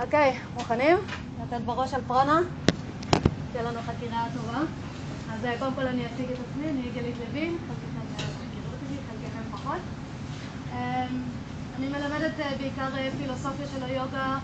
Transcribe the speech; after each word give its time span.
אוקיי, 0.00 0.38
מוכנים? 0.54 0.96
לתת 1.42 1.64
בראש 1.64 1.94
על 1.94 2.00
פרנה? 2.06 2.40
תהיה 3.52 3.64
לנו 3.64 3.80
חקירה 3.86 4.26
טובה. 4.34 4.58
אז 5.32 5.44
אה, 5.44 5.58
קודם 5.58 5.74
כל 5.74 5.86
אני 5.86 6.06
אציג 6.06 6.26
את 6.32 6.38
עצמי, 6.50 6.70
אני 6.70 6.90
גלית 6.94 7.14
לוין, 7.18 7.56
חלקכם 7.68 8.00
מכירים 8.16 8.64
אותי, 8.72 8.94
חלקכם 9.10 9.56
פחות. 9.56 9.80
אמ, 10.72 11.22
אני 11.78 11.88
מלמדת 11.88 12.40
אה, 12.40 12.50
בעיקר 12.58 12.96
אה, 12.96 13.08
פילוסופיה 13.18 13.66
של 13.74 13.82
היוגה, 13.82 14.38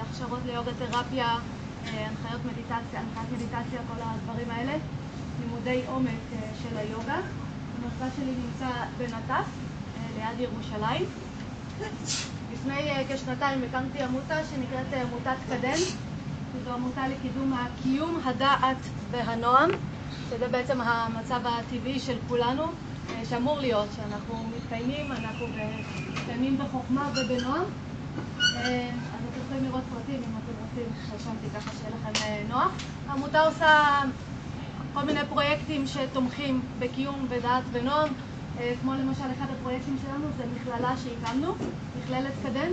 הכשרות 0.00 0.40
ליוגה 0.46 0.70
תרפיה, 0.78 1.38
הנחיות 1.84 2.40
מדיטציה, 2.44 3.00
הנחיית 3.00 3.32
מדיטציה, 3.32 3.80
כל 3.88 4.02
הדברים 4.02 4.50
האלה, 4.50 4.72
לימודי 5.40 5.82
עומק 5.86 6.20
של 6.62 6.78
היוגה. 6.78 7.18
המרכז 7.78 8.16
שלי 8.16 8.32
נמצא 8.44 8.68
בנטף, 8.98 9.44
ליד 10.16 10.40
ירושלים. 10.40 11.06
לפני 12.62 12.92
uh, 12.92 13.14
כשנתיים 13.14 13.62
הקמתי 13.62 14.02
עמותה 14.02 14.34
שנקראת 14.50 14.86
uh, 14.92 14.96
עמותת 14.96 15.36
קדן, 15.48 15.78
שזו 16.52 16.72
עמותה 16.72 17.08
לקידום 17.08 17.52
הקיום, 17.52 18.20
הדעת 18.24 18.76
והנועם, 19.10 19.70
שזה 20.30 20.48
בעצם 20.48 20.80
המצב 20.80 21.40
הטבעי 21.44 22.00
של 22.00 22.16
כולנו, 22.28 22.62
uh, 22.64 22.70
שאמור 23.30 23.60
להיות, 23.60 23.88
שאנחנו 23.96 24.44
מתקיימים, 24.56 25.12
אנחנו 25.12 25.46
מתקיימים 26.12 26.58
בחוכמה 26.58 27.10
ובנועם. 27.14 27.64
אז 28.56 28.58
אתם 28.58 29.40
יכולים 29.46 29.64
לראות 29.64 29.82
פרטים 29.94 30.22
אם 30.22 30.36
אתם 30.36 30.52
רוצים, 30.62 30.92
רשמתי 31.14 31.46
ככה 31.56 31.70
שיהיה 31.76 31.90
לכם 32.00 32.48
נוח. 32.48 32.72
העמותה 33.08 33.40
עושה 33.40 34.00
כל 34.94 35.02
מיני 35.02 35.20
פרויקטים 35.28 35.86
שתומכים 35.86 36.60
בקיום 36.78 37.26
ודעת 37.28 37.62
ונועם. 37.72 38.08
אה, 38.58 38.72
כמו 38.82 38.92
למשל 38.94 39.24
אחד 39.38 39.46
הפרויקטים 39.58 39.96
שלנו 40.02 40.26
זה 40.36 40.44
מכללה 40.54 40.94
שהקמנו, 40.96 41.54
מכללת 41.98 42.32
קדן, 42.42 42.70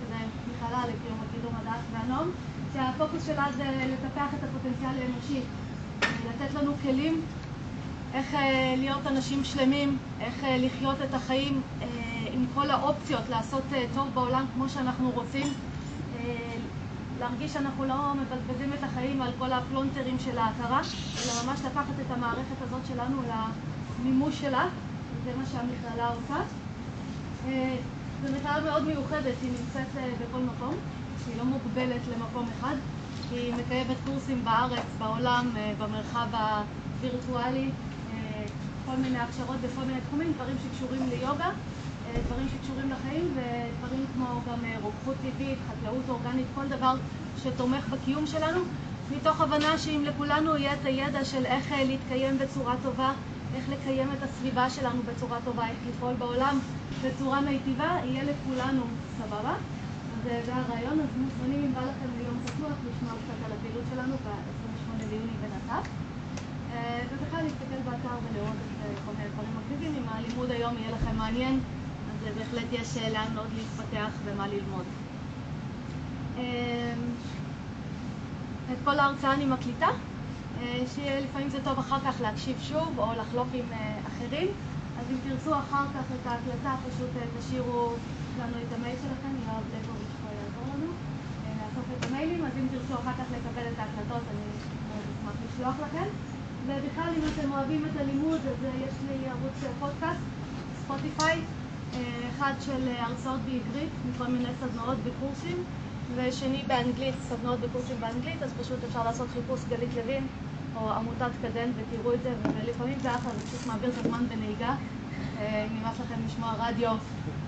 שזה 0.00 0.16
מכללה 0.50 0.82
לקיום 0.82 1.18
וקידום 1.22 1.52
הדעת 1.60 1.80
והנועם, 1.92 2.30
שהפוקוס 2.72 3.26
שלה 3.26 3.46
זה 3.56 3.64
לטפח 3.64 4.34
את 4.34 4.44
הפוטנציאל 4.44 5.02
האנושי, 5.02 5.40
לתת 6.28 6.54
לנו 6.54 6.72
כלים 6.82 7.20
איך 8.14 8.34
אה, 8.34 8.74
להיות 8.78 9.06
אנשים 9.06 9.44
שלמים, 9.44 9.98
איך 10.20 10.44
אה, 10.44 10.58
לחיות 10.58 10.96
את 11.08 11.14
החיים 11.14 11.60
עם 12.32 12.46
כל 12.54 12.70
האופציות, 12.70 13.28
לעשות 13.30 13.62
טוב 13.94 14.08
בעולם 14.14 14.44
כמו 14.54 14.68
שאנחנו 14.68 15.10
רוצים, 15.10 15.46
להרגיש 17.20 17.52
שאנחנו 17.52 17.84
לא 17.84 18.14
מבזבזים 18.14 18.72
את 18.72 18.84
החיים 18.84 19.22
על 19.22 19.32
כל 19.38 19.52
הפלונטרים 19.52 20.18
של 20.18 20.38
ההכרה, 20.38 20.80
אלא 21.24 21.32
ממש 21.44 21.60
לקחת 21.60 22.00
את 22.06 22.10
המערכת 22.10 22.62
הזאת 22.62 22.80
שלנו 22.88 23.22
למימוש 24.00 24.40
שלה. 24.40 24.64
זה 25.24 25.30
מה 25.36 25.44
שהמכללה 25.52 26.08
עושה. 26.08 26.42
אה, 27.48 27.76
זו 28.22 28.32
מכללה 28.36 28.60
מאוד 28.60 28.82
מיוחדת, 28.82 29.34
היא 29.42 29.50
נמצאת 29.50 29.96
אה, 29.96 30.10
בכל 30.20 30.38
מקום, 30.38 30.74
היא 31.26 31.36
לא 31.38 31.44
מוגבלת 31.44 32.00
למקום 32.12 32.48
אחד, 32.58 32.74
היא 33.30 33.54
מקיימת 33.54 33.96
קורסים 34.06 34.44
בארץ, 34.44 34.86
בעולם, 34.98 35.50
אה, 35.56 35.72
במרחב 35.78 36.26
הווירטואלי, 36.32 37.70
כל 38.86 38.96
מיני 38.96 39.18
הכשרות 39.18 39.56
בכל 39.60 39.84
מיני 39.86 40.00
תחומים, 40.00 40.32
דברים 40.32 40.56
שקשורים 40.64 41.08
ליוגה, 41.08 41.50
דברים 42.26 42.46
שקשורים 42.48 42.90
לחיים 42.90 43.34
ודברים 43.34 44.04
כמו 44.14 44.26
גם 44.26 44.58
רוקחות 44.82 45.16
טבעית, 45.16 45.58
חקלאות 45.68 46.04
אורגנית, 46.08 46.46
כל 46.54 46.66
דבר 46.68 46.94
שתומך 47.42 47.88
בקיום 47.88 48.26
שלנו, 48.26 48.60
מתוך 49.16 49.40
הבנה 49.40 49.78
שאם 49.78 50.04
לכולנו 50.04 50.56
יהיה 50.56 50.72
את 50.72 50.84
הידע 50.84 51.24
של 51.24 51.44
איך 51.46 51.72
להתקיים 51.72 52.38
בצורה 52.38 52.74
טובה 52.82 53.12
איך 53.54 53.68
לקיים 53.68 54.08
את 54.18 54.22
הסביבה 54.22 54.70
שלנו 54.70 55.02
בצורה 55.02 55.38
טובה, 55.44 55.68
איך 55.68 55.78
לפעול 55.88 56.14
בעולם 56.14 56.58
בצורה 57.04 57.40
מיטיבה, 57.40 57.96
יהיה 58.04 58.24
לכולנו 58.24 58.82
סבבה. 59.18 59.54
אז 60.20 60.26
אה, 60.30 60.40
זה 60.46 60.54
הרעיון, 60.54 61.00
אז 61.00 61.08
מוזמנים 61.16 61.64
אם 61.64 61.74
בא 61.74 61.80
לכם 61.80 62.08
ליום 62.18 62.38
פתוח 62.44 62.76
לשמוע 62.88 63.12
קצת 63.12 63.46
על 63.46 63.52
הפעילות 63.52 63.84
שלנו 63.94 64.14
ב-28 64.14 65.04
ביוני 65.10 65.32
בנת"פ. 65.42 65.88
אה, 66.72 67.02
ובכלל 67.10 67.42
להסתכל 67.42 67.90
באתר 67.90 68.16
ולראות 68.24 68.54
את 68.54 68.86
אה, 68.86 68.94
כל 69.06 69.12
מיני 69.18 69.28
דברים 69.30 69.50
מקליטים. 69.58 70.02
אם 70.02 70.08
הלימוד 70.08 70.50
היום 70.50 70.74
יהיה 70.78 70.90
לכם 70.90 71.16
מעניין, 71.16 71.60
אז 72.10 72.34
בהחלט 72.38 72.66
יש 72.72 72.96
לאן 72.96 73.36
עוד 73.36 73.48
להתפתח 73.56 74.10
ומה 74.24 74.46
ללמוד. 74.48 74.84
את 78.72 78.76
כל 78.84 78.98
ההרצאה 78.98 79.32
אני 79.34 79.44
מקליטה. 79.46 79.88
אה, 80.62 80.82
שלפעמים 80.94 81.48
זה 81.48 81.58
טוב 81.64 81.78
אחר 81.78 82.00
כך 82.00 82.20
להקשיב 82.20 82.56
שוב 82.60 82.98
או 82.98 83.12
לחלוק 83.18 83.48
עם 83.52 83.64
אה, 83.72 83.98
אחרים. 84.06 84.48
אז 84.98 85.04
אם 85.10 85.16
תרצו 85.28 85.54
אחר 85.54 85.84
כך 85.94 86.04
את 86.14 86.26
ההקלטה, 86.26 86.74
פשוט 86.88 87.10
אה, 87.16 87.22
תשאירו 87.38 87.92
לנו 88.38 88.56
את 88.68 88.72
המייל 88.72 88.96
שלכם, 88.96 89.32
יואב 89.46 89.64
לבוביץ' 89.74 90.16
פה 90.22 90.28
יעזור 90.34 90.74
לנו 90.74 90.92
לאסוף 91.58 91.84
את 91.98 92.04
המיילים, 92.04 92.44
אז 92.44 92.52
אם 92.60 92.66
תרצו 92.70 92.94
אחר 92.94 93.12
כך 93.12 93.24
לקבל 93.36 93.68
את 93.72 93.78
ההקלטות, 93.78 94.22
אני 94.30 94.46
מאוד 94.92 95.04
אשמח 95.10 95.34
לשלוח 95.46 95.74
לכם. 95.86 96.08
ובכלל, 96.66 97.12
אם 97.16 97.22
אתם 97.34 97.52
אוהבים 97.52 97.84
את 97.84 98.00
הלימוד, 98.00 98.40
אז 98.40 98.64
יש 98.86 98.94
לי 99.08 99.28
ערוץ 99.28 99.74
פודקאסט, 99.80 100.20
ספוטיפיי, 100.84 101.40
אחד 102.30 102.52
של 102.60 102.88
הרצאות 102.98 103.40
בעברית, 103.40 103.90
מכל 104.10 104.26
מיני 104.26 104.48
סדנאות 104.60 104.98
וקורסים, 105.04 105.64
ושני 106.14 106.62
באנגלית, 106.66 107.14
סדנאות 107.28 107.58
וקורסים 107.62 107.96
באנגלית, 108.00 108.42
אז 108.42 108.52
פשוט 108.60 108.78
אפשר 108.88 109.04
לעשות 109.04 109.28
חיפוש 109.34 109.60
גלית 109.68 109.90
לוין 109.96 110.26
או 110.76 110.90
עמותת 110.90 111.30
קדן 111.42 111.70
ותראו 111.76 112.14
את 112.14 112.22
זה, 112.22 112.34
ולפעמים 112.42 112.98
זה 113.02 113.14
אחלה, 113.16 113.32
זה 113.32 113.46
פשוט 113.46 113.66
מעביר 113.66 113.90
את 113.90 113.98
הזמן 113.98 114.24
בנהיגה. 114.28 114.74
אה, 115.40 115.66
אם 115.70 115.78
נמאס 115.78 116.00
לכם 116.00 116.14
לשמוע 116.26 116.54
רדיו, 116.58 116.90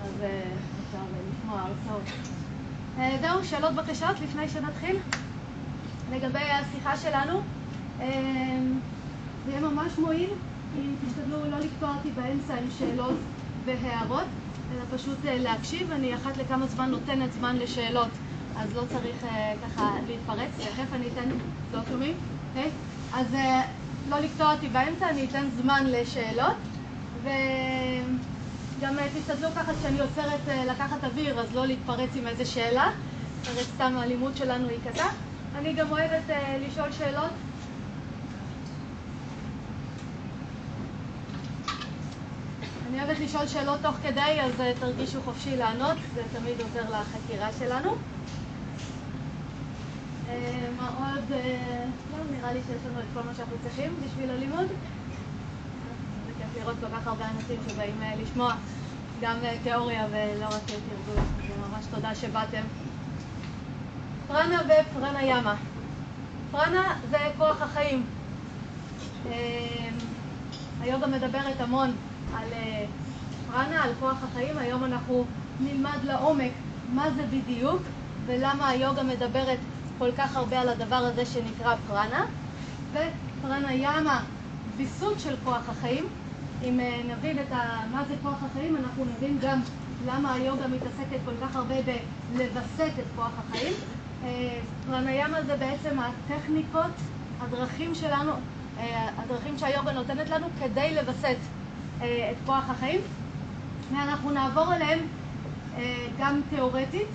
אז 0.03 0.21
אה, 0.21 0.41
אפשר 0.87 1.03
לשמוע 1.31 1.61
הרצאות. 1.61 2.03
אה, 2.97 3.17
זהו, 3.21 3.43
שאלות 3.43 3.73
בקשות 3.73 4.19
לפני 4.23 4.49
שנתחיל? 4.49 4.97
לגבי 6.11 6.39
השיחה 6.39 6.97
שלנו, 6.97 7.41
זה 7.97 9.51
יהיה 9.51 9.61
ממש 9.61 9.97
מועיל 9.97 10.29
אם 10.79 10.93
תשתדלו 11.07 11.51
לא 11.51 11.59
לקטוע 11.59 11.95
אותי 11.97 12.11
באמצע 12.11 12.53
עם 12.53 12.67
שאלות 12.79 13.15
והערות, 13.65 14.27
אלא 14.71 14.97
פשוט 14.97 15.17
להקשיב. 15.23 15.91
אני 15.91 16.15
אחת 16.15 16.37
לכמה 16.37 16.67
זמן 16.67 16.91
נותנת 16.91 17.33
זמן 17.33 17.55
לשאלות, 17.55 18.07
אז 18.57 18.75
לא 18.75 18.81
צריך 18.89 19.25
ככה 19.65 19.95
להתפרץ. 20.07 20.49
תכף 20.57 20.93
אני 20.93 21.05
אתן, 21.13 21.29
לא 21.73 21.79
שומעים? 21.89 22.13
אוקיי? 22.49 22.69
אז 23.13 23.33
אה, 23.33 23.61
לא 24.09 24.19
לקטוע 24.19 24.53
אותי 24.53 24.69
באמצע, 24.69 25.09
אני 25.09 25.25
אתן 25.25 25.45
זמן 25.61 25.83
לשאלות, 25.87 26.55
וגם 27.23 28.99
אה, 28.99 29.07
תשתדלו 29.19 29.49
ככה 29.55 29.71
כשאני 29.79 29.99
עוצרת 29.99 30.47
אה, 30.47 30.65
לקחת 30.65 31.03
אוויר, 31.03 31.39
אז 31.39 31.55
לא 31.55 31.65
להתפרץ 31.65 32.09
עם 32.15 32.27
איזה 32.27 32.45
שאלה, 32.45 32.91
אחרת 33.43 33.65
סתם 33.75 33.93
הלימוד 33.97 34.37
שלנו 34.37 34.69
ייקטע. 34.69 35.05
אני 35.55 35.73
גם 35.73 35.91
אוהבת 35.91 36.35
לשאול 36.67 36.91
שאלות. 36.91 37.31
אני 42.89 43.03
אוהבת 43.03 43.19
לשאול 43.19 43.47
שאלות 43.47 43.79
תוך 43.81 43.95
כדי, 44.03 44.41
אז 44.41 44.51
תרגישו 44.79 45.21
חופשי 45.21 45.57
לענות, 45.57 45.97
זה 46.15 46.21
תמיד 46.33 46.61
עוזר 46.61 46.99
לחקירה 46.99 47.49
שלנו. 47.59 47.95
מה 50.77 50.89
עוד? 50.97 51.31
לא, 52.11 52.37
נראה 52.37 52.53
לי 52.53 52.59
שיש 52.67 52.81
לנו 52.89 52.99
את 52.99 53.05
כל 53.13 53.19
מה 53.25 53.35
שאנחנו 53.35 53.55
צריכים 53.63 53.91
בשביל 54.05 54.29
הלימוד. 54.29 54.67
זה 56.25 56.31
כיף 56.37 56.61
לראות 56.61 56.75
כל 56.79 56.87
כך 56.97 57.07
הרבה 57.07 57.25
אנשים 57.29 57.59
שבאים 57.69 57.95
אה, 58.01 58.13
לשמוע 58.21 58.55
גם 59.21 59.35
אה, 59.43 59.55
תיאוריה 59.63 60.07
ולא 60.11 60.45
רק 60.45 60.61
תרגול. 60.65 61.17
אז 61.17 61.71
ממש 61.71 61.85
תודה 61.95 62.15
שבאתם. 62.15 62.61
פרנה 64.27 64.61
ופרנה 64.65 65.23
ימה. 65.23 65.55
פרנה 66.51 66.95
זה 67.09 67.17
כוח 67.37 67.61
החיים. 67.61 68.05
היוגה 70.81 71.07
מדברת 71.07 71.61
המון 71.61 71.91
על 72.35 72.47
פרנה, 73.51 73.83
על 73.83 73.91
כוח 73.99 74.17
החיים. 74.23 74.57
היום 74.57 74.83
אנחנו 74.83 75.25
נלמד 75.59 75.97
לעומק 76.03 76.51
מה 76.93 77.11
זה 77.15 77.23
בדיוק 77.25 77.81
ולמה 78.25 78.69
היוגה 78.69 79.03
מדברת 79.03 79.57
כל 79.97 80.09
כך 80.17 80.35
הרבה 80.35 80.61
על 80.61 80.69
הדבר 80.69 80.95
הזה 80.95 81.25
שנקרא 81.25 81.75
פרנה, 81.87 82.25
ופרנה 82.91 83.73
ימה, 83.73 84.23
ויסות 84.77 85.19
של 85.19 85.35
כוח 85.43 85.69
החיים. 85.69 86.05
אם 86.63 86.79
אה, 86.79 87.01
נבין 87.07 87.39
את 87.39 87.51
ה... 87.51 87.81
מה 87.91 88.03
זה 88.07 88.15
כוח 88.23 88.37
החיים, 88.51 88.77
אנחנו 88.77 89.05
נבין 89.05 89.37
גם 89.41 89.59
למה 90.07 90.33
היוגה 90.33 90.67
מתעסקת 90.67 91.19
כל 91.25 91.31
כך 91.41 91.55
הרבה 91.55 91.75
בלווסת 92.37 92.91
את 92.99 93.05
כוח 93.15 93.31
החיים. 93.37 93.73
אה, 94.23 94.59
פרנה 94.87 95.11
ימה 95.11 95.43
זה 95.43 95.55
בעצם 95.55 95.97
הטכניקות, 95.99 96.91
הדרכים 97.41 97.95
שלנו, 97.95 98.31
אה, 98.79 99.09
הדרכים 99.17 99.57
שהיוגה 99.57 99.91
נותנת 99.91 100.29
לנו 100.29 100.47
כדי 100.59 100.95
לווסת 100.95 101.37
את 101.97 102.37
כוח 102.45 102.69
החיים. 102.69 103.01
ואנחנו 103.91 104.31
נעבור 104.31 104.73
עליהם 104.73 104.99
גם 106.19 106.41
תיאורטית, 106.49 107.07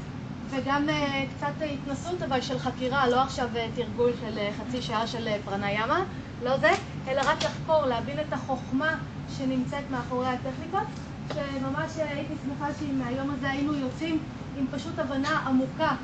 וגם 0.51 0.89
uh, 0.89 0.93
קצת 1.37 1.53
התנסות 1.73 2.23
אבל 2.23 2.41
של 2.41 2.59
חקירה, 2.59 3.09
לא 3.09 3.23
עכשיו 3.23 3.49
uh, 3.55 3.59
תרגול 3.77 4.13
של 4.21 4.39
uh, 4.39 4.61
חצי 4.61 4.83
שעה 4.83 5.07
של 5.07 5.29
פרניאמה, 5.45 6.05
לא 6.45 6.59
זה, 6.59 6.71
אלא 7.09 7.21
רק 7.25 7.45
לחקור, 7.45 7.87
להבין 7.87 8.21
את 8.21 8.33
החוכמה 8.33 8.95
שנמצאת 9.37 9.91
מאחורי 9.91 10.27
הטכניקות, 10.27 10.87
שממש 11.35 11.93
הייתי 11.97 12.35
שמחה 12.45 12.69
שאם 12.79 12.99
מהיום 12.99 13.31
הזה 13.31 13.51
היינו 13.51 13.75
יוצאים 13.75 14.19
עם 14.59 14.67
פשוט 14.71 14.99
הבנה 14.99 15.43
עמוקה 15.47 15.95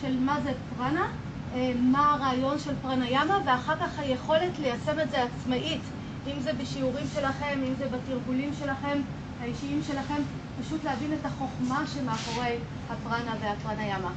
של 0.00 0.20
מה 0.20 0.40
זה 0.40 0.52
פרנה, 0.76 1.08
אה, 1.54 1.72
מה 1.80 2.14
הרעיון 2.14 2.58
של 2.58 2.72
פרניאמה, 2.82 3.38
ואחר 3.44 3.76
כך 3.76 3.98
היכולת 3.98 4.58
ליישם 4.58 5.00
את 5.00 5.10
זה 5.10 5.22
עצמאית, 5.22 5.80
אם 6.26 6.40
זה 6.40 6.52
בשיעורים 6.52 7.06
שלכם, 7.14 7.60
אם 7.68 7.74
זה 7.78 7.86
בתרגולים 7.88 8.50
שלכם, 8.58 9.00
האישיים 9.40 9.80
שלכם, 9.86 10.22
פשוט 10.60 10.84
להבין 10.84 11.12
את 11.12 11.26
החוכמה 11.26 11.84
שמאחורי 11.94 12.56
הפרנה 12.90 13.34
והפרניאמה. 13.40 14.10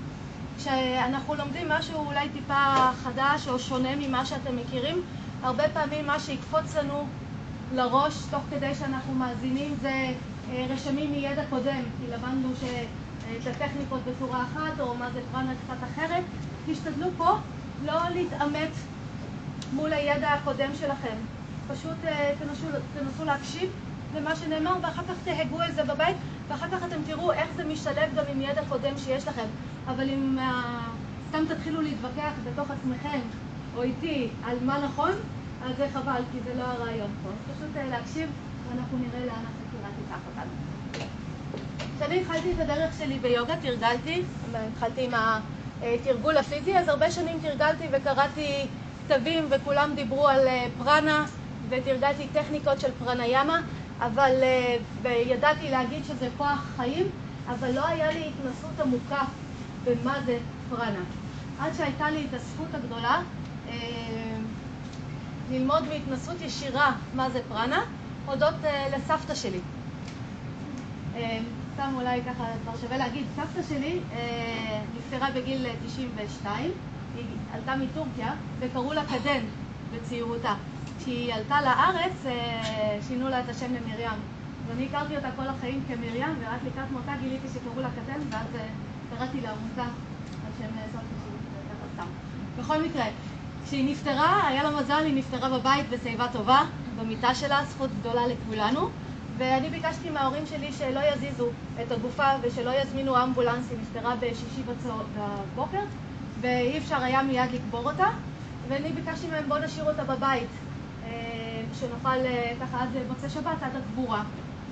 כשאנחנו 0.58 1.36
לומדים 1.36 1.70
משהו 1.70 2.06
אולי 2.06 2.30
טיפה 2.30 2.92
חדש 3.04 3.48
או 3.48 3.60
שונה 3.60 3.96
ממה 3.96 4.26
שאתם 4.26 4.56
מכירים, 4.58 5.02
הרבה 5.44 5.64
פעמים 5.70 6.08
מה 6.08 6.20
שיקפוץ 6.20 6.76
לנו 6.76 7.08
לראש 7.74 8.14
תוך 8.30 8.42
כדי 8.52 8.76
שאנחנו 8.76 9.14
מאזינים 9.14 9.76
זה 9.82 10.14
אה, 10.50 10.66
רשמים 10.70 11.12
מידע 11.12 11.44
קודם, 11.50 11.82
כי 12.00 12.12
למדנו 12.12 12.50
את 13.42 13.48
הטכניקות 13.48 14.00
בצורה 14.06 14.44
אחת, 14.44 14.80
או 14.80 14.96
מה 14.96 15.10
זה 15.12 15.20
פרנה 15.32 15.54
קצת 15.64 15.88
אחרת. 15.94 16.24
תשתדלו 16.66 17.08
פה 17.18 17.38
לא 17.86 18.10
להתעמת 18.14 18.70
מול 19.74 19.94
הידע 19.94 20.30
הקודם 20.30 20.70
שלכם. 20.80 21.16
פשוט 21.68 22.06
אה, 22.06 22.32
תנסו, 22.40 22.68
תנסו 22.94 23.26
להקשיב 23.26 23.70
למה 24.16 24.36
שנאמר, 24.36 24.76
ואחר 24.82 25.02
כך 25.04 25.16
תהגו 25.24 25.64
את 25.70 25.76
זה 25.76 25.84
בבית, 25.84 26.16
ואחר 26.48 26.68
כך 26.72 26.84
אתם 26.84 26.98
תראו 27.06 27.32
איך 27.32 27.50
זה 27.56 27.64
משתלב 27.64 28.16
גם 28.16 28.24
עם 28.32 28.42
ידע 28.42 28.62
קודם 28.70 28.98
שיש 28.98 29.28
לכם. 29.28 29.46
אבל 29.88 30.10
אם 30.10 30.38
uh, 30.40 30.42
סתם 31.30 31.46
תתחילו 31.50 31.82
להתווכח 31.82 32.32
בתוך 32.44 32.72
עצמכם, 32.72 33.20
או 33.76 33.84
איתי, 33.84 34.28
על 34.46 34.58
מה 34.62 34.80
נכון, 34.86 35.12
אז 35.66 35.78
זה 35.78 35.88
חבל, 35.94 36.22
כי 36.32 36.38
זה 36.46 36.54
לא 36.60 36.64
הרעיון 36.64 37.10
פה. 37.24 37.30
אז 37.30 37.56
פשוט 37.56 37.76
uh, 37.76 37.90
להקשיב, 37.90 38.30
ואנחנו 38.70 38.98
נראה 38.98 39.20
לאן 39.20 39.44
החקירה 39.46 39.90
תיקח 39.98 40.20
אותנו. 40.28 40.52
כשאני 41.98 42.22
התחלתי 42.22 42.52
את 42.52 42.60
הדרך 42.60 42.94
שלי 43.00 43.20
ביוגה, 43.20 43.56
תרגלתי, 43.62 44.22
התחלתי 44.54 45.06
עם 45.06 45.12
התרגול 45.82 46.38
הפיזי, 46.38 46.78
אז 46.78 46.88
הרבה 46.88 47.12
שנים 47.12 47.38
תרגלתי 47.42 47.88
וקראתי 47.92 48.68
כתבים, 49.08 49.48
וכולם 49.50 49.92
דיברו 49.96 50.28
על 50.28 50.48
פרנה, 50.78 51.26
ותרגלתי 51.70 52.28
טכניקות 52.34 52.80
של 52.80 52.90
פרניאמה, 53.00 53.62
אבל, 54.00 54.32
וידעתי 55.02 55.70
להגיד 55.70 56.06
שזה 56.06 56.30
כוח 56.38 56.66
חיים, 56.76 57.08
אבל 57.50 57.72
לא 57.72 57.88
היה 57.88 58.12
לי 58.12 58.30
התנסות 58.30 58.80
עמוקה 58.80 59.24
במה 59.86 60.18
זה 60.26 60.38
פרנה. 60.70 61.04
עד 61.60 61.74
שהייתה 61.74 62.10
לי 62.10 62.26
את 62.30 62.34
הזכות 62.34 62.68
הגדולה 62.74 63.22
אה, 63.70 63.74
ללמוד 65.52 65.84
בהתנסות 65.90 66.42
ישירה 66.42 66.96
מה 67.14 67.30
זה 67.30 67.42
פרנה, 67.48 67.84
הודות 68.26 68.54
אה, 68.64 68.88
לסבתא 68.98 69.36
שלי. 69.36 69.60
אה, 71.16 71.40
סתם 71.74 71.92
אולי 71.96 72.22
ככה 72.24 72.46
כבר 72.64 72.78
שווה 72.82 72.98
להגיד, 72.98 73.26
סבתא 73.36 73.68
שלי 73.70 74.00
נפטרה 74.98 75.32
בגיל 75.32 75.66
92, 75.88 76.72
היא 77.16 77.26
עלתה 77.54 77.76
מטורקיה 77.76 78.34
וקראו 78.60 78.94
לה 78.94 79.04
קדן 79.06 79.42
בצעירותה. 79.94 80.54
כשהיא 81.06 81.34
עלתה 81.34 81.62
לארץ 81.62 82.24
שינו 83.08 83.30
לה 83.30 83.40
את 83.40 83.50
השם 83.50 83.66
למרים. 83.66 84.20
ואני 84.68 84.86
הכרתי 84.86 85.16
אותה 85.16 85.28
כל 85.36 85.48
החיים 85.48 85.84
כמרים, 85.88 86.36
ורק 86.40 86.60
לקראת 86.66 86.92
מותה 86.92 87.12
גיליתי 87.22 87.48
שקראו 87.48 87.82
לה 87.82 87.88
קדן, 87.90 88.20
ואז 88.30 88.48
קראתי 89.10 89.42
לעמותה 89.42 89.84
על 89.84 90.52
שם 90.60 90.68
סבתא 90.92 91.16
שלי, 91.26 91.38
ככה. 91.98 92.06
בכל 92.60 92.84
מקרה, 92.84 93.06
כשהיא 93.66 93.92
נפטרה, 93.92 94.48
היה 94.48 94.64
לה 94.64 94.70
מזל, 94.70 95.04
היא 95.06 95.16
נפטרה 95.16 95.60
בבית 95.60 95.90
בשיבה 95.90 96.28
טובה, 96.32 96.62
במיטה 97.00 97.36
שלה, 97.36 97.66
זכות 97.66 97.90
גדולה 98.00 98.22
לכולנו. 98.28 98.90
ואני 99.38 99.70
ביקשתי 99.70 100.10
מההורים 100.10 100.46
שלי 100.46 100.72
שלא 100.72 101.00
יזיזו 101.14 101.48
את 101.82 101.92
הגופה 101.92 102.30
ושלא 102.42 102.72
יזמינו 102.82 103.24
אמבולנס, 103.24 103.70
היא 103.70 103.78
נפטרה 103.82 104.16
בשישי 104.16 104.62
בבוקר, 105.16 105.82
ואי 106.42 106.78
אפשר 106.78 107.04
היה 107.04 107.24
מיד 107.24 107.52
לקבור 107.52 107.92
אותה. 107.92 108.08
ואני 108.68 108.92
ביקשתי 108.92 109.28
מהם 109.28 109.44
בואו 109.48 109.60
נשאיר 109.66 109.86
אותה 109.86 110.04
בבית, 110.04 110.44
אה, 110.44 110.65
שנוכל 111.74 112.18
ככה 112.62 112.84
עד 112.84 112.90
מוצאי 113.08 113.30
שבת, 113.30 113.64
עד 113.64 113.76
הקבורה. 113.76 114.24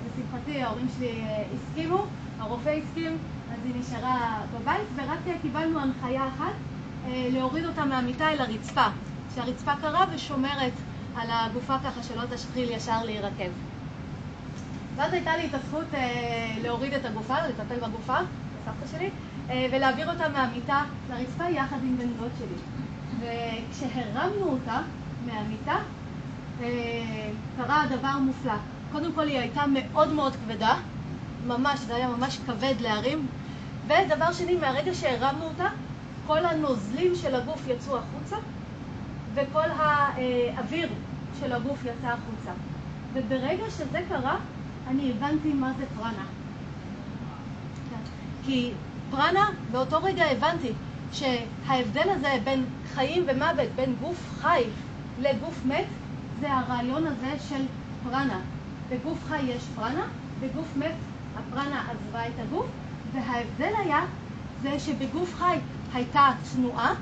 לשמחתי 0.06 0.62
ההורים 0.62 0.86
שלי 0.96 1.22
אה, 1.22 1.44
הסכימו, 1.54 2.06
הרופא 2.38 2.68
הסכים, 2.68 3.18
אז 3.52 3.58
היא 3.64 3.74
נשארה 3.80 4.40
בבית, 4.54 4.88
ורק 4.96 5.18
קיבלנו 5.42 5.80
הנחיה 5.80 6.28
אחת, 6.28 6.52
אה, 7.06 7.28
להוריד 7.32 7.64
אותה 7.64 7.84
מהמיטה 7.84 8.28
אל 8.28 8.40
הרצפה, 8.40 8.86
שהרצפה 9.34 9.72
קרה 9.80 10.04
ושומרת 10.14 10.72
על 11.16 11.28
הגופה 11.30 11.78
ככה 11.78 12.02
שלא 12.02 12.22
תשחיל 12.30 12.70
ישר 12.70 13.04
להירקב. 13.04 13.50
ואז 14.96 15.12
הייתה 15.12 15.36
לי 15.36 15.46
את 15.46 15.54
הזכות 15.54 15.94
אה, 15.94 16.56
להוריד 16.62 16.94
את 16.94 17.04
הגופה, 17.04 17.34
לטפל 17.48 17.88
בגופה, 17.88 18.16
לסבתא 18.18 18.96
שלי, 18.96 19.10
אה, 19.50 19.66
ולהעביר 19.72 20.10
אותה 20.10 20.28
מהמיטה 20.28 20.82
לרצפה 21.10 21.44
יחד 21.50 21.76
עם 21.82 21.96
בן 21.96 22.08
דוד 22.08 22.30
שלי. 22.38 22.56
וכשהרמנו 23.20 24.44
אותה 24.44 24.80
מהמיטה, 25.26 25.76
קרה 27.56 27.84
דבר 27.90 28.18
מופלא. 28.18 28.52
קודם 28.92 29.12
כל 29.12 29.28
היא 29.28 29.38
הייתה 29.38 29.64
מאוד 29.72 30.12
מאוד 30.12 30.36
כבדה, 30.36 30.76
ממש, 31.46 31.80
זה 31.80 31.96
היה 31.96 32.08
ממש 32.08 32.38
כבד 32.46 32.74
להרים, 32.80 33.26
ודבר 33.86 34.32
שני, 34.32 34.56
מהרגע 34.56 34.94
שהרמנו 34.94 35.44
אותה, 35.44 35.68
כל 36.26 36.46
הנוזלים 36.46 37.14
של 37.14 37.34
הגוף 37.34 37.62
יצאו 37.68 37.98
החוצה, 37.98 38.36
וכל 39.34 39.68
האוויר 39.76 40.88
של 41.40 41.52
הגוף 41.52 41.78
יצא 41.84 42.06
החוצה. 42.06 42.50
וברגע 43.12 43.70
שזה 43.70 44.00
קרה, 44.08 44.36
אני 44.88 45.10
הבנתי 45.10 45.52
מה 45.52 45.72
זה 45.78 45.84
פרנה. 45.96 46.24
כי 48.44 48.72
פרנה, 49.10 49.48
באותו 49.72 50.02
רגע 50.02 50.24
הבנתי 50.24 50.72
שההבדל 51.12 52.10
הזה 52.10 52.36
בין 52.44 52.64
חיים 52.94 53.24
ומוות, 53.28 53.68
בין 53.76 53.94
גוף 54.00 54.30
חי 54.40 54.62
לגוף 55.20 55.60
מת, 55.66 55.84
זה 56.44 56.52
הרעיון 56.52 57.06
הזה 57.06 57.34
של 57.48 57.64
פרנה. 58.04 58.40
בגוף 58.90 59.18
חי 59.28 59.42
יש 59.42 59.62
פרנה, 59.74 60.04
בגוף 60.40 60.76
מת 60.76 60.94
הפרנה 61.36 61.84
עזבה 61.90 62.26
את 62.26 62.32
הגוף, 62.38 62.66
וההבדל 63.12 63.72
היה 63.84 64.00
זה 64.62 64.78
שבגוף 64.78 65.34
חי 65.38 65.56
הייתה 65.94 66.30
תנועה, 66.54 66.94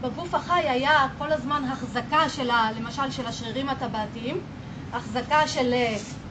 בגוף 0.00 0.34
החי 0.34 0.68
היה 0.68 1.06
כל 1.18 1.32
הזמן 1.32 1.64
החזקה 1.64 2.28
של, 2.28 2.50
ה, 2.50 2.72
למשל, 2.78 3.10
של 3.10 3.26
השרירים 3.26 3.68
הטבעתיים, 3.68 4.40
החזקה 4.92 5.48
של, 5.48 5.74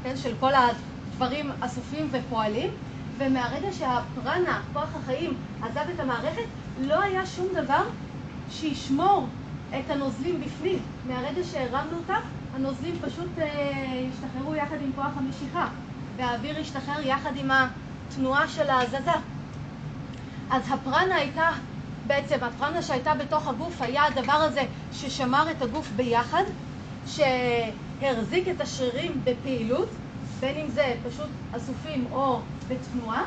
כן, 0.03 0.17
של 0.17 0.33
כל 0.39 0.51
הדברים 0.53 1.51
אסופים 1.59 2.09
ופועלים, 2.11 2.69
ומהרגע 3.17 3.73
שהפרנה, 3.73 4.61
כוח 4.73 4.89
החיים, 5.03 5.33
עזב 5.61 5.85
את 5.95 5.99
המערכת, 5.99 6.45
לא 6.81 7.01
היה 7.01 7.25
שום 7.25 7.47
דבר 7.53 7.83
שישמור 8.49 9.27
את 9.69 9.89
הנוזלים 9.89 10.41
בפנים. 10.41 10.79
מהרגע 11.07 11.43
שהרמנו 11.43 11.97
אותה, 11.97 12.15
הנוזלים 12.55 12.95
פשוט 13.01 13.29
אה, 13.37 14.05
השתחררו 14.13 14.55
יחד 14.55 14.75
עם 14.81 14.91
כוח 14.95 15.11
המשיכה. 15.17 15.67
והאוויר 16.17 16.59
השתחרר 16.59 17.01
יחד 17.07 17.37
עם 17.37 17.51
התנועה 17.51 18.47
של 18.47 18.69
ההזזה. 18.69 19.11
אז 20.49 20.63
הפרנה 20.69 21.15
הייתה, 21.15 21.49
בעצם 22.07 22.35
הפרנה 22.41 22.81
שהייתה 22.81 23.13
בתוך 23.15 23.47
הגוף 23.47 23.81
היה 23.81 24.03
הדבר 24.05 24.33
הזה 24.33 24.61
ששמר 24.91 25.51
את 25.51 25.61
הגוף 25.61 25.91
ביחד, 25.95 26.43
שהחזיק 27.07 28.47
את 28.47 28.61
השרירים 28.61 29.21
בפעילות, 29.23 29.89
בין 30.39 30.57
אם 30.57 30.69
זה 30.69 30.95
פשוט 31.09 31.29
אסופים 31.57 32.05
או 32.11 32.39
בתנועה, 32.67 33.23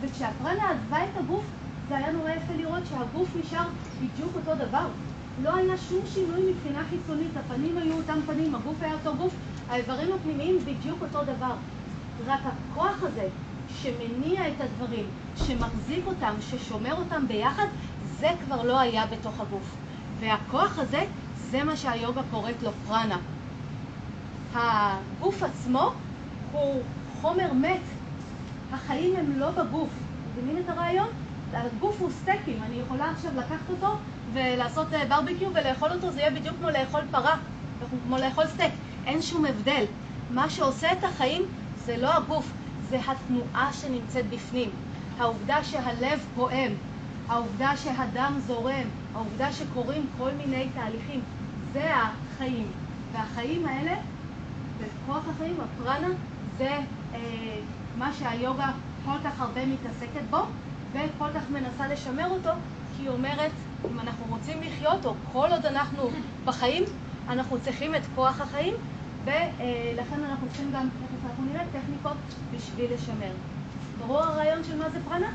וכשהפרנה 0.00 0.70
עזבה 0.70 1.04
את 1.04 1.16
הגוף 1.16 1.44
זה 1.88 1.96
היה 1.96 2.12
נורא 2.12 2.30
יפה 2.30 2.52
לראות 2.56 2.82
שהגוף 2.90 3.28
נשאר 3.36 3.66
בדיוק 4.00 4.32
אותו 4.36 4.54
דבר. 4.54 4.86
לא 5.42 5.56
היה 5.56 5.78
שום 5.88 6.00
שינוי 6.06 6.52
מבחינה 6.52 6.82
חיצונית, 6.90 7.36
הפנים 7.36 7.78
היו 7.78 7.96
אותם 7.96 8.18
פנים, 8.26 8.54
הגוף 8.54 8.82
היה 8.82 8.92
אותו 8.92 9.16
גוף, 9.16 9.34
האיברים 9.68 10.12
הפנימיים 10.12 10.58
בדיוק 10.64 11.02
אותו 11.02 11.22
דבר. 11.22 11.54
רק 12.26 12.40
הכוח 12.44 13.02
הזה 13.02 13.28
שמניע 13.68 14.48
את 14.48 14.60
הדברים, 14.60 15.06
שמחזיק 15.36 16.06
אותם, 16.06 16.34
ששומר 16.40 16.94
אותם 16.94 17.28
ביחד, 17.28 17.66
זה 18.18 18.28
כבר 18.44 18.62
לא 18.62 18.78
היה 18.80 19.06
בתוך 19.06 19.40
הגוף. 19.40 19.76
והכוח 20.20 20.78
הזה, 20.78 21.04
זה 21.50 21.64
מה 21.64 21.76
שהיוגה 21.76 22.22
קוראת 22.30 22.62
לו 22.62 22.70
פרנה. 22.88 23.18
הגוף 24.54 25.42
עצמו 25.42 25.92
הוא 26.52 26.82
חומר 27.20 27.52
מת. 27.52 27.80
החיים 28.72 29.16
הם 29.16 29.38
לא 29.38 29.50
בגוף. 29.50 29.90
מבינים 30.32 30.62
את 30.64 30.68
הרעיון? 30.68 31.08
הגוף 31.52 31.96
הוא 32.00 32.10
סטייקים, 32.10 32.62
אני 32.62 32.74
יכולה 32.74 33.10
עכשיו 33.10 33.30
לקחת 33.36 33.70
אותו 33.70 33.96
ולעשות 34.32 34.94
אה, 34.94 35.04
ברביקיו 35.06 35.48
ולאכול 35.54 35.92
אותו, 35.92 36.10
זה 36.10 36.20
יהיה 36.20 36.30
בדיוק 36.30 36.56
כמו 36.58 36.70
לאכול 36.70 37.00
פרה, 37.10 37.36
כמו 38.06 38.18
לאכול 38.18 38.46
סטייק. 38.46 38.72
אין 39.06 39.22
שום 39.22 39.44
הבדל. 39.44 39.84
מה 40.30 40.50
שעושה 40.50 40.92
את 40.92 41.04
החיים 41.04 41.42
זה 41.84 41.96
לא 41.96 42.16
הגוף, 42.16 42.52
זה 42.88 42.98
התנועה 43.08 43.72
שנמצאת 43.72 44.30
בפנים. 44.30 44.70
העובדה 45.18 45.64
שהלב 45.64 46.20
פועם, 46.34 46.72
העובדה 47.28 47.76
שהדם 47.76 48.38
זורם, 48.46 48.88
העובדה 49.14 49.52
שקורים 49.52 50.06
כל 50.18 50.30
מיני 50.30 50.68
תהליכים, 50.74 51.20
זה 51.72 51.90
החיים. 51.94 52.66
והחיים 53.12 53.66
האלה, 53.66 53.94
בכוח 54.78 55.22
החיים, 55.28 55.56
הפרנה, 55.60 56.08
זה 56.58 56.78
אה, 57.14 57.20
מה 57.98 58.12
שהיוגה 58.12 58.70
כל 59.04 59.18
כך 59.24 59.40
הרבה 59.40 59.66
מתעסקת 59.66 60.22
בו, 60.30 60.38
וכל 60.92 61.28
כך 61.34 61.50
מנסה 61.50 61.88
לשמר 61.88 62.30
אותו, 62.30 62.50
כי 62.96 63.02
היא 63.02 63.10
אומרת, 63.10 63.50
אם 63.84 64.00
אנחנו 64.00 64.24
רוצים 64.28 64.62
לחיות, 64.62 65.06
או 65.06 65.14
כל 65.32 65.48
עוד 65.50 65.66
אנחנו 65.66 66.10
בחיים, 66.44 66.84
אנחנו 67.28 67.60
צריכים 67.60 67.94
את 67.94 68.02
כוח 68.14 68.40
החיים, 68.40 68.74
ולכן 69.24 70.24
אנחנו 70.24 70.46
צריכים 70.48 70.72
גם, 70.72 70.88
תכף 70.88 71.26
אנחנו 71.26 71.44
נראה, 71.44 71.64
טכניקות 71.72 72.16
בשביל 72.56 72.94
לשמר. 72.94 73.32
ברור 73.98 74.22
הרעיון 74.22 74.64
של 74.64 74.78
מה 74.78 74.90
זה 74.90 74.98
פרנה? 75.08 75.30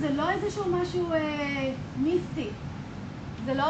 זה 0.00 0.12
לא 0.12 0.30
איזשהו 0.30 0.64
משהו 0.72 1.12
אה, 1.12 1.72
מיסטי. 1.96 2.48
זה 3.44 3.54
לא 3.54 3.64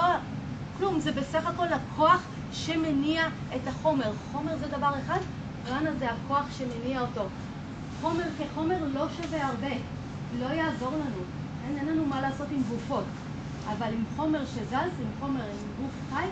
כלום, 0.79 1.01
זה 1.01 1.13
בסך 1.13 1.47
הכל 1.47 1.67
הכוח 1.67 2.23
שמניע 2.53 3.27
את 3.57 3.69
החומר. 3.69 4.13
חומר 4.33 4.57
זה 4.57 4.67
דבר 4.67 4.91
אחד, 5.07 5.19
פרנה 5.67 5.91
זה 5.99 6.07
הכוח 6.11 6.45
שמניע 6.59 7.01
אותו. 7.01 7.27
חומר 8.01 8.25
כחומר 8.39 8.77
לא 8.95 9.07
שווה 9.09 9.47
הרבה, 9.47 9.75
לא 10.39 10.47
יעזור 10.47 10.91
לנו. 10.93 11.23
אין, 11.67 11.79
אין 11.79 11.87
לנו 11.87 12.07
מה 12.07 12.21
לעשות 12.21 12.47
עם 12.51 12.63
גופות. 12.71 13.05
אבל 13.73 13.93
עם 13.93 14.05
חומר 14.17 14.47
שזז, 14.47 14.73
עם 15.01 15.11
חומר, 15.21 15.45
עם 15.45 15.83
גוף 15.83 15.93
חי, 16.13 16.27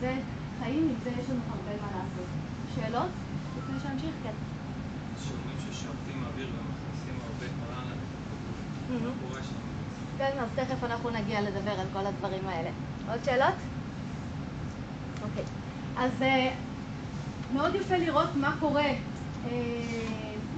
זה 0.00 0.14
חיים, 0.58 0.88
עם 0.88 0.94
זה 1.04 1.10
יש 1.10 1.30
לנו 1.30 1.40
הרבה 1.48 1.82
מה 1.82 1.88
לעשות. 1.98 2.26
שאלות? 2.74 3.10
לפני 3.58 3.80
שנמשיך? 3.80 4.14
כן. 4.22 4.32
שאומרים 5.24 5.56
ששואפים 5.58 6.24
אוויר 6.24 6.46
ומכניסים 6.48 7.14
הרבה 7.26 7.46
Mm-hmm. 8.90 8.92
מה 8.92 9.28
קורה 9.28 9.42
שם? 9.42 9.54
כן, 10.18 10.32
אז 10.38 10.48
תכף 10.54 10.84
אנחנו 10.84 11.10
נגיע 11.10 11.40
לדבר 11.40 11.70
על 11.70 11.86
כל 11.92 12.06
הדברים 12.06 12.48
האלה. 12.48 12.70
עוד 13.08 13.24
שאלות? 13.24 13.54
אוקיי. 15.22 15.44
אז 15.98 16.22
אה, 16.22 16.50
מאוד 17.54 17.74
יפה 17.74 17.96
לראות 17.96 18.28
מה 18.36 18.56
קורה 18.60 18.84
אה, 18.84 18.94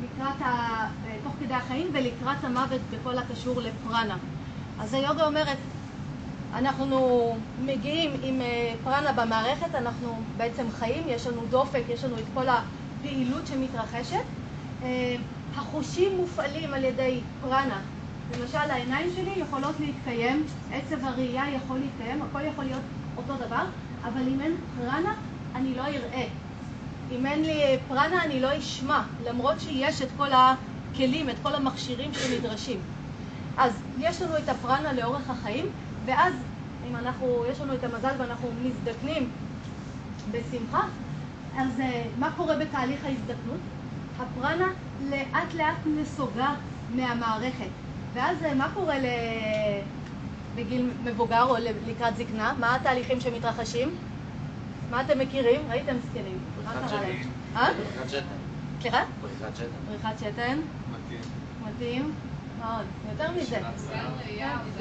לקראת 0.02 0.42
ה... 0.42 0.86
תוך 1.24 1.32
כדי 1.40 1.54
החיים 1.54 1.90
ולקראת 1.92 2.44
המוות 2.44 2.80
בכל 2.90 3.18
הקשור 3.18 3.60
לפרנה. 3.60 4.16
אז 4.80 4.94
היוגה 4.94 5.26
אומרת, 5.26 5.58
אנחנו 6.54 7.28
מגיעים 7.64 8.10
עם 8.22 8.40
אה, 8.40 8.74
פרנה 8.84 9.12
במערכת, 9.12 9.74
אנחנו 9.74 10.22
בעצם 10.36 10.66
חיים, 10.70 11.02
יש 11.06 11.26
לנו 11.26 11.42
דופק, 11.50 11.82
יש 11.88 12.04
לנו 12.04 12.18
את 12.18 12.24
כל 12.34 12.46
הפעילות 12.48 13.46
שמתרחשת. 13.46 14.24
אה, 14.82 15.16
החושים 15.56 16.16
מופעלים 16.16 16.74
על 16.74 16.84
ידי 16.84 17.20
פרנה. 17.42 17.80
למשל, 18.40 18.70
העיניים 18.70 19.10
שלי 19.16 19.30
יכולות 19.36 19.74
להתקיים, 19.80 20.46
עצב 20.72 21.04
הראייה 21.04 21.44
יכול 21.56 21.78
להתקיים, 21.78 22.22
הכל 22.22 22.40
יכול 22.52 22.64
להיות 22.64 22.82
אותו 23.16 23.34
דבר, 23.46 23.64
אבל 24.04 24.20
אם 24.28 24.40
אין 24.40 24.56
פרנה, 24.78 25.14
אני 25.54 25.74
לא 25.74 25.82
אראה. 25.82 26.26
אם 27.10 27.26
אין 27.26 27.42
לי 27.42 27.78
פרנה, 27.88 28.24
אני 28.24 28.40
לא 28.40 28.58
אשמע, 28.58 29.02
למרות 29.26 29.60
שיש 29.60 30.02
את 30.02 30.08
כל 30.16 30.28
הכלים, 30.32 31.30
את 31.30 31.36
כל 31.42 31.54
המכשירים 31.54 32.10
שנדרשים. 32.14 32.80
אז 33.56 33.72
יש 33.98 34.22
לנו 34.22 34.38
את 34.38 34.48
הפרנה 34.48 34.92
לאורך 34.92 35.30
החיים, 35.30 35.66
ואז 36.04 36.34
אם 36.90 36.96
אנחנו, 36.96 37.44
יש 37.50 37.60
לנו 37.60 37.74
את 37.74 37.84
המזל 37.84 38.14
ואנחנו 38.18 38.48
מזדקנים 38.62 39.30
בשמחה, 40.30 40.82
אז 41.56 41.78
uh, 41.78 41.82
מה 42.18 42.30
קורה 42.36 42.56
בתהליך 42.56 43.04
ההזדקנות? 43.04 43.60
הפרנה 44.18 44.68
לאט 45.10 45.54
לאט 45.54 45.76
נסוגה 45.86 46.54
מהמערכת. 46.94 47.70
ואז 48.14 48.36
uh, 48.42 48.54
מה 48.54 48.68
קורה 48.74 48.98
ל... 48.98 49.06
בגיל 50.54 50.90
מבוגר 51.04 51.42
או 51.42 51.56
לקראת 51.86 52.16
זקנה? 52.16 52.52
מה 52.60 52.74
התהליכים 52.74 53.20
שמתרחשים? 53.20 53.94
מה 54.90 55.00
אתם 55.00 55.18
מכירים? 55.18 55.60
ראיתם 55.70 55.94
זקנים. 56.08 56.38
בריחת 56.56 56.92
להם? 56.92 57.22
שתן. 57.22 57.56
אה? 57.56 57.68
בריחת 57.74 58.08
שתן. 58.08 58.24
בריחת 59.22 59.56
שתן. 59.56 59.66
בריחת 59.88 60.18
שתן? 60.18 60.58
מתאים. 60.90 61.20
מתאים? 61.64 62.12
מאוד. 62.62 62.86
יותר 63.10 63.30
מזה. 63.30 63.60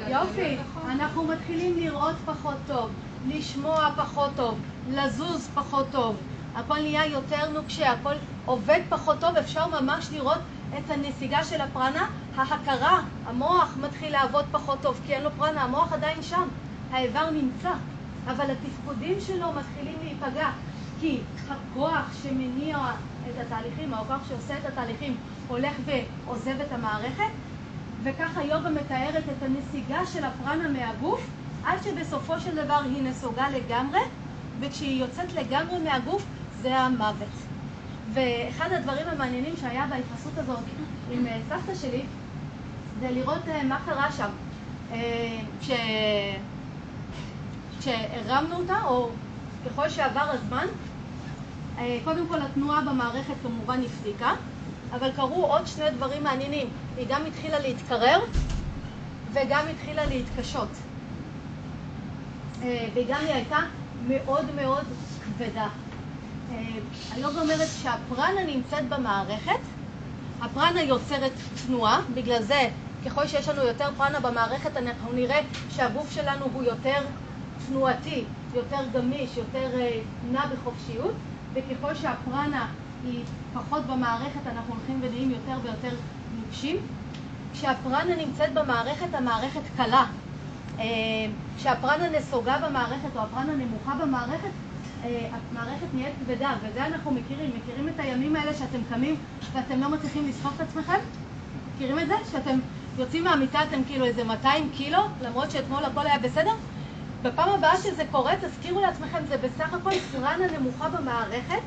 יופי, 0.08 0.56
אנחנו 0.90 1.24
מתחילים 1.24 1.76
לראות 1.76 2.16
פחות 2.24 2.56
טוב, 2.66 2.90
לשמוע 3.28 3.88
פחות 3.96 4.30
טוב, 4.36 4.58
לזוז 4.90 5.48
פחות 5.54 5.86
טוב, 5.92 6.16
הכל 6.54 6.74
נהיה 6.74 7.06
יותר 7.06 7.50
נוקשה, 7.50 7.92
הכל 7.92 8.14
עובד 8.44 8.80
פחות 8.88 9.20
טוב, 9.20 9.36
אפשר 9.36 9.80
ממש 9.80 10.08
לראות 10.12 10.38
את 10.78 10.90
הנסיגה 10.90 11.44
של 11.44 11.60
הפרנה, 11.60 12.06
ההכרה, 12.36 13.00
המוח 13.26 13.76
מתחיל 13.80 14.12
לעבוד 14.12 14.44
פחות 14.50 14.78
טוב, 14.82 15.00
כי 15.06 15.14
אין 15.14 15.22
לו 15.22 15.30
פרנה, 15.38 15.62
המוח 15.62 15.92
עדיין 15.92 16.22
שם, 16.22 16.48
האיבר 16.92 17.30
נמצא, 17.30 17.72
אבל 18.26 18.50
התפקודים 18.50 19.20
שלו 19.20 19.52
מתחילים 19.52 19.98
להיפגע, 20.04 20.50
כי 21.00 21.20
הכוח 21.48 22.12
שמניע 22.22 22.78
את 23.30 23.46
התהליכים, 23.46 23.94
הכוח 23.94 24.28
שעושה 24.28 24.58
את 24.58 24.66
התהליכים, 24.66 25.16
הולך 25.48 25.72
ועוזב 25.84 26.60
את 26.60 26.72
המערכת, 26.72 27.30
וככה 28.04 28.42
יוגה 28.42 28.70
מתארת 28.70 29.24
את 29.38 29.42
הנסיגה 29.42 30.06
של 30.06 30.24
הפרנה 30.24 30.68
מהגוף, 30.68 31.26
עד 31.64 31.78
שבסופו 31.82 32.40
של 32.40 32.64
דבר 32.64 32.80
היא 32.84 33.02
נסוגה 33.02 33.50
לגמרי, 33.50 34.00
וכשהיא 34.60 35.00
יוצאת 35.00 35.32
לגמרי 35.32 35.78
מהגוף 35.78 36.24
זה 36.62 36.78
המוות. 36.78 37.28
ואחד 38.12 38.72
הדברים 38.72 39.06
המעניינים 39.08 39.54
שהיה 39.60 39.86
בהתנסות 39.86 40.38
הזאת 40.38 40.58
עם 41.10 41.26
אה, 41.26 41.38
סבתא 41.48 41.74
שלי, 41.74 42.02
זה 43.00 43.10
לראות 43.10 43.48
אה, 43.48 43.64
מה 43.64 43.78
קרה 43.86 44.12
שם. 44.12 44.30
אה, 44.92 45.38
כש... 45.60 45.70
כשהרמנו 47.78 48.56
אותה, 48.56 48.84
או 48.84 49.10
ככל 49.66 49.88
שעבר 49.88 50.30
הזמן, 50.30 50.66
קודם 52.04 52.26
כל 52.28 52.42
התנועה 52.42 52.80
במערכת 52.80 53.34
כמובן 53.42 53.80
הפסיקה, 53.84 54.34
אבל 54.92 55.10
קרו 55.16 55.46
עוד 55.46 55.66
שני 55.66 55.90
דברים 55.90 56.24
מעניינים. 56.24 56.68
היא 56.96 57.06
גם 57.08 57.26
התחילה 57.26 57.58
להתקרר 57.58 58.20
וגם 59.32 59.64
התחילה 59.70 60.06
להתקשות. 60.06 60.68
אה, 62.62 62.88
וגם 62.94 63.20
היא 63.20 63.34
הייתה 63.34 63.58
מאוד 64.08 64.54
מאוד 64.56 64.84
כבדה. 65.24 65.68
אה, 66.52 66.56
היוגה 67.12 67.40
אומרת 67.40 67.68
שהפרנה 67.82 68.44
נמצאת 68.46 68.88
במערכת, 68.88 69.60
הפרנה 70.40 70.82
יוצרת 70.82 71.32
תנועה, 71.66 72.00
בגלל 72.14 72.42
זה 72.42 72.68
ככל 73.06 73.26
שיש 73.26 73.48
לנו 73.48 73.62
יותר 73.62 73.88
פרנה 73.96 74.20
במערכת 74.20 74.76
אנחנו 74.76 75.12
נראה 75.12 75.40
שהגוף 75.70 76.12
שלנו 76.12 76.46
הוא 76.52 76.62
יותר 76.62 77.04
תנועתי, 77.66 78.24
יותר 78.54 78.80
גמיש, 78.92 79.36
יותר 79.36 79.80
אה, 79.80 80.00
נע 80.32 80.46
בחופשיות, 80.46 81.14
וככל 81.54 81.94
שהפרנה 81.94 82.66
היא 83.06 83.24
פחות 83.54 83.86
במערכת 83.86 84.46
אנחנו 84.46 84.74
הולכים 84.74 85.00
ונהיים 85.02 85.30
יותר 85.30 85.58
ויותר 85.62 85.96
נוקשים. 86.40 86.76
כשהפרנה 87.52 88.16
נמצאת 88.16 88.54
במערכת, 88.54 89.14
המערכת 89.14 89.60
קלה. 89.76 90.04
אה, 90.78 90.84
כשהפרנה 91.56 92.08
נסוגה 92.18 92.58
במערכת 92.58 93.16
או 93.16 93.20
הפרנה 93.20 93.52
נמוכה 93.52 93.94
במערכת, 94.02 94.50
אה, 95.04 95.28
המערכת 95.52 95.86
נהיית 95.94 96.14
כבדה, 96.24 96.54
וזה 96.62 96.86
אנחנו 96.86 97.10
מכירים. 97.10 97.50
מכירים 97.56 97.88
את 97.88 98.00
הימים 98.00 98.36
האלה 98.36 98.54
שאתם 98.54 98.78
קמים 98.90 99.16
ואתם 99.52 99.80
לא 99.80 99.88
מצליחים 99.88 100.28
לסחוב 100.28 100.52
את 100.56 100.60
עצמכם? 100.60 100.98
מכירים 101.74 101.98
את 101.98 102.06
זה? 102.06 102.14
שאתם 102.32 102.58
יוצאים 102.98 103.24
מהמיטה 103.24 103.62
אתם 103.62 103.84
כאילו 103.84 104.04
איזה 104.04 104.24
200 104.24 104.70
קילו, 104.74 105.02
למרות 105.22 105.50
שאתמול 105.50 105.84
הכל 105.84 106.06
היה 106.06 106.18
בסדר? 106.18 106.52
בפעם 107.22 107.48
הבאה 107.48 107.76
שזה 107.76 108.04
קורה, 108.10 108.32
תזכירו 108.40 108.80
לעצמכם, 108.80 109.18
זה 109.28 109.36
בסך 109.36 109.74
הכל 109.74 109.90
פרנה 110.12 110.58
נמוכה 110.58 110.88
במערכת, 110.88 111.62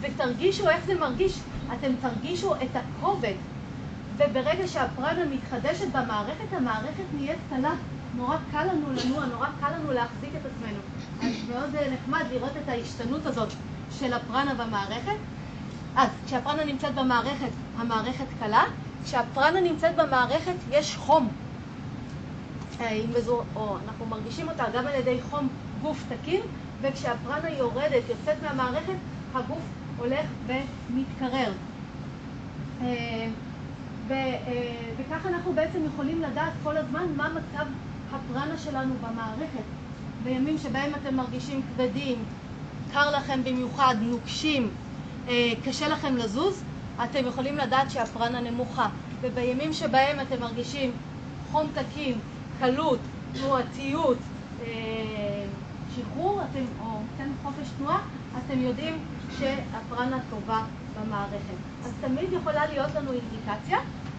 ותרגישו 0.00 0.68
איך 0.68 0.84
זה 0.86 0.94
מרגיש. 0.94 1.38
אתם 1.72 1.92
תרגישו 2.00 2.54
את 2.54 2.76
הכובד. 2.76 3.34
וברגע 4.16 4.68
שהפרנה 4.68 5.24
מתחדשת 5.24 5.86
במערכת, 5.92 6.52
המערכת 6.52 7.04
נהיית 7.14 7.38
קלה. 7.50 7.74
נורא 8.16 8.36
קל 8.52 8.64
לנו 8.64 8.86
לנוע, 8.92 9.26
נורא 9.26 9.46
קל 9.60 9.70
לנו 9.76 9.92
להחזיק 9.92 10.30
את 10.40 10.46
עצמנו. 10.46 10.78
אז 11.22 11.48
מאוד 11.48 11.76
אה, 11.76 11.90
נחמד 11.90 12.24
לראות 12.32 12.52
את 12.64 12.68
ההשתנות 12.68 13.26
הזאת 13.26 13.48
של 13.98 14.12
הפרנה 14.12 14.54
במערכת. 14.54 15.16
אז 15.96 16.08
כשהפרנה 16.26 16.64
נמצאת 16.64 16.94
במערכת, 16.94 17.50
המערכת 17.76 18.24
קלה. 18.40 18.64
כשהפרנה 19.04 19.60
נמצאת 19.60 19.96
במערכת, 19.96 20.54
יש 20.70 20.96
חום. 20.96 21.28
אה, 22.80 22.88
היא 22.88 23.08
מזו... 23.18 23.42
או 23.56 23.76
אנחנו 23.84 24.06
מרגישים 24.06 24.48
אותה 24.48 24.64
גם 24.74 24.86
על 24.86 24.94
ידי 24.94 25.18
חום 25.30 25.48
גוף 25.82 26.04
תקין, 26.08 26.40
וכשהפרנה 26.80 27.50
יורדת, 27.50 28.02
יוצאת 28.08 28.36
מהמערכת, 28.42 28.96
הגוף 29.34 29.62
הולך 29.98 30.26
ומתקרר. 30.46 31.52
אה, 32.82 33.28
אה, 34.10 34.38
וככה 34.96 35.28
אנחנו 35.28 35.52
בעצם 35.52 35.78
יכולים 35.86 36.22
לדעת 36.22 36.52
כל 36.62 36.76
הזמן 36.76 37.04
מה 37.16 37.28
מצב 37.28 37.66
הפרנה 38.12 38.58
שלנו 38.58 38.94
במערכת. 39.00 39.64
בימים 40.24 40.58
שבהם 40.58 40.92
אתם 40.94 41.14
מרגישים 41.14 41.62
כבדים, 41.62 42.18
קר 42.92 43.16
לכם 43.16 43.44
במיוחד, 43.44 43.94
נוקשים, 44.00 44.70
אה, 45.28 45.52
קשה 45.64 45.88
לכם 45.88 46.16
לזוז, 46.16 46.62
אתם 47.04 47.26
יכולים 47.26 47.56
לדעת 47.56 47.90
שהפרנה 47.90 48.40
נמוכה. 48.40 48.88
ובימים 49.20 49.72
שבהם 49.72 50.20
אתם 50.20 50.40
מרגישים 50.40 50.90
חום 51.52 51.66
תקין, 51.74 52.18
קלות, 52.60 52.98
תנועתיות, 53.32 54.18
שחרור, 55.96 56.40
אתם, 56.50 56.64
או 56.80 56.98
כן 57.18 57.28
חופש 57.42 57.68
תנועה, 57.78 57.98
אתם 58.38 58.60
יודעים 58.60 58.98
שהפרנה 59.38 60.18
טובה 60.30 60.64
במערכת. 61.00 61.58
אז 61.84 61.92
תמיד 62.00 62.32
יכולה 62.32 62.66
להיות 62.66 62.94
לנו 62.94 63.12
אינדיקציה, 63.12 63.78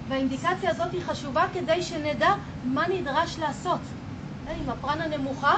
והאינדיקציה 0.10 0.70
הזאת 0.70 0.92
היא 0.94 1.02
חשובה 1.06 1.46
כדי 1.54 1.84
שנדע 1.84 2.30
מה 2.64 2.84
נדרש 2.88 3.40
לעשות. 3.40 3.80
אם 4.64 4.70
הפרנה 4.70 5.08
נמוכה, 5.08 5.56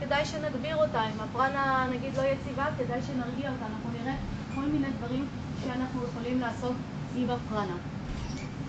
כדאי 0.00 0.24
שנגביר 0.24 0.76
אותה. 0.76 1.02
אם 1.04 1.20
הפרנה 1.20 1.86
נגיד 1.90 2.16
לא 2.16 2.22
יציבה, 2.22 2.66
כדאי 2.78 3.00
שנרגיע 3.06 3.50
אותה. 3.50 3.64
אנחנו 3.66 3.90
נראה 4.00 4.14
כל 4.54 4.60
מיני 4.60 4.86
דברים 4.98 5.26
שאנחנו 5.64 6.04
יכולים 6.04 6.40
לעשות 6.40 6.74
עם 7.16 7.30
הפרנה. 7.30 7.76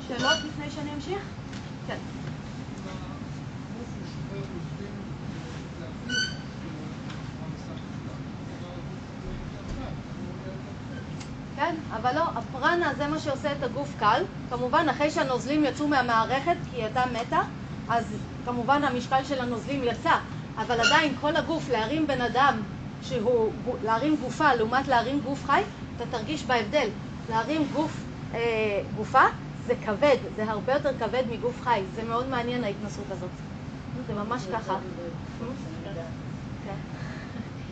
שאלות 0.07 0.37
לפני 0.43 0.71
שאני 0.71 0.93
אמשיך? 0.93 1.19
כן. 1.87 1.97
כן, 11.55 11.75
אבל 11.91 12.15
לא, 12.15 12.23
הפרנה 12.35 12.93
זה 12.97 13.07
מה 13.07 13.19
שעושה 13.19 13.51
את 13.51 13.63
הגוף 13.63 13.89
קל. 13.99 14.23
כמובן, 14.49 14.85
אחרי 14.89 15.11
שהנוזלים 15.11 15.65
יצאו 15.65 15.87
מהמערכת, 15.87 16.55
כי 16.71 16.75
היא 16.75 16.83
הייתה 16.83 17.03
מתה, 17.05 17.39
אז 17.89 18.05
כמובן 18.45 18.83
המשקל 18.83 19.23
של 19.23 19.41
הנוזלים 19.41 19.83
יצא, 19.83 20.17
אבל 20.57 20.79
עדיין 20.79 21.15
כל 21.21 21.35
הגוף, 21.35 21.69
להרים 21.69 22.07
בן 22.07 22.21
אדם 22.21 22.61
שהוא, 23.01 23.51
להרים 23.83 24.15
גופה 24.15 24.53
לעומת 24.53 24.87
להרים 24.87 25.19
גוף 25.19 25.45
חי, 25.45 25.61
אתה 25.95 26.05
תרגיש 26.11 26.43
בהבדל. 26.43 26.87
להרים 27.29 27.67
גוף, 27.73 27.91
אה, 28.33 28.81
גופה 28.95 29.23
זה 29.67 29.73
כבד, 29.85 30.17
זה 30.35 30.51
הרבה 30.51 30.73
יותר 30.73 30.91
כבד 30.99 31.23
מגוף 31.31 31.61
חי. 31.63 31.81
זה 31.95 32.03
מאוד 32.03 32.27
מעניין 32.27 32.63
ההתנסות 32.63 33.05
הזאת. 33.11 33.29
זה 34.07 34.13
ממש 34.13 34.43
ככה. 34.53 34.77
כן. 36.65 36.75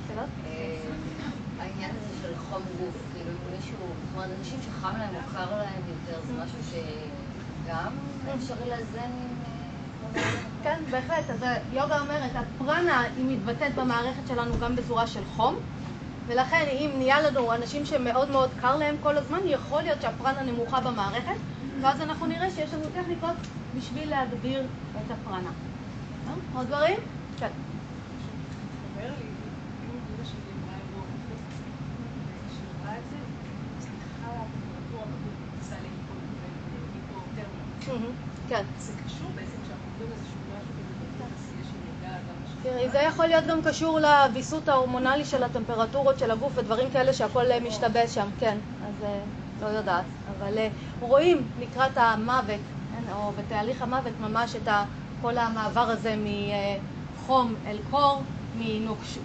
שאלות? 0.07 0.29
אה, 0.45 0.77
העניין 1.59 1.91
הזה 1.91 2.13
של 2.21 2.33
חום 2.49 2.61
גוף, 2.79 2.95
כאילו 3.13 3.29
אם 3.29 3.55
מישהו, 3.55 3.77
זאת 3.77 4.02
אומרת, 4.15 4.29
אנשים 4.39 4.60
שחם 4.62 4.98
להם 4.98 5.15
או 5.15 5.20
קר 5.34 5.58
להם 5.58 5.82
יותר, 5.88 6.22
זה 6.27 6.34
משהו 6.34 6.58
שגם 6.72 7.93
אפשרי 8.36 8.70
לאזן 8.70 9.00
עם... 9.03 9.36
אה, 10.15 10.22
כן, 10.63 10.79
בהחלט. 10.91 11.29
אז 11.29 11.46
יוגה 11.74 12.00
אומרת, 12.00 12.32
הפרנה 12.36 13.01
היא 13.17 13.38
מתבטאת 13.38 13.75
במערכת 13.75 14.27
שלנו 14.27 14.60
גם 14.60 14.75
בצורה 14.75 15.08
של 15.08 15.25
חום, 15.36 15.55
ולכן 16.27 16.65
אם 16.72 16.91
נהיה 16.98 17.22
לנו 17.22 17.53
אנשים 17.53 17.86
שמאוד 17.86 18.32
מאוד 18.32 18.50
קר 18.62 18.75
להם 18.75 18.96
כל 19.03 19.17
הזמן, 19.17 19.39
יכול 19.46 19.82
להיות 19.82 20.01
שהפרנה 20.01 20.43
נמוכה 20.43 20.82
במערכת, 20.82 21.36
ואז 21.82 22.01
אנחנו 22.01 22.25
נראה 22.25 22.51
שיש 22.51 22.74
לנו 22.74 22.84
טכניקות 23.01 23.36
בשביל 23.77 24.10
להגביר 24.10 24.63
את 25.05 25.12
הפרנה. 25.12 25.50
אה? 26.27 26.34
עוד 26.55 26.67
דברים? 26.67 26.98
כן. 27.39 27.50
אומר 28.96 29.10
לי, 29.10 29.25
אם 29.86 30.00
דודה 30.12 30.29
שלי 30.29 30.39
אמרה 30.53 30.75
אירוע 30.75 31.05
קופץ, 31.05 31.43
וכשהיא 32.46 32.67
אמרה 32.82 32.98
את 32.98 33.03
זה, 33.10 33.17
סליחה, 33.79 34.27
הטמפרטורה 34.27 35.05
בגוף 35.05 35.36
נכנסה 35.48 35.75
להיפותרמיה. 35.82 37.43
כן. 38.50 38.63
זה 38.79 38.91
קשור 39.05 39.27
בעצם 39.35 39.57
כשאנחנו 39.63 40.05
איזשהו 40.12 40.39
משהו 40.50 40.83
תראי, 42.63 42.89
זה 42.89 43.00
יכול 43.00 43.25
להיות 43.25 43.45
גם 43.47 43.62
קשור 43.62 44.00
לוויסות 44.00 44.69
ההורמונלי 44.69 45.25
של 45.25 45.43
הטמפרטורות 45.43 46.19
של 46.19 46.31
הגוף 46.31 46.51
ודברים 46.55 46.89
כאלה 46.93 47.13
שהכל 47.13 47.51
אה, 47.51 47.59
משתבש 47.59 48.15
שם, 48.15 48.27
כן, 48.39 48.57
אז 48.88 49.03
אה, 49.03 49.19
לא 49.62 49.67
יודעת. 49.67 50.05
אבל 50.38 50.57
אה, 50.57 50.67
רואים 51.00 51.43
לקראת 51.59 51.97
המוות, 51.97 52.59
כן, 52.91 53.13
או 53.13 53.31
בתהליך 53.31 53.81
המוות 53.81 54.13
ממש 54.21 54.55
את 54.55 54.67
כל 55.21 55.38
המעבר 55.38 55.89
הזה 55.89 56.15
מחום 56.17 57.55
אל 57.67 57.77
קור, 57.91 58.21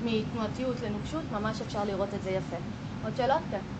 מתנועתיות 0.04 0.76
לנוקשות, 0.82 1.22
ממש 1.32 1.60
אפשר 1.60 1.84
לראות 1.84 2.08
את 2.14 2.22
זה 2.22 2.30
יפה. 2.30 2.56
עוד 3.04 3.12
שאלות? 3.16 3.40
כן. 3.50 3.77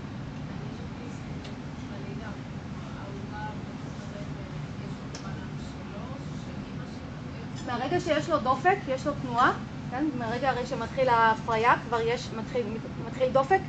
מהרגע 7.90 8.04
שיש 8.04 8.28
לו 8.28 8.38
דופק, 8.38 8.76
יש 8.88 9.07
לו 9.07 9.12
תנועה, 9.23 9.52
כן? 9.90 10.04
מהרגע 10.18 10.50
הרי 10.50 10.66
שמתחיל 10.66 11.09
ההפריה, 11.09 11.75
כבר 11.88 12.01
יש, 12.01 12.29
מתחיל, 12.37 12.66
מתחיל 13.07 13.29
דופק, 13.33 13.61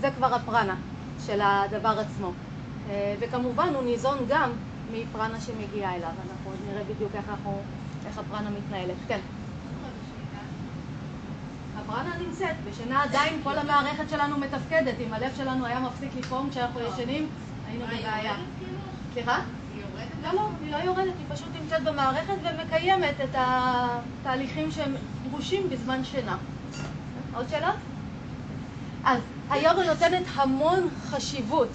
זה 0.00 0.10
כבר 0.16 0.34
הפרנה 0.34 0.74
של 1.26 1.40
הדבר 1.42 1.98
עצמו. 2.00 2.32
אה, 2.90 3.14
וכמובן 3.20 3.74
הוא 3.74 3.82
ניזון 3.82 4.18
גם 4.28 4.50
מפרנה 4.92 5.40
שמגיעה 5.40 5.94
אליו, 5.94 6.08
אנחנו 6.08 6.50
עוד 6.50 6.58
נראה 6.70 6.84
בדיוק 6.84 7.10
איך, 7.14 7.24
אנחנו, 7.28 7.60
איך 8.06 8.18
הפרנה 8.18 8.50
מתנהלת. 8.50 8.96
כן. 9.08 9.20
הפרנה 11.78 12.16
נמצאת, 12.26 12.56
בשינה 12.70 13.02
עדיין 13.02 13.40
כל 13.42 13.58
המערכת 13.58 14.10
שלנו 14.10 14.38
מתפקדת, 14.38 14.94
אם 15.06 15.14
הלב 15.14 15.32
שלנו 15.36 15.66
היה 15.66 15.80
מפסיק 15.80 16.10
לפעום 16.18 16.50
כשאנחנו 16.50 16.80
ישנים, 16.80 17.28
היינו 17.68 17.84
בבעיה. 17.86 18.36
סליחה? 19.14 19.40
לא, 20.26 20.32
לא, 20.32 20.48
היא 20.62 20.72
לא 20.72 20.76
יורדת, 20.76 21.12
היא 21.18 21.36
פשוט 21.36 21.48
נמצאת 21.62 21.82
במערכת 21.82 22.34
ומקיימת 22.42 23.14
את 23.24 23.34
התהליכים 23.34 24.70
שהם 24.70 24.94
דרושים 25.30 25.70
בזמן 25.70 26.04
שינה. 26.04 26.36
עוד 27.34 27.48
שאלות? 27.48 27.74
אז 29.04 29.20
היוגה 29.50 29.82
נותנת 29.86 30.22
המון 30.34 30.88
חשיבות 31.06 31.68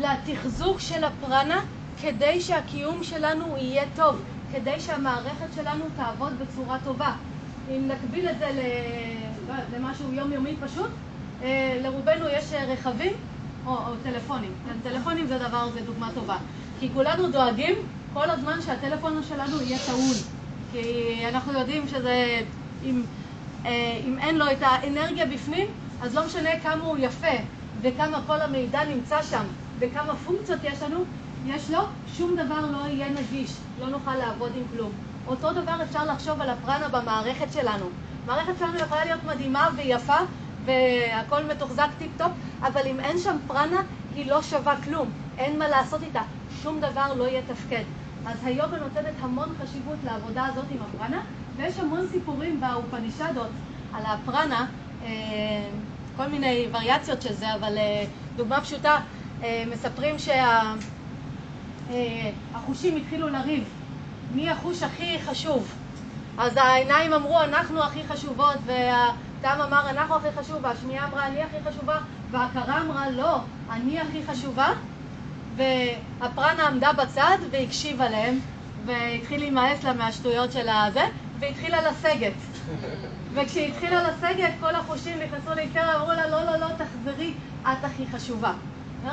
לתחזוק 0.00 0.80
של 0.80 1.04
הפרנה 1.04 1.60
כדי 2.02 2.40
שהקיום 2.40 3.04
שלנו 3.04 3.56
יהיה 3.56 3.84
טוב, 3.96 4.22
כדי 4.52 4.80
שהמערכת 4.80 5.46
שלנו 5.54 5.84
תעבוד 5.96 6.32
בצורה 6.38 6.78
טובה. 6.84 7.12
אם 7.68 7.88
נקביל 7.88 8.28
את 8.28 8.38
זה 8.38 8.50
לא, 9.48 9.54
למשהו 9.78 10.12
יומיומי 10.12 10.56
פשוט, 10.60 10.90
אה, 11.42 11.78
לרובנו 11.82 12.28
יש 12.28 12.52
אה, 12.52 12.64
רכבים 12.64 13.12
או, 13.66 13.72
או 13.72 13.92
טלפונים. 14.02 14.52
כן, 14.66 14.90
טלפונים 14.90 15.26
זה 15.26 15.38
דבר, 15.38 15.70
זה 15.74 15.80
דוגמה 15.80 16.08
טובה. 16.14 16.36
כי 16.80 16.88
כולנו 16.94 17.30
דואגים 17.30 17.74
כל 18.12 18.30
הזמן 18.30 18.62
שהטלפון 18.62 19.22
שלנו 19.28 19.62
יהיה 19.62 19.78
טעון. 19.86 20.16
כי 20.72 21.14
אנחנו 21.28 21.52
יודעים 21.52 21.88
שזה, 21.88 22.40
אם, 22.84 23.02
אה, 23.66 24.00
אם 24.06 24.18
אין 24.18 24.38
לו 24.38 24.50
את 24.52 24.58
האנרגיה 24.60 25.26
בפנים, 25.26 25.66
אז 26.02 26.14
לא 26.14 26.26
משנה 26.26 26.50
כמה 26.62 26.84
הוא 26.84 26.96
יפה 27.00 27.36
וכמה 27.82 28.20
כל 28.26 28.40
המידע 28.40 28.84
נמצא 28.84 29.22
שם 29.22 29.44
וכמה 29.78 30.16
פונקציות 30.16 30.60
יש 30.64 30.82
לנו, 30.82 31.04
יש 31.46 31.70
לו, 31.70 31.80
שום 32.16 32.36
דבר 32.36 32.60
לא 32.60 32.88
יהיה 32.88 33.08
נגיש, 33.08 33.50
לא 33.80 33.86
נוכל 33.86 34.14
לעבוד 34.16 34.52
עם 34.56 34.62
כלום. 34.76 34.90
אותו 35.26 35.52
דבר 35.52 35.82
אפשר 35.82 36.04
לחשוב 36.04 36.40
על 36.40 36.50
הפרנה 36.50 36.88
במערכת 36.88 37.52
שלנו. 37.52 37.86
המערכת 38.24 38.52
שלנו 38.58 38.78
יכולה 38.78 39.04
להיות 39.04 39.20
מדהימה 39.24 39.68
ויפה 39.76 40.16
והכל 40.64 41.44
מתוחזק 41.44 41.88
טיפ 41.98 42.10
טופ, 42.16 42.32
אבל 42.62 42.86
אם 42.86 43.00
אין 43.00 43.18
שם 43.18 43.36
פרנה, 43.46 43.82
היא 44.14 44.30
לא 44.30 44.42
שווה 44.42 44.76
כלום. 44.84 45.10
אין 45.38 45.58
מה 45.58 45.68
לעשות 45.68 46.02
איתה. 46.02 46.22
שום 46.62 46.80
דבר 46.80 47.14
לא 47.14 47.28
יתפקד. 47.28 47.82
אז 48.26 48.38
היוגה 48.44 48.76
נותנת 48.76 49.14
המון 49.20 49.48
חשיבות 49.62 49.96
לעבודה 50.04 50.46
הזאת 50.46 50.64
עם 50.70 50.78
הפרנה, 50.82 51.20
ויש 51.56 51.78
המון 51.78 52.06
סיפורים 52.12 52.60
באופנישדות 52.60 53.50
על 53.92 54.02
הפרנה, 54.06 54.66
אה, 55.04 55.08
כל 56.16 56.26
מיני 56.26 56.66
וריאציות 56.72 57.22
של 57.22 57.32
זה, 57.32 57.54
אבל 57.54 57.78
אה, 57.78 58.04
דוגמה 58.36 58.60
פשוטה, 58.60 58.98
אה, 59.42 59.64
מספרים 59.72 60.16
שהחושים 62.52 62.96
התחילו 62.96 63.28
לריב. 63.28 63.64
מי 64.34 64.50
החוש 64.50 64.82
הכי 64.82 65.18
חשוב? 65.18 65.74
אז 66.38 66.56
העיניים 66.56 67.12
אמרו, 67.12 67.42
אנחנו 67.42 67.82
הכי 67.82 68.00
חשובות, 68.08 68.56
והטעם 69.42 69.60
אמר, 69.60 69.90
אנחנו 69.90 70.14
הכי 70.14 70.28
חשוב, 70.40 70.58
והשמיעה 70.62 71.08
אמרה, 71.08 71.26
אני 71.26 71.42
הכי 71.42 71.56
חשובה, 71.70 71.98
וההכרה 72.30 72.80
אמרה, 72.80 73.10
לא, 73.10 73.38
אני 73.70 74.00
הכי 74.00 74.22
חשובה, 74.26 74.68
והפרנה 75.56 76.66
עמדה 76.66 76.92
בצד 76.92 77.38
והקשיבה 77.50 78.08
להם, 78.08 78.38
והתחיל 78.86 79.40
להימאס 79.40 79.84
לה 79.84 79.92
מהשטויות 79.92 80.52
של 80.52 80.68
הזה, 80.68 81.04
והתחילה 81.38 81.90
לסגת. 81.90 82.32
וכשהיא 83.34 83.68
התחילה 83.68 84.02
לסגת, 84.02 84.50
כל 84.60 84.74
החושים 84.74 85.18
נכנסו 85.18 85.54
להיכר, 85.54 85.96
אמרו 85.96 86.12
לה, 86.12 86.28
לא, 86.28 86.44
לא, 86.44 86.56
לא, 86.56 86.66
תחזרי, 86.76 87.32
את 87.62 87.84
הכי 87.84 88.04
חשובה. 88.12 88.52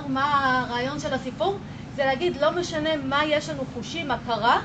מה 0.08 0.60
הרעיון 0.60 1.00
של 1.00 1.14
הסיפור? 1.14 1.58
זה 1.96 2.06
להגיד, 2.06 2.38
לא 2.42 2.52
משנה 2.52 2.90
מה 3.04 3.26
יש 3.26 3.50
לנו 3.50 3.64
חושים, 3.74 4.12
הכרה, 4.12 4.60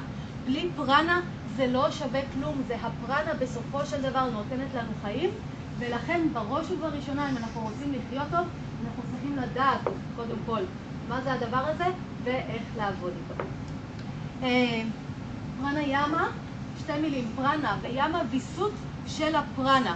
בלי 0.46 0.68
פרנה 0.76 1.20
זה 1.56 1.66
לא 1.66 1.90
שווה 1.90 2.20
כלום, 2.34 2.62
זה 2.68 2.76
הפרנה 2.82 3.34
בסופו 3.38 3.86
של 3.86 4.02
דבר 4.02 4.24
נותנת 4.24 4.74
לנו 4.74 4.90
חיים, 5.02 5.30
ולכן 5.82 6.20
בראש 6.32 6.70
ובראשונה, 6.70 7.30
אם 7.30 7.36
אנחנו 7.36 7.60
רוצים 7.60 7.92
לחיות 7.92 8.26
טוב, 8.30 8.46
אנחנו 8.86 9.02
צריכים 9.10 9.36
לדעת, 9.36 9.80
קודם 10.16 10.36
כל, 10.46 10.60
מה 11.08 11.20
זה 11.20 11.32
הדבר 11.32 11.64
הזה 11.66 11.84
ואיך 12.24 12.62
לעבוד 12.76 13.12
איתו. 13.16 13.42
אה, 14.42 14.82
פרנה 15.60 15.82
ימה, 15.82 16.28
שתי 16.78 16.92
מילים, 17.00 17.28
פרנה 17.36 17.76
וימה, 17.82 18.22
ויסות 18.30 18.72
של 19.06 19.36
הפרנה. 19.36 19.94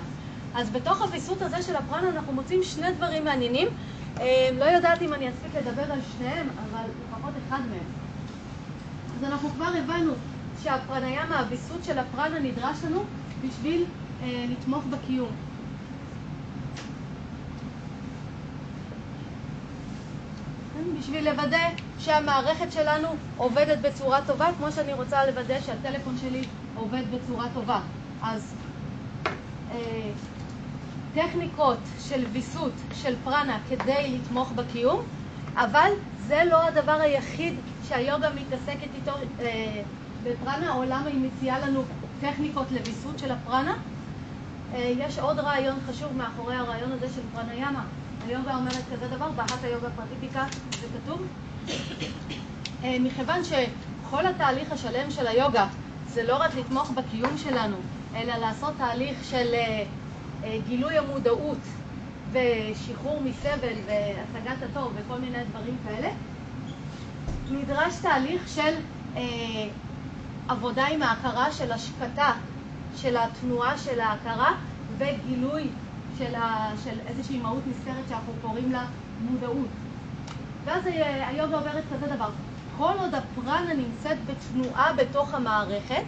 אז 0.55 0.71
בתוך 0.71 1.03
הוויסות 1.03 1.43
הזה 1.43 1.63
של 1.63 1.77
הפרנה 1.77 2.09
אנחנו 2.09 2.33
מוצאים 2.33 2.63
שני 2.63 2.93
דברים 2.93 3.25
מעניינים. 3.25 3.69
אה, 4.21 4.49
לא 4.59 4.65
יודעת 4.65 5.03
אם 5.03 5.15
אני 5.15 5.31
אספיק 5.31 5.55
לדבר 5.55 5.93
על 5.93 5.99
שניהם, 6.17 6.49
אבל 6.49 6.85
לפחות 7.09 7.33
אחד 7.49 7.61
מהם. 7.71 7.89
אז 9.19 9.25
אנחנו 9.25 9.51
כבר 9.51 9.71
הבנו 9.79 10.13
שהפרניאמה, 10.63 11.41
הוויסות 11.41 11.85
של 11.85 11.99
הפרנה 11.99 12.39
נדרש 12.39 12.77
לנו 12.85 13.05
בשביל 13.43 13.85
אה, 14.23 14.47
לתמוך 14.51 14.85
בקיום. 14.91 15.46
בשביל 20.99 21.31
לוודא 21.31 21.69
שהמערכת 21.99 22.73
שלנו 22.73 23.09
עובדת 23.37 23.79
בצורה 23.79 24.21
טובה, 24.27 24.49
כמו 24.59 24.73
שאני 24.73 24.93
רוצה 24.93 25.27
לוודא 25.27 25.61
שהטלפון 25.61 26.17
שלי 26.21 26.45
עובד 26.77 27.03
בצורה 27.11 27.47
טובה. 27.55 27.81
אז 28.23 28.55
אה, 29.71 30.11
טכניקות 31.15 31.79
של 31.99 32.25
ויסות, 32.33 32.73
של 32.95 33.15
פרנה, 33.25 33.59
כדי 33.69 34.19
לתמוך 34.19 34.53
בקיום, 34.53 35.03
אבל 35.55 35.91
זה 36.27 36.43
לא 36.51 36.67
הדבר 36.67 36.93
היחיד 37.01 37.55
שהיוגה 37.89 38.29
מתעסקת 38.35 38.89
איתו 38.95 39.13
אה, 39.41 39.83
בפרנה, 40.23 40.75
או 40.75 40.83
למה 40.85 41.07
היא 41.07 41.21
מציעה 41.21 41.59
לנו 41.59 41.83
טכניקות 42.21 42.67
לוויסות 42.73 43.19
של 43.19 43.31
הפרנה. 43.31 43.77
אה, 44.75 44.93
יש 44.99 45.19
עוד 45.19 45.39
רעיון 45.39 45.77
חשוב 45.89 46.17
מאחורי 46.17 46.55
הרעיון 46.57 46.93
הזה 46.93 47.07
של 47.15 47.21
פרנה 47.35 47.55
ימה. 47.55 47.85
היוגה 48.29 48.57
אומרת 48.57 48.83
כזה 48.93 49.09
דבר, 49.09 49.31
בהת 49.31 49.65
היוגה 49.65 49.89
פרטיפיקה 49.97 50.45
זה 50.81 50.87
כתוב. 51.05 51.27
אה, 52.85 52.97
מכיוון 53.01 53.41
שכל 53.45 54.27
התהליך 54.27 54.73
השלם 54.73 55.11
של 55.11 55.27
היוגה 55.27 55.67
זה 56.09 56.23
לא 56.23 56.37
רק 56.37 56.55
לתמוך 56.55 56.91
בקיום 56.91 57.39
שלנו, 57.39 57.77
אלא 58.17 58.37
לעשות 58.37 58.75
תהליך 58.79 59.25
של 59.25 59.55
אה, 59.55 59.85
אה, 60.45 60.59
גילוי 60.69 60.99
המודעות 60.99 61.59
ושחרור 62.33 63.23
מסבל 63.25 63.75
והשגת 63.87 64.63
הטוב 64.71 64.93
וכל 64.97 65.19
מיני 65.19 65.39
דברים 65.51 65.77
כאלה, 65.85 66.09
נדרש 67.51 67.95
תהליך 68.03 68.49
של 68.49 68.75
אה, 69.17 69.23
עבודה 70.49 70.87
עם 70.87 71.03
ההכרה 71.03 71.53
של 71.53 71.73
השקטה, 71.73 72.33
של 72.97 73.17
התנועה 73.17 73.79
של 73.79 74.01
ההכרה 74.01 74.53
וגילוי 74.99 75.69
של, 76.19 76.35
ה, 76.35 76.73
של 76.85 76.99
איזושהי 77.07 77.39
מהות 77.39 77.63
נסתרת 77.67 78.05
שאנחנו 78.09 78.33
קוראים 78.43 78.73
לה 78.73 78.85
מודעות. 79.31 79.69
ואז 80.65 80.83
היוגה 81.27 81.59
אומרת 81.59 81.85
כזה 81.95 82.07
דבר, 82.15 82.31
כל 82.77 82.93
עוד 82.99 83.15
הפרנה 83.15 83.75
נמצאת 83.75 84.19
בתנועה 84.27 84.93
בתוך 84.93 85.35
המערכת, 85.35 86.05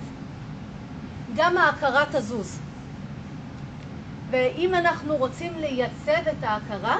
גם 1.36 1.56
ההכרה 1.58 2.04
תזוז. 2.12 2.60
ואם 4.30 4.74
אנחנו 4.74 5.16
רוצים 5.16 5.52
לייצב 5.58 6.28
את 6.28 6.42
ההכרה, 6.44 6.96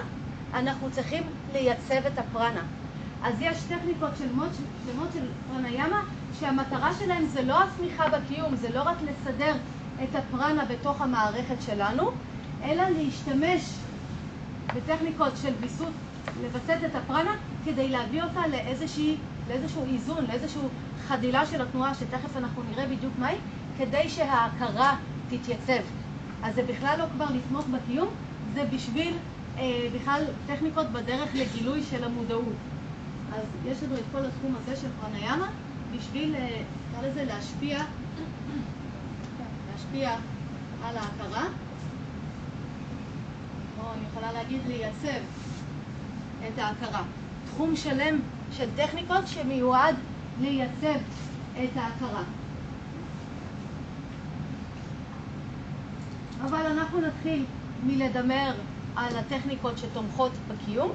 אנחנו 0.54 0.90
צריכים 0.90 1.22
לייצב 1.52 2.06
את 2.06 2.18
הפרנה. 2.18 2.62
אז 3.22 3.34
יש 3.40 3.58
טכניקות 3.62 4.10
שלמות, 4.18 4.48
שלמות 4.86 5.08
של 5.14 5.26
פרניאמה, 5.52 6.02
שהמטרה 6.40 6.90
שלהן 6.98 7.26
זה 7.26 7.42
לא 7.42 7.62
הצמיחה 7.62 8.08
בקיום, 8.08 8.56
זה 8.56 8.68
לא 8.74 8.82
רק 8.82 8.96
לסדר 9.02 9.54
את 10.02 10.14
הפרנה 10.14 10.64
בתוך 10.64 11.00
המערכת 11.02 11.62
שלנו, 11.66 12.10
אלא 12.64 12.82
להשתמש 12.88 13.62
בטכניקות 14.74 15.32
של 15.42 15.52
ויסות, 15.60 15.92
לווסת 16.42 16.78
את 16.86 16.94
הפרנה, 16.94 17.34
כדי 17.64 17.88
להביא 17.88 18.22
אותה 18.22 18.46
לאיזושהי, 18.46 19.16
לאיזשהו 19.48 19.84
איזון, 19.92 20.24
לאיזושהי 20.28 20.60
חדילה 21.08 21.46
של 21.46 21.62
התנועה, 21.62 21.94
שתכף 21.94 22.36
אנחנו 22.36 22.62
נראה 22.70 22.86
בדיוק 22.86 23.12
מהי, 23.18 23.36
כדי 23.78 24.08
שההכרה 24.08 24.96
תתייצב. 25.28 25.82
אז 26.42 26.54
זה 26.54 26.62
בכלל 26.62 26.98
לא 26.98 27.04
כבר 27.14 27.26
לתמוך 27.34 27.66
בקיום, 27.66 28.08
זה 28.54 28.64
בשביל 28.72 29.14
אה, 29.58 29.88
בכלל 29.94 30.24
טכניקות 30.46 30.86
בדרך 30.86 31.28
לגילוי 31.34 31.82
של 31.90 32.04
המודעות. 32.04 32.54
אז 33.32 33.42
יש 33.66 33.82
לנו 33.82 33.94
את 33.94 34.04
כל 34.12 34.24
התחום 34.24 34.54
הזה 34.60 34.76
של 34.76 34.88
פרניאמה, 35.00 35.46
בשביל, 35.96 36.34
אה, 36.34 36.62
נקרא 36.90 37.08
לזה, 37.08 37.24
להשפיע, 37.24 37.78
להשפיע 39.72 40.16
על 40.84 40.96
ההכרה. 40.96 41.44
אני 43.94 44.02
יכולה 44.10 44.32
להגיד 44.32 44.60
לייצב 44.66 45.20
את 46.48 46.58
ההכרה. 46.58 47.02
תחום 47.46 47.76
שלם 47.76 48.20
של 48.52 48.68
טכניקות 48.76 49.28
שמיועד 49.28 49.94
לייצב 50.40 50.98
את 51.52 51.76
ההכרה. 51.76 52.22
אבל 56.44 56.66
אנחנו 56.66 57.00
נתחיל 57.00 57.44
מלדמר 57.86 58.52
על 58.96 59.16
הטכניקות 59.16 59.78
שתומכות 59.78 60.32
בקיום, 60.48 60.90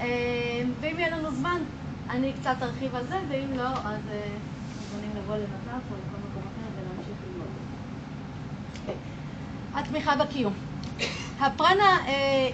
אה, 0.00 0.62
ואם 0.80 0.98
יהיה 0.98 1.18
לנו 1.18 1.30
זמן, 1.30 1.60
אני 2.10 2.32
קצת 2.32 2.56
ארחיב 2.62 2.94
על 2.94 3.06
זה, 3.06 3.18
ואם 3.28 3.56
לא, 3.56 3.68
אז 3.68 4.00
אה, 4.10 4.28
מוזמנים 4.76 5.10
לבוא 5.16 5.36
לנתף 5.36 5.84
או 5.90 5.96
לכל 5.96 6.18
מקום 6.30 6.42
אחר 6.42 6.68
ולהמשיך 6.76 7.16
ללמוד. 7.26 7.48
אוקיי. 8.80 8.94
התמיכה 9.74 10.16
בקיום. 10.16 10.67
הפרנה, 11.40 11.98
אה, 12.06 12.48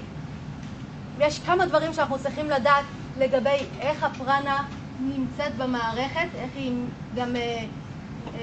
יש 1.19 1.39
כמה 1.39 1.67
דברים 1.67 1.93
שאנחנו 1.93 2.19
צריכים 2.19 2.51
לדעת 2.51 2.85
לגבי 3.19 3.59
איך 3.81 4.03
הפרנה 4.03 4.65
נמצאת 5.01 5.57
במערכת, 5.57 6.29
איך 6.35 6.51
היא 6.55 6.73
גם 7.17 7.37
אה, 7.37 7.65
אה, 8.35 8.41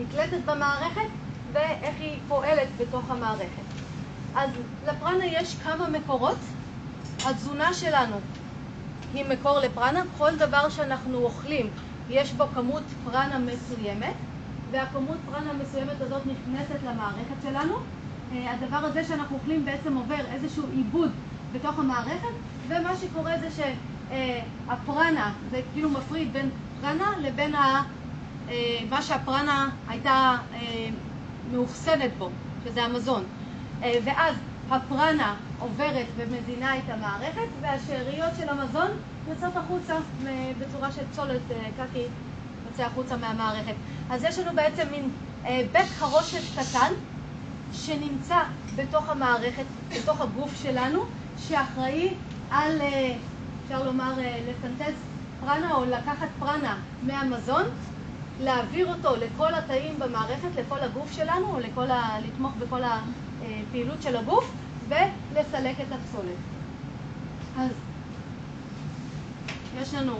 נקלטת 0.00 0.44
במערכת 0.44 1.08
ואיך 1.52 1.94
היא 2.00 2.18
פועלת 2.28 2.68
בתוך 2.78 3.10
המערכת. 3.10 3.62
אז 4.34 4.50
לפרנה 4.86 5.24
יש 5.24 5.56
כמה 5.64 5.88
מקורות. 5.88 6.38
התזונה 7.26 7.74
שלנו 7.74 8.16
היא 9.14 9.24
מקור 9.28 9.58
לפרנה. 9.58 10.02
כל 10.18 10.36
דבר 10.36 10.68
שאנחנו 10.68 11.18
אוכלים 11.18 11.70
יש 12.10 12.32
בו 12.32 12.44
כמות 12.54 12.82
פרנה 13.04 13.38
מסוימת, 13.38 14.14
והכמות 14.70 15.16
פרנה 15.30 15.50
המסוימת 15.50 16.00
הזאת 16.00 16.22
נכנסת 16.26 16.82
למערכת 16.84 17.42
שלנו. 17.42 17.74
אה, 18.32 18.54
הדבר 18.54 18.76
הזה 18.76 19.04
שאנחנו 19.04 19.36
אוכלים 19.36 19.64
בעצם 19.64 19.96
עובר 19.96 20.20
איזשהו 20.32 20.64
עיבוד 20.72 21.10
בתוך 21.52 21.78
המערכת, 21.78 22.28
ומה 22.68 22.96
שקורה 22.96 23.32
זה 23.38 23.48
שהפרנה, 24.66 25.32
זה 25.50 25.60
כאילו 25.72 25.90
מפריד 25.90 26.32
בין 26.32 26.50
פרנה 26.80 27.12
לבין 27.22 27.54
ה, 27.54 27.82
אה, 28.48 28.54
מה 28.90 29.02
שהפרנה 29.02 29.70
הייתה 29.88 30.36
אה, 30.54 30.88
מאוחסנת 31.52 32.10
בו, 32.18 32.30
שזה 32.64 32.82
המזון. 32.82 33.24
ואז 34.04 34.34
הפרנה 34.70 35.34
עוברת 35.58 36.06
ומזינה 36.16 36.78
את 36.78 36.82
המערכת, 36.88 37.48
והשאריות 37.60 38.30
של 38.38 38.48
המזון 38.48 38.88
יוצאות 39.28 39.56
החוצה 39.56 39.94
בצורה 40.58 40.92
של 40.92 41.02
פסולת 41.12 41.40
קקי 41.76 42.04
יוצא 42.66 42.82
החוצה 42.82 43.16
מהמערכת. 43.16 43.74
אז 44.10 44.24
יש 44.24 44.38
לנו 44.38 44.56
בעצם 44.56 44.82
מין 44.90 45.10
בית 45.72 45.88
חרושת 45.98 46.40
קטן 46.58 46.92
שנמצא 47.72 48.42
בתוך 48.76 49.08
המערכת, 49.08 49.64
בתוך 49.96 50.20
הגוף 50.20 50.62
שלנו, 50.62 51.04
שאחראי 51.38 52.14
על, 52.50 52.80
אה, 52.80 53.16
אפשר 53.64 53.82
לומר, 53.82 54.12
אה, 54.18 54.40
לסנטז 54.48 54.94
פרנה 55.40 55.74
או 55.74 55.84
לקחת 55.84 56.28
פרנה 56.38 56.76
מהמזון, 57.02 57.62
להעביר 58.40 58.94
אותו 58.94 59.16
לכל 59.16 59.54
התאים 59.54 59.98
במערכת, 59.98 60.48
לכל 60.56 60.78
הגוף 60.80 61.12
שלנו, 61.12 61.46
או 61.54 61.60
לכל 61.60 61.90
ה... 61.90 62.18
לתמוך 62.26 62.52
בכל 62.58 62.80
הפעילות 62.84 64.02
של 64.02 64.16
הגוף, 64.16 64.52
ולסלק 64.88 65.76
את 65.80 65.92
הפסולת. 65.92 66.38
אז 67.58 67.70
יש 69.82 69.94
לנו 69.94 70.12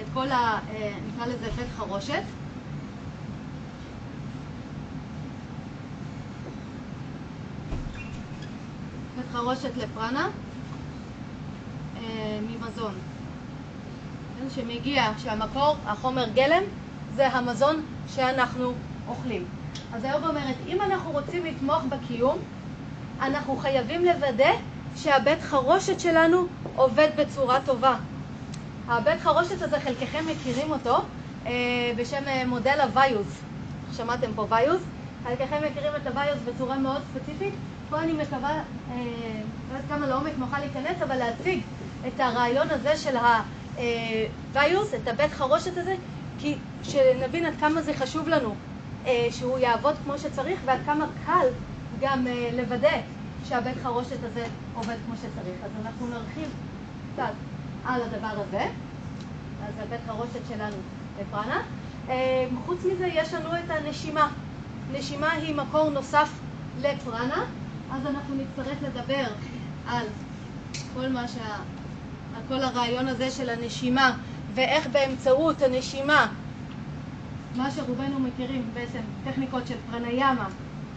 את 0.00 0.06
כל 0.14 0.30
ה... 0.30 0.58
אה, 0.70 0.92
נקרא 1.08 1.26
לזה 1.26 1.50
בית 1.56 1.68
חרושת. 1.76 2.22
בית 9.16 9.26
חרושת 9.32 9.70
לפרנה 9.76 10.28
אה, 11.96 12.38
ממזון. 12.42 12.94
שמגיע, 14.54 15.12
שהמקור, 15.18 15.76
החומר 15.86 16.28
גלם, 16.34 16.62
זה 17.14 17.28
המזון 17.28 17.82
שאנחנו 18.14 18.72
אוכלים. 19.08 19.44
אז 19.92 20.04
היוגה 20.04 20.24
אומרת, 20.24 20.54
אם 20.66 20.82
אנחנו 20.82 21.10
רוצים 21.10 21.44
לתמוך 21.44 21.82
בקיום, 21.88 22.38
אנחנו 23.20 23.56
חייבים 23.56 24.04
לוודא 24.04 24.50
שהבית 24.96 25.42
חרושת 25.42 26.00
שלנו 26.00 26.46
עובד 26.76 27.08
בצורה 27.16 27.58
טובה. 27.64 27.96
הבית 28.88 29.20
חרושת 29.20 29.62
הזה, 29.62 29.80
חלקכם 29.80 30.24
מכירים 30.26 30.70
אותו 30.70 30.96
אה, 31.46 31.52
בשם 31.96 32.22
אה, 32.26 32.46
מודל 32.46 32.80
ה 32.80 32.87
vayus. 32.87 33.26
שמעתם 33.96 34.30
פה 34.34 34.46
vayus? 34.50 34.80
חלקכם 35.24 35.56
מכירים 35.70 35.92
את 35.96 36.06
ה 36.06 36.11
vayus 36.11 36.38
בצורה 36.46 36.78
מאוד 36.78 37.02
ספציפית. 37.12 37.54
פה 37.90 38.00
אני 38.02 38.12
מקווה, 38.12 38.50
אה, 38.50 38.62
לא 39.70 39.76
יודעת 39.76 39.88
כמה 39.88 40.06
לעומק 40.06 40.32
נוכל 40.38 40.58
להיכנס, 40.58 41.02
אבל 41.02 41.16
להציג 41.16 41.60
את 42.06 42.20
הרעיון 42.20 42.70
הזה 42.70 42.96
של 42.96 43.16
ה 43.16 43.41
vayus, 43.41 44.94
את 44.94 45.08
הבית 45.08 45.32
חרושת 45.32 45.78
הזה, 45.78 45.94
כי 46.38 46.56
שנבין 46.82 47.44
עד 47.44 47.54
כמה 47.60 47.82
זה 47.82 47.94
חשוב 47.94 48.28
לנו 48.28 48.54
אה, 49.06 49.28
שהוא 49.30 49.58
יעבוד 49.58 49.94
כמו 50.04 50.18
שצריך 50.18 50.60
ועד 50.64 50.80
כמה 50.86 51.06
קל 51.26 51.46
גם 52.00 52.26
אה, 52.26 52.50
לוודא 52.52 52.98
שהבית 53.48 53.76
חרושת 53.82 54.24
הזה 54.24 54.46
עובד 54.74 54.96
כמו 55.06 55.14
שצריך. 55.16 55.56
אז 55.64 55.70
אנחנו 55.86 56.06
נרחיב 56.06 56.48
קצת 57.12 57.32
על 57.84 58.02
הדבר 58.02 58.42
הזה. 58.48 58.66
אז 59.66 59.74
הבית 59.78 60.00
חרושת 60.06 60.40
שלנו 60.48 60.76
לפרנה. 61.20 61.62
חוץ 62.66 62.84
מזה 62.84 63.06
יש 63.06 63.34
לנו 63.34 63.48
את 63.48 63.70
הנשימה. 63.70 64.28
נשימה 64.92 65.32
היא 65.32 65.54
מקור 65.54 65.90
נוסף 65.90 66.30
לפרנה. 66.80 67.44
אז 67.90 68.06
אנחנו 68.06 68.34
נצטרך 68.34 68.78
לדבר 68.82 69.26
על 69.86 70.06
כל 70.94 71.08
מה 71.08 71.26
כל 72.48 72.62
הרעיון 72.62 73.08
הזה 73.08 73.30
של 73.30 73.50
הנשימה, 73.50 74.16
ואיך 74.54 74.86
באמצעות 74.86 75.62
הנשימה, 75.62 76.26
מה 77.56 77.70
שרובנו 77.70 78.20
מכירים 78.20 78.70
בעצם, 78.74 78.98
טכניקות 79.24 79.66
של 79.66 79.74
פרניאמה, 79.90 80.48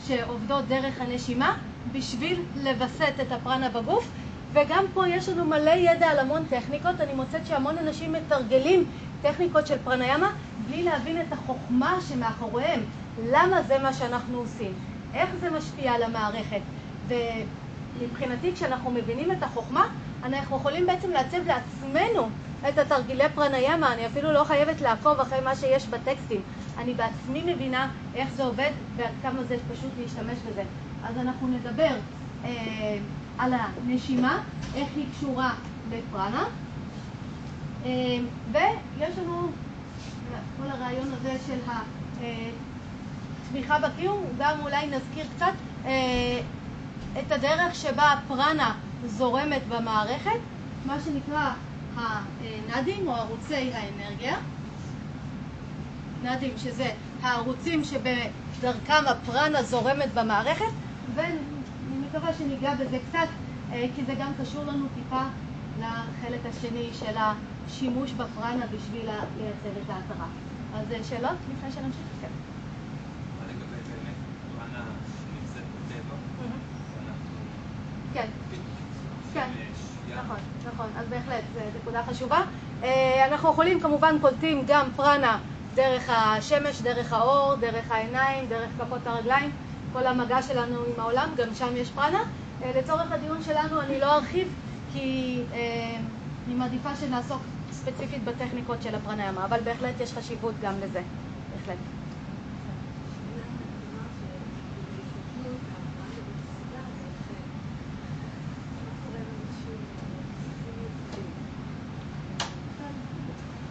שעובדות 0.07 0.65
דרך 0.67 1.01
הנשימה, 1.01 1.57
בשביל 1.91 2.41
לווסת 2.55 3.13
את 3.21 3.31
הפרנה 3.31 3.69
בגוף, 3.69 4.07
וגם 4.53 4.83
פה 4.93 5.07
יש 5.07 5.29
לנו 5.29 5.45
מלא 5.45 5.69
ידע 5.69 6.07
על 6.07 6.19
המון 6.19 6.43
טכניקות, 6.49 7.01
אני 7.01 7.13
מוצאת 7.13 7.47
שהמון 7.47 7.77
אנשים 7.77 8.13
מתרגלים 8.13 8.83
טכניקות 9.21 9.67
של 9.67 9.77
פרניאמה 9.83 10.27
בלי 10.67 10.83
להבין 10.83 11.21
את 11.21 11.33
החוכמה 11.33 11.97
שמאחוריהם, 12.09 12.81
למה 13.23 13.61
זה 13.61 13.79
מה 13.79 13.93
שאנחנו 13.93 14.37
עושים, 14.37 14.73
איך 15.13 15.29
זה 15.39 15.49
משפיע 15.49 15.93
על 15.93 16.03
המערכת. 16.03 16.61
ומבחינתי 17.09 18.53
כשאנחנו 18.53 18.91
מבינים 18.91 19.31
את 19.31 19.43
החוכמה, 19.43 19.87
אנחנו 20.23 20.57
יכולים 20.57 20.87
בעצם 20.87 21.11
לעצב 21.11 21.37
לעצמנו 21.47 22.29
את 22.69 22.77
התרגילי 22.77 23.23
פרניאמה, 23.35 23.93
אני 23.93 24.05
אפילו 24.05 24.31
לא 24.31 24.43
חייבת 24.43 24.81
לעקוב 24.81 25.19
אחרי 25.19 25.41
מה 25.41 25.55
שיש 25.55 25.87
בטקסטים, 25.87 26.41
אני 26.77 26.93
בעצמי 26.93 27.53
מבינה 27.53 27.89
איך 28.15 28.29
זה 28.35 28.43
עובד 28.43 28.71
ועד 28.95 29.13
כמה 29.21 29.43
זה 29.43 29.57
פשוט 29.73 29.91
להשתמש 29.99 30.37
בזה. 30.49 30.63
אז 31.03 31.17
אנחנו 31.17 31.47
נדבר 31.47 31.95
אה, 32.45 32.97
על 33.37 33.53
הנשימה, 33.53 34.41
איך 34.75 34.89
היא 34.95 35.05
קשורה 35.17 35.53
לפרנה, 35.91 36.45
אה, 37.85 37.89
ויש 38.51 39.17
לנו 39.17 39.47
כל 40.57 40.69
הרעיון 40.69 41.11
הזה 41.13 41.33
של 41.47 41.59
התמיכה 43.47 43.79
בקיום, 43.79 44.23
גם 44.37 44.59
אולי 44.61 44.87
נזכיר 44.87 45.25
קצת 45.35 45.53
אה, 45.85 46.39
את 47.19 47.31
הדרך 47.31 47.75
שבה 47.75 48.13
הפרנה 48.13 48.75
זורמת 49.05 49.61
במערכת, 49.69 50.39
מה 50.85 50.97
שנקרא 51.05 51.51
הנדים 51.97 53.07
או 53.07 53.15
ערוצי 53.15 53.71
האנרגיה. 53.73 54.37
נדים 56.23 56.53
שזה 56.57 56.91
הערוצים 57.21 57.81
שבדרכם 57.83 59.03
הפרנה 59.07 59.63
זורמת 59.63 60.13
במערכת, 60.13 60.71
ואני 61.15 61.37
מקווה 62.09 62.33
שניגע 62.33 62.73
בזה 62.75 62.97
קצת, 63.09 63.27
אה, 63.71 63.85
כי 63.95 64.05
זה 64.05 64.13
גם 64.13 64.31
קשור 64.41 64.63
לנו 64.63 64.85
טיפה 64.95 65.21
לחלק 65.79 66.39
השני 66.45 66.89
של 66.93 67.15
השימוש 67.17 68.11
בפרנה 68.11 68.65
בשביל 68.65 69.05
לייצב 69.37 69.77
את 69.85 69.89
ההתרה. 69.89 70.27
אז 70.75 70.91
אה, 70.91 71.03
שאלות 71.03 71.37
לפני 71.51 71.71
שנמשיך? 71.71 72.01
כן. 72.21 72.27
מה 73.39 73.45
לגבי 73.47 73.81
באמת 73.89 74.15
פרנה 74.57 74.83
שנמצאת 75.07 75.63
בטבע? 75.63 76.15
ואנחנו 76.95 77.37
כן. 78.21 78.27
כן. 79.33 79.49
נכון, 80.23 80.37
נכון, 80.73 80.87
אז 80.97 81.05
בהחלט, 81.09 81.43
זו 81.53 81.59
נקודה 81.81 82.03
חשובה. 82.03 82.41
אה, 82.83 83.27
אנחנו 83.31 83.49
יכולים 83.49 83.79
כמובן 83.79 84.15
קולטים 84.21 84.63
גם 84.67 84.89
פרנה 84.95 85.39
דרך 85.75 86.09
השמש, 86.09 86.81
דרך 86.81 87.13
האור, 87.13 87.55
דרך 87.55 87.91
העיניים, 87.91 88.45
דרך 88.47 88.69
כפות 88.79 89.07
הרגליים, 89.07 89.51
כל 89.93 90.07
המגע 90.07 90.41
שלנו 90.41 90.79
עם 90.79 90.99
העולם, 90.99 91.29
גם 91.37 91.53
שם 91.53 91.77
יש 91.77 91.89
פרנה. 91.89 92.23
אה, 92.63 92.71
לצורך 92.77 93.11
הדיון 93.11 93.43
שלנו 93.43 93.81
אני 93.81 93.99
לא 93.99 94.15
ארחיב, 94.15 94.47
כי 94.93 95.41
אה, 95.53 95.97
אני 96.47 96.55
מעדיפה 96.55 96.95
שנעסוק 96.95 97.41
ספציפית 97.71 98.23
בטכניקות 98.23 98.81
של 98.81 98.95
הפרניאמה, 98.95 99.45
אבל 99.45 99.59
בהחלט 99.63 99.99
יש 99.99 100.13
חשיבות 100.13 100.55
גם 100.61 100.73
לזה, 100.81 101.01
בהחלט. 101.57 101.77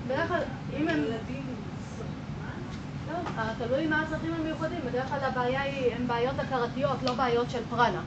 בדרך 0.08 0.28
כלל, 0.28 0.42
אם 0.76 0.88
הם... 0.88 1.04
לא, 3.12 3.18
אה, 3.38 3.52
תלוי 3.58 3.86
מה 3.86 4.02
הצרכים 4.02 4.34
המיוחדים. 4.34 4.78
בדרך 4.86 5.08
כלל 5.08 5.17
הבעיה 5.28 5.62
היא, 5.62 5.94
הן 5.94 6.06
בעיות 6.06 6.38
הכרתיות, 6.38 7.02
לא 7.02 7.14
בעיות 7.14 7.50
של 7.50 7.62
פרנה. 7.70 8.00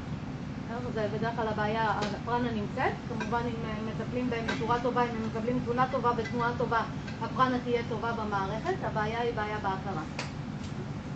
זה 0.94 1.08
בדרך 1.18 1.36
כלל 1.36 1.48
הבעיה, 1.48 1.92
הפרנה 1.92 2.52
נמצאת, 2.52 2.94
כמובן 3.10 3.42
אם 3.46 3.70
אה, 3.70 3.76
מטפלים 3.90 4.30
בהם 4.30 4.46
בצורה 4.48 4.80
טובה, 4.84 5.04
אם 5.04 5.10
הם 5.10 5.28
מקבלים 5.28 5.60
תזונה 5.60 5.86
טובה 5.92 6.12
ותנועה 6.18 6.52
טובה, 6.58 6.82
הפרנה 7.22 7.58
תהיה 7.64 7.82
טובה 7.90 8.12
במערכת, 8.12 8.74
הבעיה 8.84 9.20
היא 9.20 9.34
בעיה 9.36 9.56
בהכרה. 9.56 10.04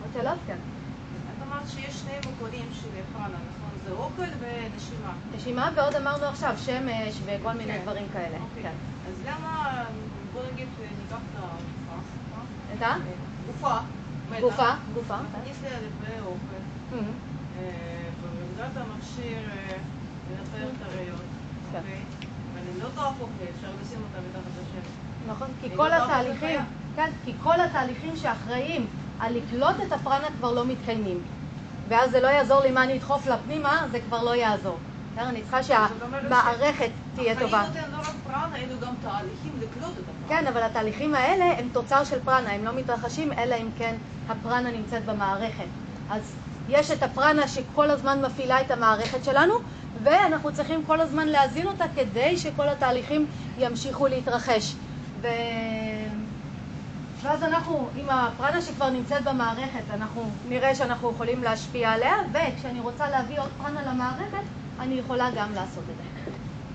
עוד 0.01 0.09
שאלות? 0.13 0.37
כן. 0.47 0.55
את 1.37 1.47
אמרת 1.47 1.69
שיש 1.69 1.95
שני 1.95 2.13
מקורים 2.19 2.65
של 2.73 2.87
פרנה, 3.13 3.27
נכון? 3.27 3.69
זה 3.85 3.91
אוכל 3.91 4.31
ונשימה. 4.39 5.13
נשימה, 5.35 5.69
ועוד 5.75 5.95
אמרנו 5.95 6.25
עכשיו, 6.25 6.55
שמש 6.57 7.19
וכל 7.25 7.53
מיני 7.53 7.73
כן. 7.73 7.81
דברים 7.81 8.05
כאלה. 8.13 8.37
אוקיי. 8.49 8.63
כן. 8.63 8.73
אז 9.07 9.13
למה, 9.25 9.83
בוא 10.33 10.41
נגיד, 10.53 10.67
ניקח 11.01 11.15
את 11.15 11.39
הגופה, 11.39 11.97
את 12.77 12.81
ה? 12.81 12.95
גופה. 13.45 13.77
גופה, 14.41 14.69
גופה. 14.93 15.15
נכניס 15.15 15.57
לי 15.61 15.67
הרבה 15.69 16.25
אוכל. 16.25 16.97
אה, 17.59 18.09
ובעזרת 18.21 18.77
המכשיר 18.77 19.37
לנטר 20.29 20.67
את 20.67 20.87
הריאות, 20.91 21.19
כן. 21.71 21.77
אוקיי? 21.77 22.01
ואני 22.53 22.79
לא 22.83 22.87
תהפוך 22.95 23.29
לי, 23.39 23.45
אפשר 23.55 23.67
לשים 23.81 23.97
אותה 23.97 24.27
מתחת 24.27 24.51
לשמש. 24.61 24.87
נכון, 25.27 25.47
כי 25.61 25.69
כל 25.75 25.87
לא 25.87 25.93
התהליכים, 25.93 26.59
כן, 26.95 27.11
כי 27.25 27.33
כל 27.43 27.61
התהליכים 27.61 28.15
שאחראים 28.15 28.87
על 29.19 29.33
לקלוט 29.37 29.75
את 29.87 29.91
הפרנה 29.91 30.27
כבר 30.39 30.53
לא 30.53 30.65
מתקיימים. 30.65 31.21
ואז 31.87 32.11
זה 32.11 32.21
לא 32.21 32.27
יעזור 32.27 32.61
לי 32.61 32.71
מה 32.71 32.83
אני 32.83 32.97
אדחוף 32.97 33.27
לה 33.27 33.37
פנימה, 33.37 33.81
זה 33.91 33.99
כבר 34.07 34.23
לא 34.23 34.35
יעזור. 34.35 34.77
בסדר? 35.13 35.29
אני 35.29 35.41
צריכה 35.41 35.63
שהמערכת 35.63 36.89
תהיה 37.15 37.39
טובה. 37.39 37.61
החיים 37.61 37.73
נותן 37.75 37.91
לא 37.91 37.97
רק 37.97 38.14
פרנה, 38.27 38.57
אלא 38.57 38.75
גם 38.81 38.93
תהליכים 39.01 39.51
לקלוט 39.59 39.93
את 39.97 40.03
הפרנה. 40.09 40.41
כן, 40.41 40.47
אבל 40.47 40.63
התהליכים 40.63 41.15
האלה 41.15 41.45
הם 41.59 41.69
תוצר 41.73 42.03
של 42.03 42.19
פרנה, 42.19 42.51
הם 42.51 42.65
לא 42.65 42.73
מתרחשים 42.73 43.33
אלא 43.33 43.55
אם 43.55 43.69
כן 43.77 43.95
הפרנה 44.29 44.71
נמצאת 44.71 45.05
במערכת. 45.05 45.67
אז 46.09 46.35
יש 46.69 46.91
את 46.91 47.03
הפרנה 47.03 47.47
שכל 47.47 47.89
הזמן 47.89 48.25
מפעילה 48.25 48.61
את 48.61 48.71
המערכת 48.71 49.23
שלנו, 49.23 49.53
ואנחנו 50.03 50.53
צריכים 50.53 50.83
כל 50.87 51.01
הזמן 51.01 51.27
להזין 51.27 51.67
אותה 51.67 51.85
כדי 51.95 52.37
שכל 52.37 52.69
התהליכים 52.69 53.25
ימשיכו 53.57 54.07
להתרחש. 54.07 54.75
ו... 55.21 55.27
ואז 57.21 57.43
אנחנו, 57.43 57.89
עם 57.95 58.09
הפרנה 58.09 58.61
שכבר 58.61 58.89
נמצאת 58.89 59.23
במערכת, 59.23 59.83
אנחנו 59.93 60.29
נראה 60.49 60.75
שאנחנו 60.75 61.11
יכולים 61.11 61.43
להשפיע 61.43 61.91
עליה, 61.91 62.13
וכשאני 62.31 62.79
רוצה 62.79 63.09
להביא 63.09 63.39
עוד 63.39 63.49
פרנה 63.57 63.81
למערכת, 63.93 64.43
אני 64.79 64.95
יכולה 64.95 65.29
גם 65.35 65.53
לעשות 65.53 65.83
את 65.91 65.95
זה. 65.97 66.31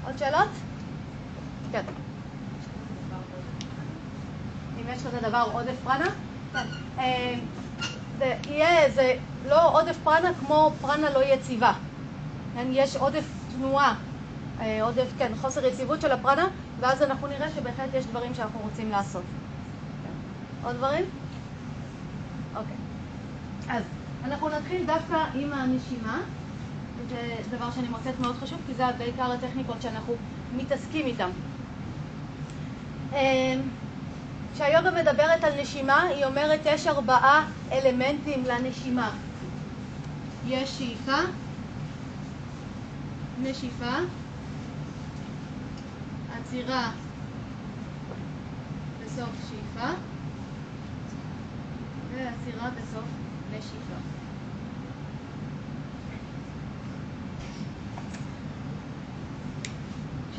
עוד 0.07 0.19
שאלות? 0.19 0.49
כן. 1.73 1.83
אם 4.81 4.85
יש 4.89 5.03
כזה 5.07 5.29
דבר 5.29 5.49
עודף 5.53 5.77
פרנה? 5.85 6.09
כן. 6.53 6.67
אה, 6.99 7.35
זה 8.19 8.35
יהיה 8.49 8.79
איזה, 8.79 9.15
לא 9.49 9.81
עודף 9.81 9.97
פרנה 10.05 10.29
כמו 10.41 10.73
פרנה 10.81 11.11
לא 11.11 11.25
יציבה. 11.25 11.73
כן, 12.55 12.67
יש 12.71 12.97
עודף 12.97 13.25
תנועה, 13.57 13.95
אה, 14.61 14.83
עודף, 14.83 15.07
כן, 15.19 15.33
חוסר 15.41 15.67
יציבות 15.67 16.01
של 16.01 16.13
הפרנה, 16.13 16.47
ואז 16.81 17.03
אנחנו 17.03 17.27
נראה 17.27 17.51
שבהחלט 17.51 17.95
יש 17.95 18.07
דברים 18.07 18.35
שאנחנו 18.35 18.61
רוצים 18.61 18.91
לעשות. 18.91 19.23
כן. 20.03 20.67
עוד 20.67 20.77
דברים? 20.77 21.05
אוקיי. 22.57 22.77
אז 23.69 23.83
אנחנו 24.25 24.49
נתחיל 24.49 24.87
דווקא 24.87 25.25
עם 25.35 25.53
הנשימה. 25.53 26.19
זה 27.11 27.57
דבר 27.57 27.71
שאני 27.71 27.89
מוצאת 27.89 28.21
מאוד 28.21 28.37
חשוב, 28.43 28.59
כי 28.67 28.75
זה 28.75 28.85
בעיקר 28.99 29.33
הטכניקות 29.33 29.83
שאנחנו 29.83 30.15
מתעסקים 30.57 31.07
איתן. 31.07 31.31
אה, 33.13 33.55
כשהיוגה 34.55 34.91
מדברת 34.91 35.45
על 35.45 35.61
נשימה, 35.61 36.03
היא 36.03 36.25
אומרת 36.25 36.61
יש 36.65 36.87
ארבעה 36.87 37.49
אלמנטים 37.73 38.45
לנשימה. 38.45 39.11
יש 40.47 40.79
שאיפה, 40.79 41.19
נשיפה, 43.43 43.97
עצירה 46.37 46.91
בסוף 49.05 49.31
שאיפה, 49.49 49.89
ועצירה 52.15 52.71
בסוף 52.71 53.05
נשיפה. 53.51 54.10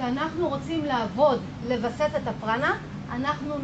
כשאנחנו 0.01 0.49
רוצים 0.49 0.85
לעבוד, 0.85 1.41
לווסת 1.67 2.09
את 2.17 2.27
הפרנה, 2.27 2.73
אנחנו 3.11 3.55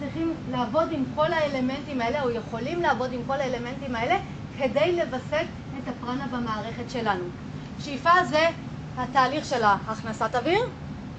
צריכים 0.00 0.34
לעבוד 0.50 0.92
עם 0.92 1.04
כל 1.14 1.32
האלמנטים 1.32 2.00
האלה, 2.00 2.22
או 2.22 2.30
יכולים 2.30 2.82
לעבוד 2.82 3.12
עם 3.12 3.20
כל 3.26 3.40
האלמנטים 3.40 3.96
האלה, 3.96 4.18
כדי 4.58 4.96
לווסת 4.96 5.46
את 5.78 5.88
הפרנה 5.88 6.26
במערכת 6.26 6.90
שלנו. 6.90 7.24
שאיפה 7.80 8.10
זה 8.24 8.48
התהליך 8.96 9.44
של 9.44 9.62
הכנסת 9.64 10.34
אוויר, 10.34 10.60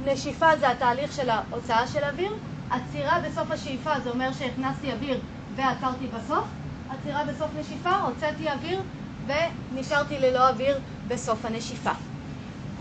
נשיפה 0.06 0.58
זה 0.60 0.70
התהליך 0.70 1.14
של 1.14 1.30
ההוצאה 1.30 1.88
של 1.88 2.04
אוויר, 2.04 2.34
עצירה 2.70 3.20
בסוף 3.20 3.52
השאיפה 3.52 4.00
זה 4.00 4.10
אומר 4.10 4.34
שהכנסתי 4.34 4.94
אוויר 4.94 5.20
ועצרתי 5.56 6.08
בסוף, 6.08 6.46
עצירה 6.90 7.24
בסוף 7.24 7.48
נשיפה, 7.60 7.96
הוצאתי 7.96 8.52
אוויר 8.52 8.82
ונשארתי 9.28 10.20
ללא 10.20 10.50
אוויר 10.50 10.80
בסוף 11.08 11.46
הנשיפה. 11.46 11.92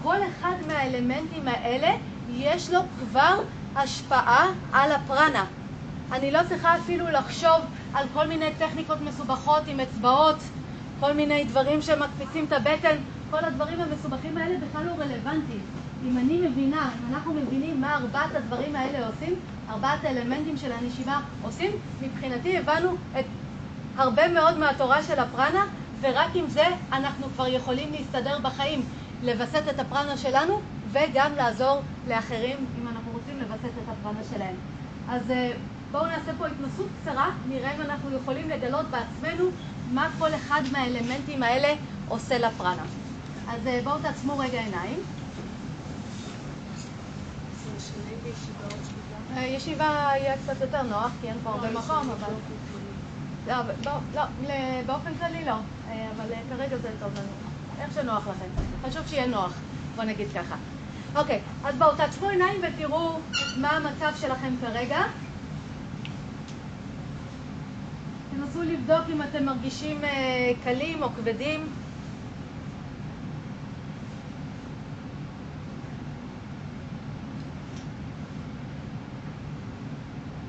כל 0.07 0.17
אחד 0.17 0.55
מהאלמנטים 0.67 1.49
האלה 1.49 1.97
יש 2.31 2.71
לו 2.71 2.81
כבר 2.99 3.35
השפעה 3.77 4.47
על 4.73 4.93
הפרנה. 4.93 5.45
אני 6.13 6.31
לא 6.31 6.41
צריכה 6.49 6.77
אפילו 6.77 7.11
לחשוב 7.11 7.61
על 7.95 8.07
כל 8.15 8.27
מיני 8.27 8.47
טכניקות 8.59 9.01
מסובכות 9.01 9.63
עם 9.67 9.81
אצבעות, 9.81 10.37
כל 11.01 11.13
מיני 11.13 11.45
דברים 11.45 11.83
שמקפיצים 11.83 12.45
את 12.45 12.53
הבטן, 12.53 12.97
כל 13.31 13.45
הדברים 13.45 13.81
המסובכים 13.81 14.39
האלה 14.39 14.55
בכלל 14.59 14.87
לא 14.87 14.93
רלוונטיים. 14.93 15.61
אם 16.09 16.19
אני 16.19 16.49
מבינה, 16.49 16.91
אם 17.01 17.15
אנחנו 17.15 17.35
מבינים 17.35 17.81
מה 17.81 17.97
ארבעת 17.97 18.35
הדברים 18.35 18.77
האלה 18.77 19.07
עושים, 19.07 19.35
ארבעת 19.71 20.05
האלמנטים 20.05 20.57
של 20.57 20.73
הנשימה 20.73 21.21
עושים, 21.43 21.71
מבחינתי 22.03 22.59
הבנו 22.59 22.91
את 23.19 23.25
הרבה 23.97 24.29
מאוד 24.29 24.59
מהתורה 24.59 25.03
של 25.03 25.19
הפרנה, 25.19 25.65
ורק 26.01 26.31
עם 26.35 26.49
זה 26.49 26.67
אנחנו 26.93 27.27
כבר 27.35 27.47
יכולים 27.47 27.93
להסתדר 27.93 28.39
בחיים, 28.43 28.83
לווסת 29.23 29.63
את 29.71 29.81
הפרנה 29.81 30.17
שלנו 30.17 30.61
וגם 30.93 31.35
לעזור 31.37 31.81
לאחרים 32.09 32.67
אם 32.81 32.89
אנחנו 32.89 33.13
רוצים 33.13 33.41
לווסת 33.41 33.65
את 33.65 33.89
הפרנה 33.89 34.21
שלהם. 34.31 34.55
אז 35.09 35.31
אה, 35.31 35.53
בואו 35.93 36.07
נעשה 36.07 36.33
פה 36.39 36.47
התנסות 36.47 36.87
קצרה, 37.03 37.31
נראה 37.49 37.77
אם 37.77 37.81
אנחנו 37.81 38.17
יכולים 38.17 38.49
לגלות 38.49 38.87
בעצמנו 38.91 39.45
מה 39.93 40.09
כל 40.19 40.35
אחד 40.35 40.63
מהאלמנטים 40.73 41.43
האלה 41.43 41.75
עושה 42.09 42.39
לפרנה. 42.39 42.85
אז 43.49 43.67
אה, 43.67 43.81
בואו 43.85 43.99
תעצמו 43.99 44.39
רגע 44.39 44.61
עיניים. 44.61 45.01
אה, 49.37 49.43
ישיבה 49.43 50.13
יהיה 50.17 50.37
קצת 50.37 50.61
יותר 50.61 50.83
נוח, 50.83 51.11
כי 51.21 51.29
אין 51.29 51.37
פה 51.43 51.51
הרבה 51.51 51.71
מקום, 51.71 52.11
אבל... 52.11 52.33
לא, 53.47 53.55
לא, 53.85 53.93
לא, 54.15 54.23
באופן 54.87 55.11
כללי 55.19 55.45
לא, 55.45 55.57
אבל 55.87 56.35
כרגע 56.49 56.77
זה 56.77 56.91
טוב 57.01 57.11
לנו. 57.15 57.46
איך 57.81 57.95
שנוח 57.95 58.29
לכם. 58.29 58.47
חשוב 58.89 59.07
שיהיה 59.07 59.27
נוח, 59.27 59.53
בוא 59.97 60.05
נגיד 60.05 60.29
ככה. 60.35 60.57
אוקיי, 61.17 61.41
אז 61.65 61.77
בואו 61.77 61.97
תעצמו 61.97 62.29
עיניים 62.29 62.61
ותראו 62.63 63.19
מה 63.57 63.71
המצב 63.71 64.13
שלכם 64.21 64.55
כרגע. 64.61 65.03
תנסו 68.31 68.63
לבדוק 68.63 69.03
אם 69.13 69.23
אתם 69.23 69.45
מרגישים 69.45 70.05
אה, 70.05 70.53
קלים 70.65 71.03
או 71.03 71.09
כבדים. 71.09 71.67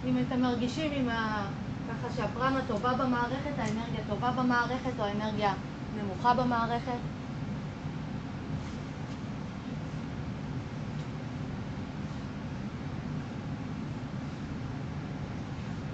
אם 0.05 0.17
אתם 0.27 0.41
מרגישים 0.41 0.91
עם 0.91 1.09
ה... 1.09 1.47
ככה 1.89 2.07
שהפרנה 2.15 2.59
טובה 2.67 2.93
במערכת, 2.93 3.51
האנרגיה 3.57 4.01
טובה 4.09 4.31
במערכת 4.31 4.99
או 4.99 5.03
האנרגיה 5.05 5.53
נמוכה 5.97 6.33
במערכת. 6.33 7.16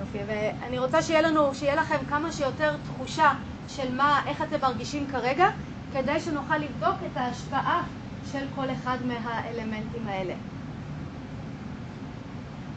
יופי, 0.03 0.17
ואני 0.27 0.79
רוצה 0.79 1.01
שיהיה 1.01 1.21
לנו, 1.21 1.55
שיהיה 1.55 1.75
לכם 1.75 1.97
כמה 2.09 2.31
שיותר 2.31 2.75
תחושה 2.83 3.31
של 3.67 3.95
מה, 3.95 4.21
איך 4.27 4.41
אתם 4.41 4.61
מרגישים 4.61 5.07
כרגע, 5.11 5.47
כדי 5.93 6.19
שנוכל 6.19 6.57
לבדוק 6.57 6.95
את 7.11 7.17
ההשפעה 7.17 7.83
של 8.31 8.45
כל 8.55 8.65
אחד 8.71 8.97
מהאלמנטים 9.05 10.07
האלה. 10.07 10.33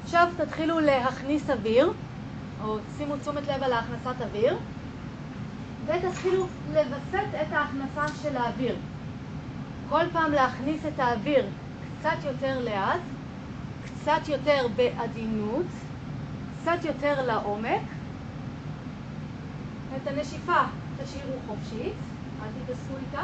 עכשיו 0.05 0.29
תתחילו 0.37 0.81
להכניס 0.81 1.51
אוויר, 1.51 1.93
או 2.65 2.79
שימו 2.97 3.17
תשומת 3.17 3.43
לב 3.49 3.63
על 3.63 3.73
הכנסת 3.73 4.21
אוויר, 4.21 4.57
ותתחילו 5.87 6.47
לווסת 6.75 7.29
את 7.43 7.53
ההכנסה 7.53 8.17
של 8.23 8.37
האוויר. 8.37 8.77
כל 9.89 10.05
פעם 10.13 10.33
להכניס 10.33 10.81
את 10.95 11.01
האוויר 11.01 11.47
קצת 12.01 12.25
יותר 12.25 12.61
לאט, 12.65 13.01
קצת 13.85 14.29
יותר 14.29 14.67
בעדינות, 14.77 15.67
קצת 16.67 16.85
יותר 16.85 17.27
לעומק. 17.27 17.81
את 19.97 20.07
הנשיפה 20.07 20.63
תשאירו 21.05 21.37
חופשית, 21.47 21.95
אל 22.43 22.49
תתעסקו 22.65 22.95
איתה, 22.97 23.23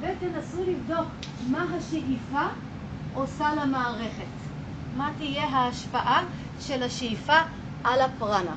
ותנסו 0.00 0.64
לבדוק 0.64 1.08
מה 1.50 1.66
השאיפה 1.78 2.46
עושה 3.14 3.54
למערכת. 3.54 4.24
מה 4.96 5.10
תהיה 5.18 5.44
ההשפעה 5.44 6.22
של 6.60 6.82
השאיפה 6.82 7.38
על 7.84 8.00
הפרנה. 8.00 8.54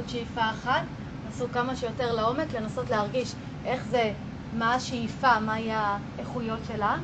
עוד 0.00 0.08
שאיפה 0.08 0.50
אחת, 0.50 0.82
נסו 1.28 1.46
כמה 1.52 1.76
שיותר 1.76 2.12
לעומק, 2.12 2.54
לנסות 2.54 2.90
להרגיש 2.90 3.34
איך 3.64 3.84
זה, 3.84 4.12
מה 4.58 4.74
השאיפה, 4.74 5.40
מהי 5.40 5.70
האיכויות 5.72 6.58
שלה. 6.66 6.96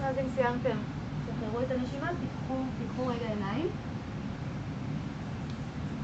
ואז 0.00 0.16
אם 0.18 0.24
סיימתם, 0.34 0.76
תשחררו 1.26 1.60
את 1.60 1.70
הנשימה, 1.70 2.06
תיקחו, 2.06 2.54
תיקחו 2.78 3.06
רגע 3.06 3.28
עיניים. 3.28 3.68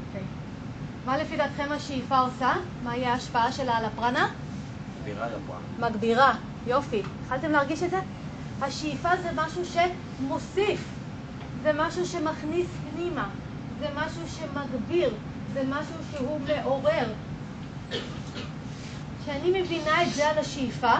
אוקיי. 0.07 0.23
מה 1.05 1.17
לפי 1.17 1.37
דעתכם 1.37 1.71
השאיפה 1.71 2.19
עושה? 2.19 2.53
מה 2.83 2.97
יהיה 2.97 3.13
ההשפעה 3.13 3.51
שלה 3.51 3.77
על 3.77 3.85
הפרנה? 3.85 4.27
סבירה 5.01 5.27
לפרעה. 5.27 5.59
מגבירה. 5.79 6.33
יופי. 6.67 7.01
התחלתם 7.23 7.51
להרגיש 7.51 7.83
את 7.83 7.89
זה? 7.89 7.99
השאיפה 8.61 9.09
זה 9.23 9.29
משהו 9.35 9.61
שמוסיף, 9.65 10.79
זה 11.63 11.71
משהו 11.75 12.05
שמכניס 12.05 12.67
פנימה, 12.91 13.27
זה 13.79 13.87
משהו 13.95 14.21
שמגביר, 14.27 15.13
זה 15.53 15.63
משהו 15.69 15.95
שהוא 16.11 16.39
מעורר. 16.47 17.07
כשאני 19.23 19.61
מבינה 19.61 20.03
את 20.03 20.13
זה 20.13 20.29
על 20.29 20.37
השאיפה, 20.37 20.93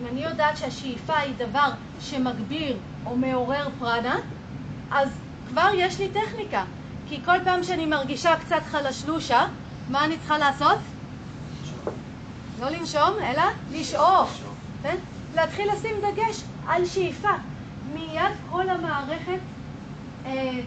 אם 0.00 0.06
אני 0.12 0.24
יודעת 0.24 0.56
שהשאיפה 0.56 1.16
היא 1.16 1.34
דבר 1.38 1.70
שמגביר 2.00 2.76
או 3.06 3.16
מעורר 3.16 3.68
פרנה, 3.78 4.16
אז 4.90 5.08
כבר 5.48 5.68
יש 5.74 5.98
לי 5.98 6.08
טכניקה. 6.08 6.64
כי 7.08 7.20
כל 7.24 7.36
פעם 7.44 7.64
שאני 7.64 7.86
מרגישה 7.86 8.36
קצת 8.36 8.62
חלשלושה, 8.70 9.46
מה 9.90 10.04
אני 10.04 10.18
צריכה 10.18 10.38
לעשות? 10.38 10.78
לא 12.60 12.68
לנשום, 12.68 13.10
אלא 13.22 13.42
לשאוף. 13.72 14.42
כן? 14.82 14.96
להתחיל 15.34 15.72
לשים 15.72 15.96
דגש 16.00 16.42
על 16.68 16.86
שאיפה. 16.86 17.30
מיד 17.94 18.32
כל 18.50 18.68
המערכת 18.68 19.38
אה, 20.26 20.60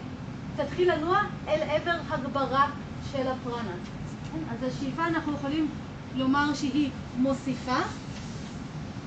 תתחיל 0.64 0.92
לנוע 0.92 1.20
אל 1.48 1.62
עבר 1.62 1.96
הגברה 2.10 2.70
של 3.12 3.28
הפרנה. 3.28 3.74
כן? 4.32 4.38
אז 4.50 4.62
השאיפה 4.62 5.06
אנחנו 5.06 5.32
יכולים 5.32 5.68
לומר 6.16 6.54
שהיא 6.54 6.90
מוסיפה 7.16 7.78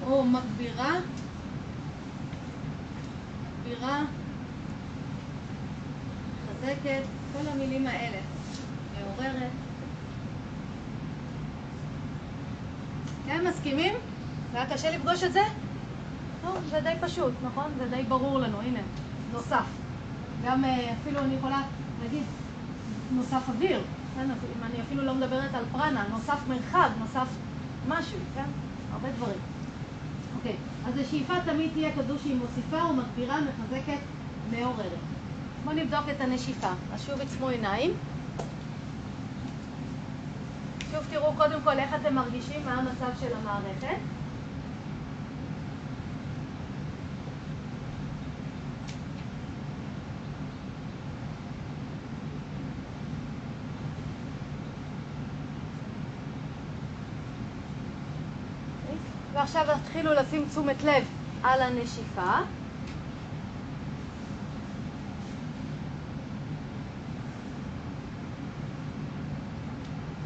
או 0.06 0.24
מגבירה, 0.24 0.94
מגבירה, 3.60 4.04
מחזקת, 6.46 7.04
כל 7.34 7.48
המילים 7.48 7.88
האלה, 7.88 8.18
מעוררת. 8.98 9.52
כן, 13.26 13.48
מסכימים? 13.48 13.94
זה 14.52 14.58
היה 14.58 14.70
קשה 14.70 14.98
לפגוש 14.98 15.24
את 15.24 15.34
זה? 15.34 15.44
לא, 16.44 16.52
זה 16.70 16.80
די 16.80 16.94
פשוט, 17.02 17.34
נכון? 17.44 17.72
זה 17.78 17.88
די 17.96 18.04
ברור 18.04 18.40
לנו, 18.40 18.62
הנה, 18.62 18.80
נוסף. 19.34 19.83
גם 20.46 20.66
אה, 20.66 20.94
אפילו 21.02 21.20
אני 21.20 21.36
יכולה 21.36 21.62
להגיד 22.04 22.24
נוסף 23.12 23.50
אוויר, 23.50 23.82
כן? 24.16 24.30
אם 24.32 24.64
אני 24.64 24.82
אפילו 24.82 25.04
לא 25.04 25.14
מדברת 25.14 25.54
על 25.54 25.64
פרנה, 25.72 26.04
נוסף 26.12 26.38
מרחב, 26.48 26.90
נוסף 27.00 27.28
משהו, 27.88 28.18
כן? 28.36 28.46
הרבה 28.94 29.10
דברים. 29.18 29.40
אוקיי, 30.36 30.56
אז 30.88 30.98
השאיפה 30.98 31.34
תמיד 31.46 31.72
תהיה 31.74 31.92
כזו 31.98 32.20
שהיא 32.20 32.36
מוסיפה 32.36 32.82
או 32.82 32.94
מגבירה, 32.94 33.40
מחזקת, 33.42 34.00
מעוררת. 34.52 35.00
בואו 35.64 35.76
נבדוק 35.76 36.04
את 36.16 36.22
הנשיפה. 36.22 36.70
אז 36.94 37.06
שוב 37.06 37.22
עצמו 37.22 37.50
עיניים. 37.50 37.94
שוב 40.92 41.04
תראו 41.10 41.34
קודם 41.38 41.60
כל 41.64 41.80
איך 41.80 41.90
אתם 42.02 42.16
מרגישים, 42.16 42.66
מה 42.66 42.74
המצב 42.74 43.20
של 43.20 43.28
המערכת. 43.36 43.98
ועכשיו 59.44 59.68
תתחילו 59.84 60.14
לשים 60.14 60.46
תשומת 60.50 60.84
לב 60.84 61.04
על 61.44 61.62
הנשיפה. 61.62 62.32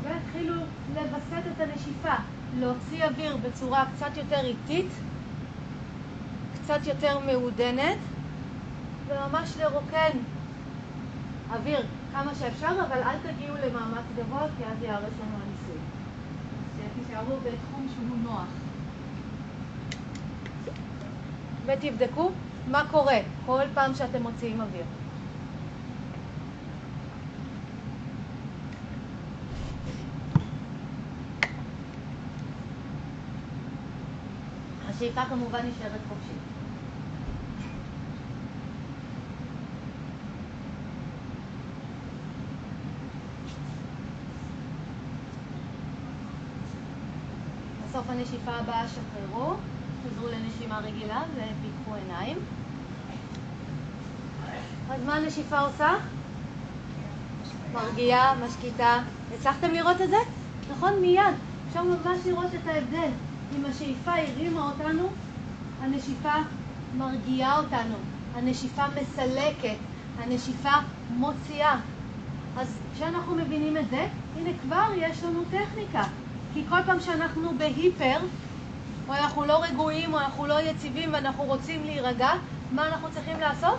והתחילו 0.04 0.54
לווסת 0.96 1.44
את 1.56 1.62
הנשיפה, 1.62 2.16
להוציא 2.60 3.06
אוויר 3.06 3.38
בצורה 3.38 3.86
קצת 3.96 4.18
יותר 4.18 4.46
איטית, 4.46 4.92
קצת 6.54 6.80
יותר 6.86 7.20
מעודנת, 7.20 7.98
וממש 9.08 9.58
לרוקן 9.58 10.18
אוויר 11.52 11.86
כמה 12.14 12.36
שאפשר, 12.36 12.72
אבל 12.88 13.04
אל 13.04 13.18
תגיעו 13.32 13.56
למאמץ 13.56 14.06
גבוה, 14.18 14.48
כי 14.58 14.64
אז 14.66 14.84
יהרס 14.84 15.14
לנו 15.22 15.36
הניסוי. 15.36 15.82
אז 16.78 17.06
תישארו 17.06 17.38
בתחום 17.44 17.88
שהוא 17.96 18.18
נוח. 18.24 18.67
ותבדקו 21.68 22.32
מה 22.68 22.84
קורה 22.92 23.18
כל 23.46 23.64
פעם 23.74 23.96
שאתם 23.96 24.24
מוציאים 24.24 24.62
אוויר. 24.62 24.84
השאיפה 34.90 35.26
כמובן 35.26 35.60
נשארת 35.60 36.02
חופשית. 36.10 36.38
בסוף 47.90 48.10
הנשיפה 48.10 48.52
הבאה 48.52 48.86
שחררו, 48.88 49.54
חזרו 50.08 50.28
לנשימה 50.28 50.80
רגילה 50.80 51.22
ופיתחו 51.34 51.96
עיניים. 51.96 52.38
אז 54.92 55.04
מה 55.06 55.16
הנשיפה 55.16 55.60
עושה? 55.60 55.94
מרגיעה, 57.74 58.36
משקיטה. 58.46 59.00
הצלחתם 59.36 59.72
לראות 59.72 60.02
את 60.02 60.10
זה? 60.10 60.18
נכון? 60.72 60.94
מיד. 61.02 61.24
אפשר 61.68 61.84
ממש 61.84 62.20
לראות 62.26 62.56
את 62.56 62.68
ההבדל. 62.68 63.10
אם 63.58 63.66
השאיפה 63.66 64.12
הרימה 64.12 64.72
אותנו, 64.72 65.10
הנשיפה 65.82 66.34
מרגיעה 66.98 67.60
אותנו. 67.60 67.96
הנשיפה 68.36 68.84
מסלקת. 69.02 69.78
הנשיפה 70.20 70.74
מוציאה. 71.10 71.80
אז 72.58 72.80
כשאנחנו 72.96 73.36
מבינים 73.36 73.78
את 73.78 73.90
זה, 73.90 74.08
הנה 74.38 74.50
כבר 74.62 74.86
יש 74.98 75.24
לנו 75.24 75.44
טכניקה. 75.52 76.04
כי 76.54 76.64
כל 76.70 76.84
פעם 76.86 77.00
שאנחנו 77.00 77.58
בהיפר, 77.58 78.18
או 79.08 79.14
אנחנו 79.14 79.46
לא 79.46 79.64
רגועים, 79.64 80.14
או 80.14 80.20
אנחנו 80.20 80.48
לא 80.48 80.62
יציבים 80.62 81.14
ואנחנו 81.14 81.44
רוצים 81.44 81.84
להירגע, 81.84 82.30
מה 82.72 82.88
אנחנו 82.88 83.08
צריכים 83.14 83.40
לעשות? 83.40 83.78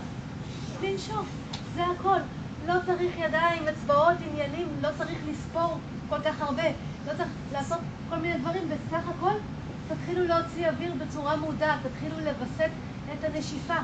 לנשוף. 0.83 1.26
זה 1.74 1.85
הכל. 1.87 2.18
לא 2.66 2.74
צריך 2.87 3.18
ידיים, 3.18 3.68
אצבעות, 3.68 4.14
עניינים, 4.31 4.68
לא 4.81 4.89
צריך 4.99 5.18
לספור 5.31 5.79
כל 6.09 6.20
כך 6.24 6.41
הרבה. 6.41 6.68
לא 7.07 7.12
צריך 7.16 7.29
לעשות 7.53 7.79
כל 8.09 8.16
מיני 8.16 8.39
דברים. 8.39 8.68
בסך 8.68 9.09
הכל, 9.09 9.33
תתחילו 9.89 10.24
להוציא 10.24 10.68
אוויר 10.68 10.95
בצורה 10.95 11.37
מודעת, 11.37 11.79
תתחילו 11.83 12.20
לווסת 12.20 12.70
את 13.12 13.24
הנשיפה, 13.24 13.76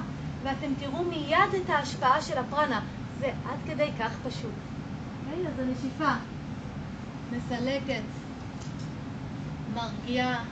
ואתם 0.42 0.74
תראו 0.78 1.04
מיד 1.04 1.54
את 1.64 1.70
ההשפעה 1.70 2.22
של 2.22 2.38
הפרנה. 2.38 2.80
זה 3.20 3.26
עד 3.26 3.58
כדי 3.66 3.90
כך 3.98 4.10
פשוט. 4.28 4.50
אוקיי? 5.26 5.46
אז 5.46 5.58
הנשיפה 5.58 6.12
מסלקת, 7.32 8.02
מרגיעה, 9.74 10.42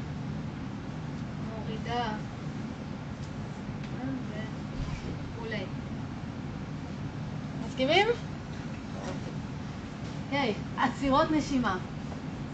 מורידה, 1.82 2.08
וכולי. 5.36 5.64
מסכימים? 7.66 8.06
אוקיי, 10.26 10.54
עצירות 10.78 11.30
נשימה. 11.30 11.76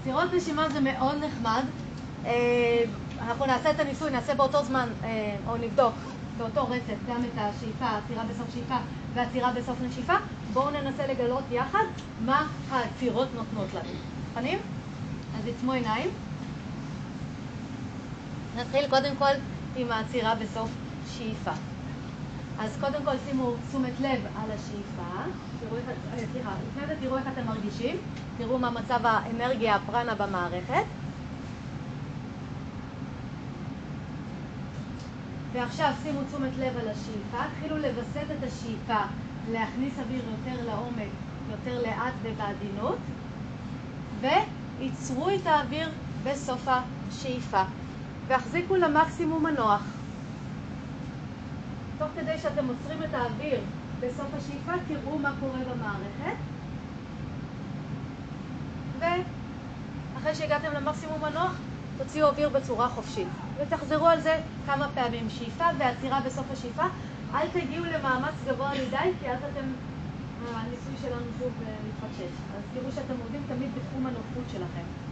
עצירות 0.01 0.35
נשימה 0.35 0.69
זה 0.69 0.81
מאוד 0.81 1.17
נחמד. 1.25 1.63
אה, 2.27 2.85
אנחנו 3.21 3.47
נעשה 3.47 3.71
את 3.71 3.81
הניסוי, 3.81 4.11
נעשה 4.11 4.35
באותו 4.35 4.65
זמן, 4.65 4.89
אה, 5.05 5.37
או 5.47 5.57
נבדוק 5.57 5.95
באותו 6.39 6.69
רצף 6.69 6.97
גם 7.09 7.25
את 7.25 7.39
השאיפה, 7.39 7.87
עצירה 7.87 8.25
בסוף 8.25 8.47
שאיפה 8.55 8.77
ועצירה 9.15 9.53
בסוף 9.53 9.79
נשיפה. 9.83 10.15
בואו 10.53 10.71
ננסה 10.71 11.07
לגלות 11.07 11.45
יחד 11.51 11.85
מה 12.25 12.47
העצירות 12.71 13.29
נותנות 13.35 13.69
לנו. 13.75 13.91
מוכנים? 14.29 14.59
אז 15.39 15.49
עצמו 15.49 15.73
עיניים. 15.73 16.11
נתחיל 18.59 18.89
קודם 18.89 19.17
כל 19.17 19.33
עם 19.77 19.93
העצירה 19.93 20.35
בסוף 20.35 20.71
שאיפה. 21.17 21.51
אז 22.59 22.77
קודם 22.81 23.05
כל 23.05 23.15
שימו 23.29 23.53
תשומת 23.69 24.01
לב 24.01 24.21
על 24.37 24.51
השאיפה. 24.51 25.03
אה, 26.13 26.19
סליחה, 26.33 26.51
לפני 26.69 26.87
זה 26.87 26.95
תראו 27.01 27.17
איך 27.17 27.27
אתם 27.33 27.47
מרגישים. 27.47 27.97
תראו 28.39 28.59
מה 28.59 28.71
מצב 28.71 29.01
האנרגיה 29.03 29.75
הפרנה 29.77 30.15
במערכת. 30.15 30.85
ועכשיו 35.53 35.93
שימו 36.03 36.21
תשומת 36.29 36.51
לב 36.59 36.77
על 36.81 36.89
השאיפה, 36.89 37.45
התחילו 37.45 37.79
לווסת 37.79 38.27
את 38.39 38.45
השאיפה, 38.45 39.03
להכניס 39.53 39.99
אוויר 39.99 40.23
יותר 40.31 40.65
לעומק, 40.67 41.09
יותר 41.51 41.83
לאט 41.83 42.13
ובעדינות, 42.23 42.99
וייצרו 44.21 45.31
את 45.31 45.47
האוויר 45.47 45.89
בסוף 46.25 46.69
השאיפה, 46.69 47.63
והחזיקו 48.29 48.77
למקסימום 48.77 49.47
הנוח. 49.47 49.83
תוך 51.99 52.09
כדי 52.17 52.39
שאתם 52.39 52.69
עוצרים 52.69 53.03
את 53.03 53.15
האוויר 53.15 53.61
בסוף 54.01 54.27
השאיפה, 54.37 54.73
תראו 54.89 55.19
מה 55.19 55.33
קורה 55.41 55.59
במערכת, 55.59 56.37
ואחרי 58.99 60.35
שהגעתם 60.35 60.73
למקסימום 60.73 61.25
הנוח, 61.25 61.53
תוציאו 61.99 62.29
אוויר 62.29 62.49
בצורה 62.49 62.89
חופשית. 62.89 63.29
ותחזרו 63.59 64.07
על 64.07 64.21
זה 64.21 64.41
כמה 64.67 64.89
פעמים. 64.95 65.31
שאיפה 65.31 65.65
ועצירה 65.79 66.21
בסוף 66.27 66.47
השאיפה. 66.53 66.85
אל 67.35 67.49
תגיעו 67.49 67.85
למאמץ 67.85 68.35
גבוה 68.47 68.71
מדי, 68.71 69.11
כי 69.21 69.31
אז 69.31 69.39
אתם... 69.53 69.65
הניסוי 70.55 70.95
שלנו 71.03 71.25
שוב 71.39 71.53
אה, 71.67 71.75
מתפקשש. 71.89 72.33
אז 72.57 72.63
תראו 72.75 72.93
שאתם 72.93 73.15
עובדים 73.23 73.43
תמיד 73.49 73.69
בתחום 73.75 74.07
הנוחות 74.07 74.45
שלכם. 74.53 75.08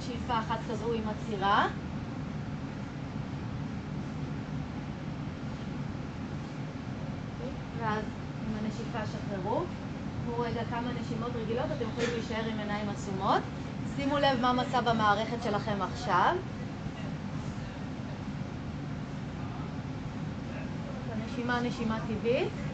עוד 0.00 0.06
שאיפה 0.06 0.38
אחת 0.38 0.58
כזו 0.70 0.92
עם 0.92 1.02
עצירה. 1.08 1.68
ואז 7.78 8.04
עם 8.46 8.64
הנשיפה 8.64 8.98
שחררו. 9.06 9.62
תנו 10.24 10.38
רגע 10.38 10.64
כמה 10.70 10.88
נשימות 11.00 11.30
רגילות, 11.42 11.64
אתם 11.76 11.84
יכולים 11.92 12.10
להישאר 12.12 12.50
עם 12.52 12.58
עיניים 12.58 12.88
עצומות. 12.88 13.42
שימו 13.96 14.18
לב 14.18 14.40
מה 14.40 14.52
מצב 14.52 14.88
המערכת 14.88 15.42
שלכם 15.42 15.82
עכשיו. 15.82 16.36
הנשימה 21.12 21.60
נשימה 21.60 21.98
טבעית. 22.00 22.69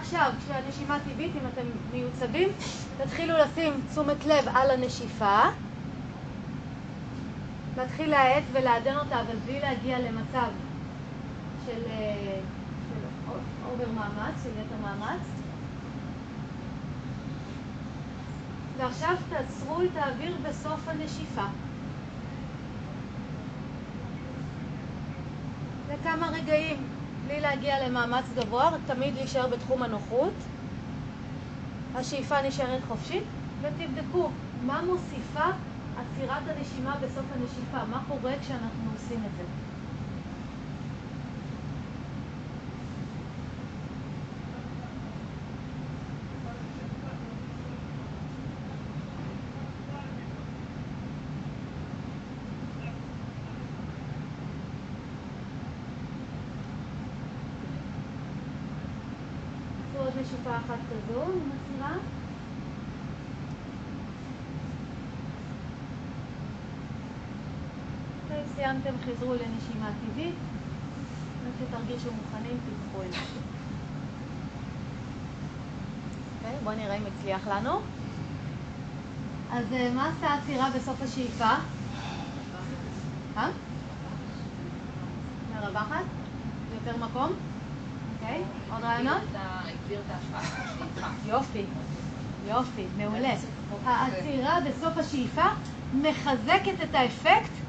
ועכשיו, 0.00 0.32
כשהנשימה 0.44 0.98
טבעית, 1.00 1.32
אם 1.36 1.46
אתם 1.52 1.66
מיוצבים, 1.92 2.48
תתחילו 2.96 3.34
לשים 3.38 3.80
תשומת 3.90 4.26
לב 4.26 4.48
על 4.54 4.70
הנשיפה. 4.70 5.40
להתחיל 7.76 8.10
להאט 8.10 8.42
ולעדן 8.52 8.96
אותה, 8.96 9.20
אבל 9.20 9.36
בלי 9.46 9.60
להגיע 9.60 9.98
למצב 9.98 10.48
של, 11.66 11.82
אה, 11.90 12.40
של 12.88 13.28
אובר 13.70 13.92
מאמץ, 13.94 14.42
של 14.42 14.48
יתר 14.48 14.76
מאמץ. 14.82 15.20
ועכשיו 18.78 19.16
תעצרו 19.28 19.82
את 19.82 19.96
האוויר 19.96 20.36
בסוף 20.48 20.88
הנשיפה. 20.88 21.44
לכמה 25.92 26.26
רגעים, 26.26 26.86
בלי 27.30 27.40
להגיע 27.40 27.88
למאמץ 27.88 28.24
גבוה, 28.36 28.70
תמיד 28.86 29.14
להישאר 29.14 29.46
בתחום 29.46 29.82
הנוחות. 29.82 30.32
השאיפה 31.94 32.42
נשארת 32.42 32.80
חופשית, 32.88 33.22
ותבדקו 33.62 34.28
מה 34.66 34.82
מוסיפה 34.82 35.46
עצירת 35.96 36.42
הנשימה 36.48 36.96
בסוף 36.96 37.24
הנשיפה, 37.34 37.84
מה 37.90 38.02
קורה 38.08 38.32
כשאנחנו 38.40 38.90
עושים 38.94 39.20
את 39.26 39.36
זה. 39.36 39.42
עשו 59.90 59.98
עוד 59.98 60.12
נשיפה 60.20 60.56
אחת 60.56 60.78
כזו 60.90 61.22
עם 61.22 61.50
עצירה. 61.52 61.96
אוקיי, 68.22 68.42
סיימתם, 68.54 68.90
חזרו 69.10 69.34
לנשימה 69.34 69.90
טבעית. 70.00 70.34
וכשתרגישו 71.44 72.08
מוכנים, 72.12 72.58
תיקחו 72.64 73.02
את 73.02 73.12
זה. 73.12 73.40
אוקיי, 76.36 76.58
בואו 76.64 76.76
נראה 76.76 76.96
אם 76.96 77.02
הצליח 77.06 77.46
לנו. 77.48 77.80
אז 79.52 79.64
אה, 79.72 79.90
מה 79.94 80.08
עשה 80.08 80.26
העצירה 80.26 80.70
בסוף 80.76 81.02
השאיפה? 81.02 81.50
אה? 83.36 83.48
מרווחת? 85.54 86.04
יותר 86.74 86.96
מקום? 86.96 87.32
אוקיי, 88.14 88.42
עוד 88.72 88.82
רעיונות? 88.82 89.22
יופי, 91.26 91.64
יופי, 92.48 92.86
מעולה. 92.98 93.34
העצירה 93.84 94.58
בסוף 94.60 94.98
השאיפה 94.98 95.44
מחזקת 95.94 96.74
את 96.84 96.94
האפקט 96.94 97.59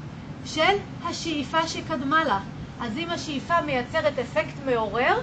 של 0.44 0.76
השאיפה 1.04 1.68
שקדמה 1.68 2.24
לה. 2.24 2.40
אז 2.80 2.96
אם 2.96 3.10
השאיפה 3.10 3.60
מייצרת 3.60 4.18
אפקט 4.18 4.54
מעורר, 4.66 5.20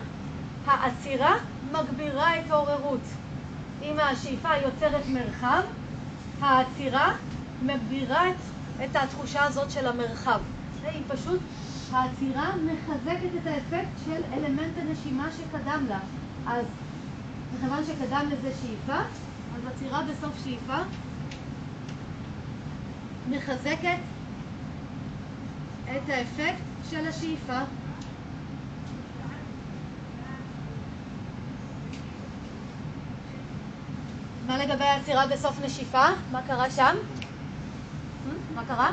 העצירה 0.65 1.35
מגבירה 1.71 2.39
את 2.39 2.51
העוררות. 2.51 3.01
אם 3.81 3.99
השאיפה 3.99 4.49
יוצרת 4.65 5.07
מרחב, 5.07 5.61
העצירה 6.41 7.13
מגבירה 7.61 8.29
את, 8.29 8.35
את 8.85 8.95
התחושה 8.95 9.43
הזאת 9.43 9.71
של 9.71 9.87
המרחב. 9.87 10.39
היא 10.83 11.01
פשוט, 11.07 11.39
העצירה 11.91 12.51
מחזקת 12.55 13.29
את 13.41 13.47
האפקט 13.47 13.89
של 14.05 14.21
אלמנט 14.33 14.73
הנשימה 14.77 15.27
שקדם 15.37 15.85
לה. 15.89 15.99
אז 16.47 16.65
מכיוון 17.55 17.83
שקדם 17.85 18.25
לזה 18.31 18.51
שאיפה, 18.61 18.99
אז 19.55 19.61
עצירה 19.75 20.01
בסוף 20.03 20.33
שאיפה 20.43 20.77
מחזקת 23.29 23.97
את 25.97 26.09
האפקט 26.09 26.63
של 26.89 27.07
השאיפה. 27.07 27.59
מה 34.47 34.57
לגבי 34.57 34.83
העצירה 34.83 35.27
בסוף 35.27 35.59
נשיפה? 35.65 36.05
מה 36.31 36.41
קרה 36.41 36.69
שם? 36.69 36.95
Hmm? 36.95 38.55
מה 38.55 38.65
קרה? 38.67 38.89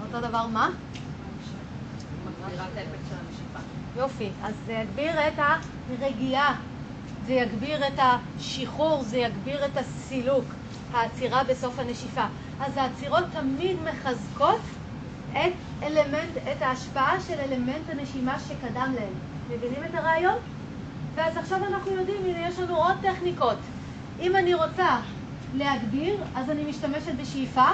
אותו 0.00 0.20
דבר 0.28 0.46
מה? 0.46 0.70
יופי, 3.96 4.30
אז 4.42 4.54
זה 4.66 4.72
יגביר 4.72 5.28
את 5.28 5.38
הרגיעה, 6.00 6.56
זה 7.26 7.32
יגביר 7.32 7.86
את 7.86 7.98
השחרור, 7.98 9.02
זה 9.02 9.18
יגביר 9.18 9.64
את 9.66 9.76
הסילוק, 9.76 10.44
העצירה 10.92 11.44
בסוף 11.44 11.78
הנשיפה. 11.78 12.24
אז 12.60 12.76
העצירות 12.76 13.24
תמיד 13.32 13.76
מחזקות 13.82 14.60
את 15.32 15.52
אלמנט, 15.82 16.36
את 16.52 16.62
ההשפעה 16.62 17.20
של 17.20 17.34
אלמנט 17.40 17.90
הנשימה 17.90 18.40
שקדם 18.40 18.94
להם. 18.94 19.12
מבינים 19.50 19.84
את 19.90 19.94
הרעיון? 19.94 20.38
ואז 21.14 21.36
עכשיו 21.36 21.64
אנחנו 21.64 21.90
יודעים, 21.92 22.20
הנה 22.24 22.48
יש 22.48 22.58
לנו 22.58 22.76
עוד 22.76 22.96
טכניקות. 23.02 23.58
אם 24.20 24.36
אני 24.36 24.54
רוצה 24.54 25.00
להגביר, 25.54 26.16
אז 26.34 26.50
אני 26.50 26.64
משתמשת 26.64 27.14
בשאיפה. 27.20 27.66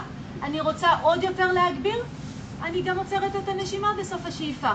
אני 0.43 0.61
רוצה 0.61 0.89
עוד 1.03 1.23
יותר 1.23 1.53
להגביר, 1.53 2.05
אני 2.63 2.83
גם 2.83 2.99
עוצרת 2.99 3.37
את 3.37 3.49
הנשימה 3.49 3.89
בסוף 4.01 4.27
השאיפה. 4.27 4.71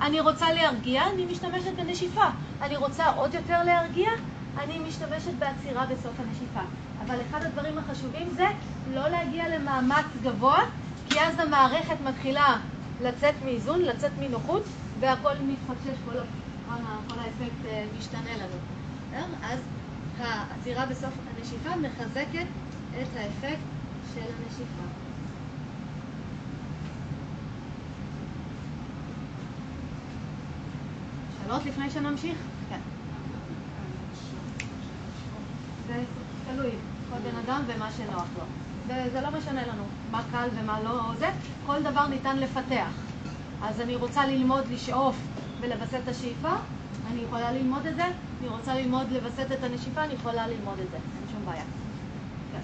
אני 0.00 0.20
רוצה 0.20 0.52
להרגיע, 0.52 1.02
אני 1.14 1.24
משתמשת 1.24 1.72
בנשיפה. 1.76 2.24
אני 2.62 2.76
רוצה 2.76 3.10
עוד 3.10 3.34
יותר 3.34 3.62
להרגיע, 3.62 4.10
אני 4.58 4.78
משתמשת 4.78 5.32
בעצירה 5.38 5.86
בסוף 5.86 6.12
הנשיפה. 6.20 6.60
אבל 7.06 7.16
אחד 7.30 7.42
הדברים 7.42 7.78
החשובים 7.78 8.30
זה 8.36 8.46
לא 8.94 9.08
להגיע 9.08 9.48
למאמץ 9.48 10.06
גבוה, 10.22 10.58
כי 11.10 11.20
אז 11.20 11.38
המערכת 11.38 11.96
מתחילה 12.04 12.58
לצאת 13.02 13.34
מאיזון, 13.44 13.80
לצאת 13.80 14.12
מנוחות, 14.20 14.62
והכל 15.00 15.32
מתפקשש, 15.46 15.98
כל, 16.04 16.18
כל, 17.08 17.18
האפקט 17.18 17.66
אה, 17.66 17.84
משתנה 17.98 18.36
לנו. 18.36 18.56
אז 19.42 19.60
העצירה 20.18 20.86
בסוף 20.86 21.14
הנשיפה 21.36 21.76
מחזקת 21.76 22.46
את 23.02 23.16
האפקט 23.16 23.60
של 24.14 24.20
הנשיפה. 24.20 24.82
שאלות 31.42 31.66
לפני 31.66 31.90
שנמשיך? 31.90 32.38
כן. 32.68 32.80
זה 35.86 36.02
תלוי, 36.50 36.70
כל 37.10 37.18
בן 37.30 37.36
אדם 37.36 37.62
ומה 37.66 37.88
שנוח 37.96 38.26
לו. 38.38 38.69
וזה 38.86 39.20
לא 39.20 39.30
משנה 39.38 39.66
לנו 39.66 39.82
מה 40.10 40.22
קל 40.32 40.48
ומה 40.54 40.80
לא 40.80 41.00
זה, 41.18 41.28
כל 41.66 41.82
דבר 41.82 42.06
ניתן 42.06 42.36
לפתח. 42.38 42.90
אז 43.62 43.80
אני 43.80 43.96
רוצה 43.96 44.26
ללמוד 44.26 44.64
לשאוף 44.68 45.16
ולווסת 45.60 46.00
את 46.02 46.08
השאיפה, 46.08 46.52
אני 47.12 47.20
יכולה 47.20 47.52
ללמוד 47.52 47.86
את 47.86 47.96
זה, 47.96 48.04
אני 48.40 48.48
רוצה 48.48 48.74
ללמוד 48.74 49.06
לווסת 49.12 49.52
את 49.52 49.64
הנשיפה, 49.64 50.04
אני 50.04 50.14
יכולה 50.14 50.46
ללמוד 50.46 50.78
את 50.78 50.90
זה, 50.90 50.96
אין 50.96 51.28
שום 51.32 51.46
בעיה. 51.46 51.64
כן. 52.52 52.60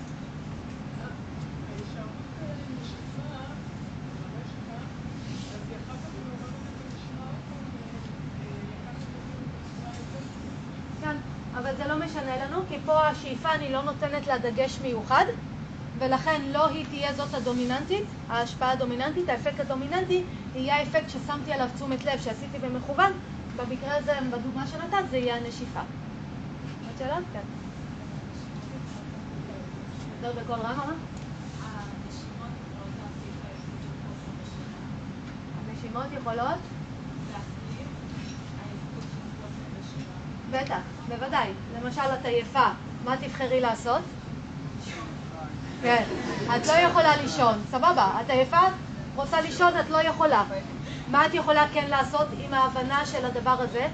כן, 11.03 11.17
אבל 11.59 11.77
זה 11.77 11.89
לא 11.89 11.97
משנה 11.97 12.47
לנו, 12.47 12.59
כי 12.69 12.77
פה 12.87 13.07
השאיפה 13.09 13.55
אני 13.55 13.73
לא 13.73 13.83
נותנת 13.83 14.27
לה 14.27 14.39
דגש 14.39 14.79
מיוחד, 14.83 15.25
ולכן 15.99 16.43
לא 16.53 16.67
היא 16.69 16.85
תהיה 16.91 17.15
זאת 17.15 17.35
הדומיננטית, 17.35 18.05
ההשפעה 18.29 18.73
הדומיננטית, 18.73 19.29
האפקט 19.29 19.61
הדומיננטי 19.61 20.25
יהיה 20.55 20.77
האפקט 20.77 21.09
ששמתי 21.09 21.53
עליו 21.53 21.69
תשומת 21.75 22.05
לב, 22.05 22.21
שעשיתי 22.21 22.59
במכוון, 22.59 23.13
במקרה 23.57 23.97
הזה, 23.97 24.13
בדוגמה 24.31 24.67
שנתת, 24.67 25.11
זה 25.11 25.17
יהיה 25.17 25.37
הנשיפה. 25.37 25.81
עוד 25.81 26.99
שאלות? 26.99 27.25
כן. 27.33 27.41
יותר 30.23 30.41
בקול 30.41 30.55
רם, 30.55 30.77
מה? 30.77 30.95
הנשימות 35.69 36.07
יכולות? 36.21 36.59
בטח, 40.51 40.81
בוודאי. 41.09 41.51
למשל, 41.77 42.01
את 42.21 42.25
עייפה, 42.25 42.69
מה 43.05 43.17
תבחרי 43.17 43.61
לעשות? 43.61 44.03
כן. 45.83 46.05
את 46.57 46.67
לא 46.67 46.73
יכולה 46.73 47.17
לישון, 47.17 47.63
סבבה. 47.71 48.21
את 48.21 48.31
עייפה, 48.31 48.61
רוצה 49.15 49.41
לישון, 49.41 49.73
את 49.81 49.91
לא 49.91 50.03
יכולה. 50.03 50.45
מה 51.11 51.27
את 51.27 51.35
יכולה 51.35 51.67
כן 51.73 51.89
לעשות 51.89 52.27
עם 52.39 52.55
ההבנה 52.55 53.07
של 53.07 53.27
הדבר 53.27 53.57
הזה? 53.59 53.87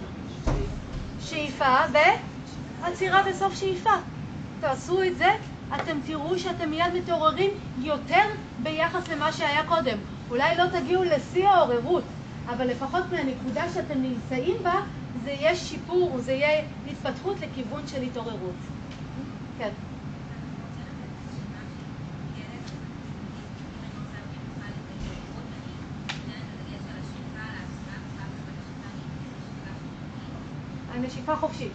שאיפה 1.21 1.77
ועצירה 2.83 3.23
בסוף 3.23 3.55
שאיפה. 3.55 3.91
תעשו 4.61 5.03
את 5.03 5.19
זה, 5.19 5.29
אתם 5.75 5.99
תראו 6.07 6.39
שאתם 6.39 6.71
מיד 6.71 6.95
מתעוררים 6.95 7.51
יותר 7.79 8.25
ביחס 8.63 9.09
למה 9.09 9.33
שהיה 9.33 9.65
קודם. 9.65 9.99
אולי 10.31 10.57
לא 10.57 10.65
תגיעו 10.73 11.05
לשיא 11.05 11.49
העוררות, 11.49 12.05
אבל 12.47 12.67
לפחות 12.67 13.05
מהנקודה 13.13 13.65
שאתם 13.75 14.03
נמצאים 14.03 14.57
בה, 14.63 14.75
זה 15.25 15.31
יהיה 15.31 15.57
שיפור, 15.57 16.19
זה 16.19 16.33
יהיה 16.33 16.63
התפתחות 16.91 17.37
לכיוון 17.41 17.83
של 17.87 18.03
התעוררות. 18.03 18.55
כן. 19.59 19.71
הנשיפה 31.23 31.37
חופשית. 31.47 31.73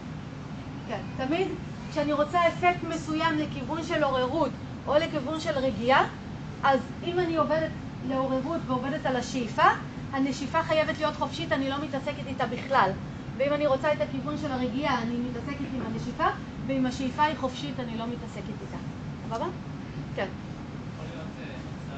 כן, 0.87 0.99
תמיד 1.17 1.47
כשאני 1.91 2.13
רוצה 2.13 2.47
אפקט 2.47 2.83
מסוים 2.89 3.37
לכיוון 3.37 3.83
של 3.83 4.03
עוררות 4.03 4.51
או 4.87 4.95
לכיוון 4.95 5.39
של 5.39 5.57
רגיעה, 5.57 6.03
אז 6.63 6.79
אם 7.03 7.19
אני 7.19 7.35
עובדת 7.37 7.69
לעוררות 8.09 8.61
ועובדת 8.67 9.05
על 9.05 9.15
השאיפה, 9.15 9.63
הנשיפה 10.13 10.63
חייבת 10.63 10.97
להיות 10.97 11.15
חופשית, 11.15 11.51
אני 11.51 11.69
לא 11.69 11.75
מתעסקת 11.83 12.27
איתה 12.27 12.45
בכלל. 12.45 12.91
ואם 13.37 13.53
אני 13.53 13.67
רוצה 13.67 13.93
את 13.93 14.01
הכיוון 14.01 14.37
של 14.37 14.51
הרגיעה, 14.51 15.01
אני 15.01 15.17
מתעסקת 15.17 15.65
עם 15.75 15.81
הנשיפה, 15.91 16.27
ואם 16.67 16.85
השאיפה 16.85 17.23
היא 17.23 17.37
חופשית, 17.37 17.79
אני 17.79 17.97
לא 17.97 18.05
מתעסקת 18.07 18.61
איתה. 18.61 18.77
סבבה? 19.27 19.45
כן. 20.15 20.27
אה, 21.01 21.97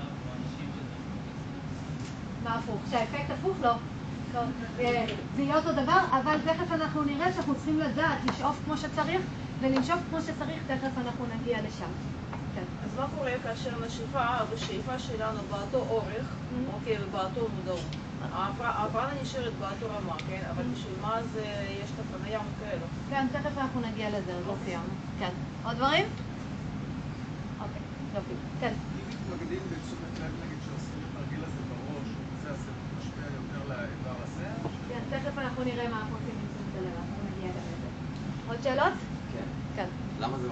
מה 2.43 2.55
הפוך? 2.55 2.81
שהאפקט 2.91 3.31
הפוך? 3.31 3.57
לא. 3.61 3.73
לא. 4.34 4.41
זה 5.36 5.41
יהיה 5.41 5.57
אותו 5.57 5.71
דבר, 5.71 5.99
אבל 6.11 6.38
תכף 6.45 6.71
אנחנו 6.71 7.03
נראה 7.03 7.34
שאנחנו 7.34 7.55
צריכים 7.55 7.80
לדעת 7.80 8.17
לשאוף 8.25 8.59
כמו 8.65 8.77
שצריך 8.77 9.21
ולנשוף 9.61 9.99
כמו 10.09 10.21
שצריך, 10.21 10.63
תכף 10.67 10.97
אנחנו 10.97 11.25
נגיע 11.36 11.57
לשם. 11.61 11.89
כן. 12.55 12.63
אז 12.84 12.89
מה 12.97 13.05
קורה 13.17 13.32
כאשר 13.43 13.86
נשיפה 13.86 14.25
ושאיפה 14.49 14.99
שלנו 14.99 15.39
באותו 15.49 15.86
אורך, 15.89 16.25
אוקיי, 16.73 16.97
ובאותו 17.03 17.47
מודעות? 17.57 17.86
ההפרעה 18.34 19.09
נשארת 19.21 19.53
באותו 19.59 19.95
רמה, 19.97 20.15
כן? 20.27 20.41
אבל 20.51 20.63
בשביל 20.63 20.93
מה 21.01 21.19
זה, 21.34 21.45
יש 21.84 21.89
את 21.95 22.05
הפנייה 22.05 22.39
כאלו? 22.59 22.86
כן, 23.09 23.27
תכף 23.32 23.57
אנחנו 23.57 23.82
נגיע 23.82 24.09
לזה, 24.09 24.34
עוד 24.34 24.43
לא 24.47 24.53
סיימנו. 24.65 24.93
כן. 25.19 25.30
עוד 25.65 25.75
דברים? 25.75 26.05
אוקיי, 27.59 27.82
יופי. 28.15 28.34
כן. 28.59 28.73
אם 28.73 29.05
מתמקדים 29.09 29.59
בתשומת 29.71 30.13
לב, 30.19 30.32
נגיד, 30.45 30.57
שעושים 30.65 30.99
את 30.99 31.17
התרגיל 31.17 31.43
הזה 31.43 31.61
בראש, 31.69 32.09
זה 32.43 32.71
משפיע 32.99 33.23
יותר 33.39 33.61
לאיבר 33.69 34.17
הזה? 34.23 34.47
כן, 34.89 35.01
תכף 35.09 35.38
אנחנו 35.38 35.63
נראה 35.63 35.89
מה 35.89 35.97
אנחנו 35.99 36.15
עושים 36.15 36.36
עם 36.41 36.47
תשומת 36.51 36.73
הלב, 36.77 36.93
אנחנו 36.99 37.17
נגיע 37.30 37.49
גם 37.49 37.65
לזה. 37.71 37.88
עוד 38.49 38.57
שאלות? 38.63 38.93
כן. 39.34 39.47
כן. 39.75 39.88
למה 40.19 40.38
זה 40.38 40.49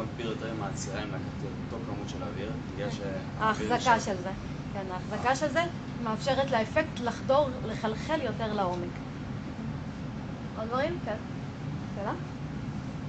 העצירה 0.77 1.03
אם 1.03 1.07
לקחת 1.07 1.21
את 1.41 1.73
אותו 1.73 1.85
כמות 1.85 2.09
של 2.09 2.23
אוויר? 2.23 2.51
בגלל 2.75 2.89
שהאוויר 2.91 3.73
ההחזקה 3.73 3.99
של 3.99 4.15
זה. 4.23 4.29
כן, 4.73 4.85
ההחזקה 4.91 5.35
של 5.35 5.51
זה 5.51 5.63
מאפשרת 6.03 6.51
לאפקט 6.51 6.99
לחדור, 7.03 7.49
לחלחל 7.67 8.21
יותר 8.21 8.53
לעומק. 8.53 8.93
עוד 10.57 10.67
דברים? 10.67 10.97
כן. 11.05 11.15
שאלה? 11.95 12.13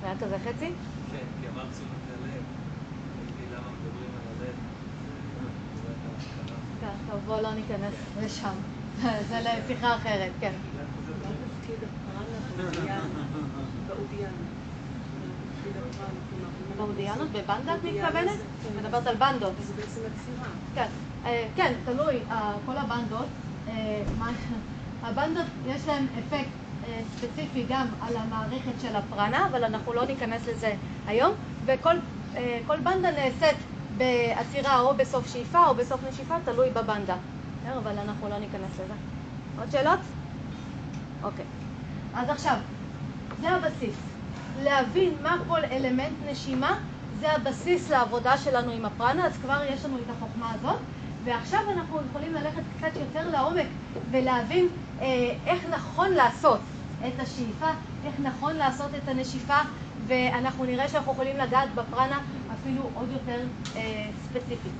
זה 0.01 0.07
היה 0.07 0.16
כזה 0.21 0.37
חצי? 0.39 0.71
כן, 1.12 1.25
כי 1.41 1.49
אמרת 1.49 1.66
תשומת 1.73 2.05
הלב. 2.09 2.43
ראיתי 3.19 3.55
למה 3.55 3.69
מדברים 3.69 4.11
על 4.14 4.47
הלב. 4.47 4.55
כן, 6.81 7.11
טוב, 7.11 7.21
בואו 7.27 7.43
לא 7.43 7.55
ניכנס 7.55 7.95
לשם. 8.23 8.55
זה 9.29 9.41
לשיחה 9.41 9.97
אחרת, 9.97 10.33
כן. 10.41 10.53
מה 10.77 11.31
תפקיד 11.61 11.79
הפרנה 11.85 12.73
באודיאן? 12.73 13.09
באודיאן. 13.87 14.33
באודיאנות? 16.79 17.29
בבנדה 17.31 17.74
את 17.74 17.85
מתכוונת? 17.85 18.39
מדברת 18.76 19.07
על 19.07 19.16
בנדות. 19.16 19.53
זה 19.66 19.72
בעצם 19.74 20.01
עצירה. 20.01 20.49
כן, 20.74 20.87
אה, 21.24 21.47
כן, 21.57 21.72
תלוי, 21.85 22.18
אה, 22.31 22.53
כל 22.66 22.76
הבנדות, 22.76 23.26
אה, 23.68 24.03
הבנדות 25.03 25.47
יש 25.66 25.87
להן 25.87 26.07
אפקט 26.18 26.49
ספציפי 27.16 27.66
גם 27.68 27.87
על 28.01 28.16
המערכת 28.16 28.81
של 28.83 28.97
הפרנה, 28.97 29.47
אבל 29.47 29.64
אנחנו 29.64 29.93
לא 29.93 30.07
ניכנס 30.07 30.47
לזה 30.47 30.74
היום, 31.07 31.33
וכל 31.64 31.95
כל 32.66 32.81
בנדה 32.81 33.11
נעשית 33.11 33.57
בעצירה 33.97 34.81
או 34.81 34.95
בסוף 34.95 35.33
שאיפה 35.33 35.66
או 35.66 35.74
בסוף 35.74 36.01
נשיפה, 36.09 36.35
תלוי 36.45 36.70
בבנדה? 36.70 37.16
אבל 37.79 37.99
אנחנו 37.99 38.29
לא 38.29 38.39
ניכנס 38.39 38.74
לזה. 38.74 38.95
עוד 39.59 39.70
שאלות? 39.70 40.01
אוקיי. 41.22 41.45
אז 42.14 42.31
עכשיו, 42.31 42.57
זה 43.41 43.51
הבסיס. 43.51 44.08
להבין 44.63 45.15
מה 45.23 45.37
כל 45.49 45.61
אלמנט 45.71 46.17
נשימה, 46.31 46.79
זה 47.21 47.33
הבסיס 47.33 47.91
לעבודה 47.91 48.39
שלנו 48.39 48.73
עם 48.73 48.85
הפרנה, 48.85 49.27
אז 49.27 49.33
כבר 49.43 49.61
יש 49.75 49.85
לנו 49.85 49.97
את 49.97 50.11
החוכמה 50.17 50.53
הזאת. 50.55 50.79
ועכשיו 51.25 51.61
אנחנו 51.73 52.01
יכולים 52.11 52.35
ללכת 52.35 52.63
קצת 52.77 52.97
יותר 52.97 53.31
לעומק 53.31 53.67
ולהבין 54.11 54.69
אה, 55.01 55.07
איך 55.47 55.65
נכון 55.71 56.11
לעשות 56.13 56.61
את 57.07 57.21
השאיפה, 57.21 57.71
איך 58.05 58.15
נכון 58.23 58.57
לעשות 58.57 58.91
את 58.95 59.09
הנשיפה, 59.09 59.59
ואנחנו 60.07 60.65
נראה 60.65 60.89
שאנחנו 60.89 61.13
יכולים 61.13 61.37
לגעת 61.37 61.69
בפרנה 61.75 62.21
אפילו 62.55 62.91
עוד 62.95 63.09
יותר 63.13 63.41
אה, 63.77 64.11
ספציפית. 64.25 64.73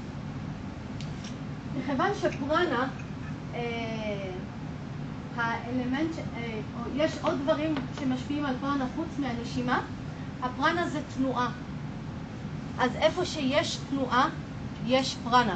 מכיוון 1.79 2.11
שפרנה, 2.21 2.89
אה, 3.55 3.61
האלמנט, 5.41 6.15
ש- 6.15 6.19
אה, 6.37 6.61
יש 6.95 7.13
עוד 7.23 7.39
דברים 7.43 7.75
שמשפיעים 8.01 8.45
על 8.47 8.55
פרנה 8.61 8.85
חוץ 8.97 9.09
מהנשימה, 9.19 9.81
הפרנה 10.43 10.89
זה 10.89 11.01
תנועה. 11.17 11.49
אז 12.79 12.91
איפה 12.97 13.25
שיש 13.25 13.79
תנועה, 13.91 14.29
יש 14.87 15.17
פרנה. 15.25 15.55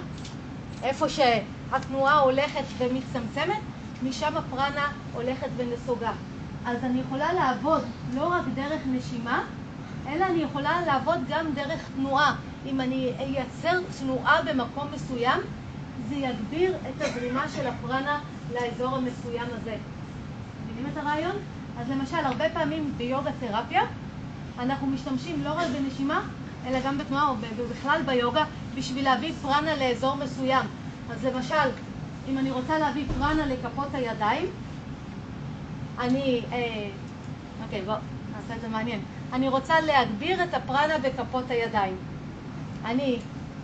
איפה 0.82 1.06
שהתנועה 1.08 2.18
הולכת 2.18 2.64
ומצטמצמת, 2.78 3.60
משם 4.02 4.36
הפרנה 4.36 4.88
הולכת 5.14 5.48
ונסוגה. 5.56 6.12
אז 6.66 6.84
אני 6.84 7.00
יכולה 7.00 7.32
לעבוד 7.32 7.82
לא 8.14 8.24
רק 8.28 8.42
דרך 8.54 8.80
נשימה, 8.86 9.44
אלא 10.08 10.24
אני 10.26 10.42
יכולה 10.42 10.80
לעבוד 10.86 11.18
גם 11.28 11.46
דרך 11.54 11.80
תנועה. 11.96 12.34
אם 12.66 12.80
אני 12.80 13.12
אייצר 13.18 13.80
תנועה 13.98 14.42
במקום 14.42 14.88
מסוים, 14.94 15.40
זה 16.08 16.14
יגביר 16.14 16.74
את 16.90 17.02
הזרימה 17.02 17.48
של 17.48 17.66
הפרנה 17.66 18.20
לאזור 18.54 18.96
המסוים 18.96 19.46
הזה. 19.60 19.76
מבינים 20.66 20.90
את 20.92 20.96
הרעיון? 20.96 21.36
אז 21.78 21.90
למשל, 21.90 22.16
הרבה 22.16 22.44
פעמים 22.52 22.92
ביוגה 22.96 23.30
תרפיה, 23.40 23.82
אנחנו 24.58 24.86
משתמשים 24.86 25.44
לא 25.44 25.52
רק 25.52 25.66
בנשימה, 25.66 26.22
אלא 26.66 26.78
גם 26.84 26.98
בתנועה, 26.98 27.28
או 27.28 27.34
בכלל 27.70 28.02
ביוגה, 28.06 28.44
בשביל 28.74 29.04
להביא 29.04 29.32
פרנה 29.42 29.76
לאזור 29.76 30.14
מסוים. 30.14 30.66
אז 31.10 31.24
למשל, 31.24 31.68
אם 32.28 32.38
אני 32.38 32.50
רוצה 32.50 32.78
להביא 32.78 33.04
פרנה 33.18 33.46
לכפות 33.46 33.88
הידיים, 33.94 34.46
אני, 35.98 36.42
אה, 36.52 36.88
אוקיי, 37.64 37.82
בואו, 37.82 37.96
נעשה 38.32 38.56
את 38.56 38.60
זה 38.60 38.68
מעניין. 38.68 39.00
אני 39.32 39.48
רוצה 39.48 39.80
להגביר 39.80 40.44
את 40.44 40.54
הפרנה 40.54 40.98
בכפות 40.98 41.50
הידיים. 41.50 41.96
אני, 42.84 43.18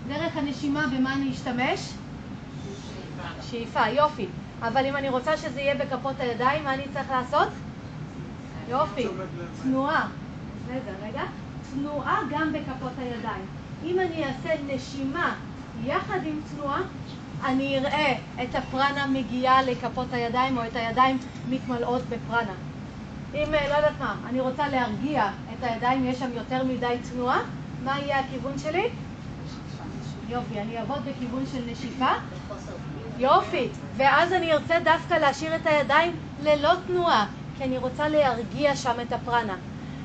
דרך 0.08 0.36
הנשימה, 0.36 0.86
במה 0.86 1.14
אני 1.14 1.30
אשתמש? 1.30 1.92
שאיפה, 3.42 3.88
יופי. 3.88 4.26
אבל 4.62 4.86
אם 4.86 4.96
אני 4.96 5.08
רוצה 5.08 5.36
שזה 5.36 5.60
יהיה 5.60 5.74
בכפות 5.74 6.20
הידיים, 6.20 6.64
מה 6.64 6.74
אני 6.74 6.82
צריך 6.94 7.10
לעשות? 7.10 7.48
יופי. 8.68 9.06
תנועה. 9.62 10.08
רגע, 10.68 10.92
רגע. 11.02 11.22
תנועה 11.74 12.20
גם 12.30 12.52
בכפות 12.52 12.92
הידיים. 12.98 13.46
אם 13.84 14.00
אני 14.00 14.24
אעשה 14.24 14.54
נשימה 14.66 15.34
יחד 15.84 16.18
עם 16.24 16.40
תנועה, 16.54 16.80
אני 17.44 17.78
אראה 17.78 18.18
את 18.42 18.54
הפרנה 18.54 19.06
מגיעה 19.06 19.62
לכפות 19.62 20.12
הידיים 20.12 20.58
או 20.58 20.64
את 20.64 20.76
הידיים 20.76 21.18
מתמלאות 21.48 22.02
בפרנה. 22.02 22.52
אם, 23.34 23.54
אה, 23.54 23.68
לא 23.68 23.74
יודעת 23.74 23.92
מה, 24.00 24.16
אני 24.28 24.40
רוצה 24.40 24.68
להרגיע 24.68 25.30
את 25.52 25.64
הידיים, 25.64 26.04
יש 26.04 26.18
שם 26.18 26.30
יותר 26.34 26.64
מדי 26.64 26.96
תנועה, 27.12 27.40
מה 27.84 27.98
יהיה 27.98 28.20
הכיוון 28.20 28.58
שלי? 28.58 28.88
יופי, 30.28 30.60
אני 30.60 30.78
אעבוד 30.78 30.98
בכיוון 31.04 31.44
של 31.52 31.62
נשיפה. 31.70 32.10
יופי, 33.18 33.68
ואז 33.96 34.32
אני 34.32 34.52
ארצה 34.52 34.74
דווקא 34.84 35.14
להשאיר 35.14 35.56
את 35.56 35.66
הידיים 35.66 36.12
ללא 36.42 36.72
תנועה, 36.86 37.26
כי 37.58 37.64
אני 37.64 37.78
רוצה 37.78 38.08
להרגיע 38.08 38.76
שם 38.76 38.94
את 39.02 39.12
הפרנה. 39.12 39.56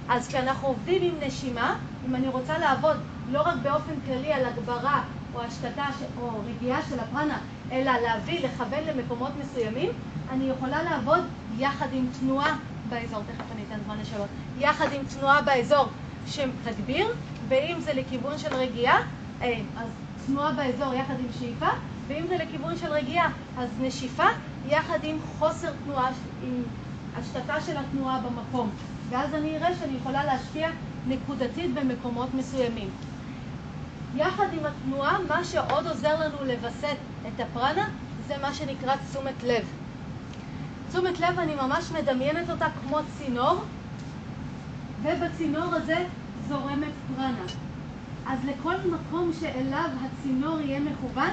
אז 0.10 0.28
כשאנחנו 0.28 0.68
עובדים 0.68 1.02
עם 1.04 1.28
נשימה, 1.28 1.76
אם 2.08 2.16
אני 2.16 2.28
רוצה 2.28 2.58
לעבוד 2.58 2.98
לא 3.32 3.42
רק 3.42 3.56
באופן 3.64 3.94
כללי 4.06 4.34
על 4.34 4.46
הגברה 4.46 5.04
או 5.36 5.42
השקטה 5.42 5.86
ש- 6.00 6.22
או 6.22 6.30
רגיעה 6.48 6.80
של 6.90 7.00
הפרנה, 7.00 7.38
אלא 7.72 7.92
להביא, 7.92 8.46
לכוון 8.46 8.80
למקומות 8.88 9.32
מסוימים, 9.40 9.90
אני 10.32 10.50
יכולה 10.50 10.84
לעבוד 10.84 11.20
יחד 11.58 11.88
עם 11.92 12.08
תנועה 12.20 12.56
באזור, 12.90 13.20
תכף 13.20 13.46
אני 13.56 13.64
אתן 13.68 13.84
זמן 13.86 13.98
לשאלות, 14.02 14.28
יחד 14.60 14.94
עם 14.94 15.02
תנועה 15.20 15.42
באזור 15.42 15.86
שתגביר, 16.28 17.08
ואם 17.48 17.76
זה 17.80 17.94
לכיוון 17.94 18.38
של 18.38 18.56
רגיעה, 18.56 18.98
אה, 19.42 19.60
אז 19.78 19.88
תנועה 20.28 20.52
באזור 20.52 20.94
יחד 20.94 21.14
עם 21.20 21.26
שאיפה, 21.40 21.70
ואם 22.08 22.24
זה 22.28 22.38
לכיוון 22.38 22.78
של 22.78 22.92
רגיעה, 22.92 23.30
אז 23.58 23.70
נשיפה 23.82 24.28
יחד 24.68 25.00
עם 25.04 25.18
חוסר 25.40 25.70
תנועה, 25.86 26.12
עם 26.44 26.64
השתתה 27.16 27.62
של 27.62 27.78
התנועה 27.78 28.20
במקום. 28.20 28.70
ואז 29.10 29.34
אני 29.34 29.58
אראה 29.58 29.76
שאני 29.76 29.98
יכולה 29.98 30.24
להשפיע 30.24 30.70
נקודתית 31.08 31.74
במקומות 31.74 32.34
מסוימים. 32.34 32.90
יחד 34.16 34.48
עם 34.54 34.66
התנועה, 34.66 35.18
מה 35.28 35.44
שעוד 35.44 35.88
עוזר 35.88 36.20
לנו 36.20 36.38
לווסת 36.46 36.96
את 37.28 37.40
הפרנה, 37.40 37.90
זה 38.28 38.34
מה 38.42 38.54
שנקרא 38.54 38.96
תשומת 38.96 39.44
לב. 39.44 39.66
תשומת 40.90 41.20
לב, 41.20 41.40
אני 41.40 41.56
ממש 41.56 41.92
מדמיינת 41.92 42.50
אותה 42.50 42.68
כמו 42.82 42.98
צינור, 43.18 43.64
ובצינור 45.04 45.76
הזה 45.76 46.06
זורמת 46.48 46.94
פרנה. 47.16 47.46
אז 48.28 48.40
לכל 48.46 48.76
מקום 48.92 49.32
שאליו 49.40 49.90
הצינור 50.02 50.62
יהיה 50.62 50.80
מכוון, 50.80 51.32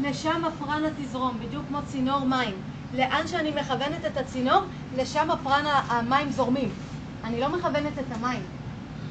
לשם 0.00 0.44
הפרנה 0.44 0.88
תזרום, 0.98 1.38
בדיוק 1.40 1.64
כמו 1.68 1.78
צינור 1.86 2.24
מים. 2.24 2.54
לאן 2.94 3.26
שאני 3.26 3.50
מכוונת 3.50 4.04
את 4.06 4.16
הצינור, 4.16 4.62
לשם 4.96 5.30
הפרנה, 5.30 5.80
המים 5.88 6.30
זורמים. 6.30 6.68
אני 7.24 7.40
לא 7.40 7.48
מכוונת 7.48 7.98
את 7.98 8.16
המים, 8.16 8.42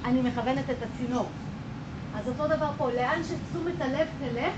אני 0.05 0.21
מכוונת 0.21 0.69
את 0.69 0.77
הצינור. 0.83 1.29
אז 2.15 2.27
אותו 2.27 2.47
דבר 2.47 2.69
פה, 2.77 2.91
לאן 2.91 3.21
שתשומת 3.23 3.81
הלב 3.81 4.07
תלך, 4.19 4.53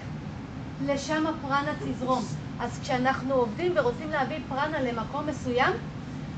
לשם 0.85 1.23
הפרנה 1.27 1.71
תזרום. 1.79 2.23
אז 2.59 2.79
כשאנחנו 2.81 3.33
עובדים 3.33 3.73
ורוצים 3.75 4.09
להביא 4.09 4.39
פרנה 4.49 4.81
למקום 4.81 5.27
מסוים, 5.27 5.73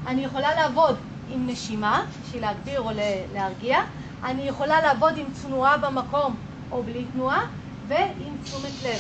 אני 0.08 0.26
יכולה 0.26 0.56
לעבוד 0.56 0.96
עם 1.30 1.48
נשימה, 1.48 2.06
בשביל 2.24 2.42
להגביר 2.42 2.82
או 2.82 2.90
להרגיע, 3.34 3.80
אני 4.24 4.42
יכולה 4.42 4.82
לעבוד 4.82 5.18
עם 5.18 5.26
תנועה 5.42 5.78
במקום 5.78 6.36
או 6.72 6.84
בלי 6.84 7.06
תנועה, 7.14 7.46
ועם 7.88 8.34
תשומת 8.44 8.84
לב. 8.86 9.00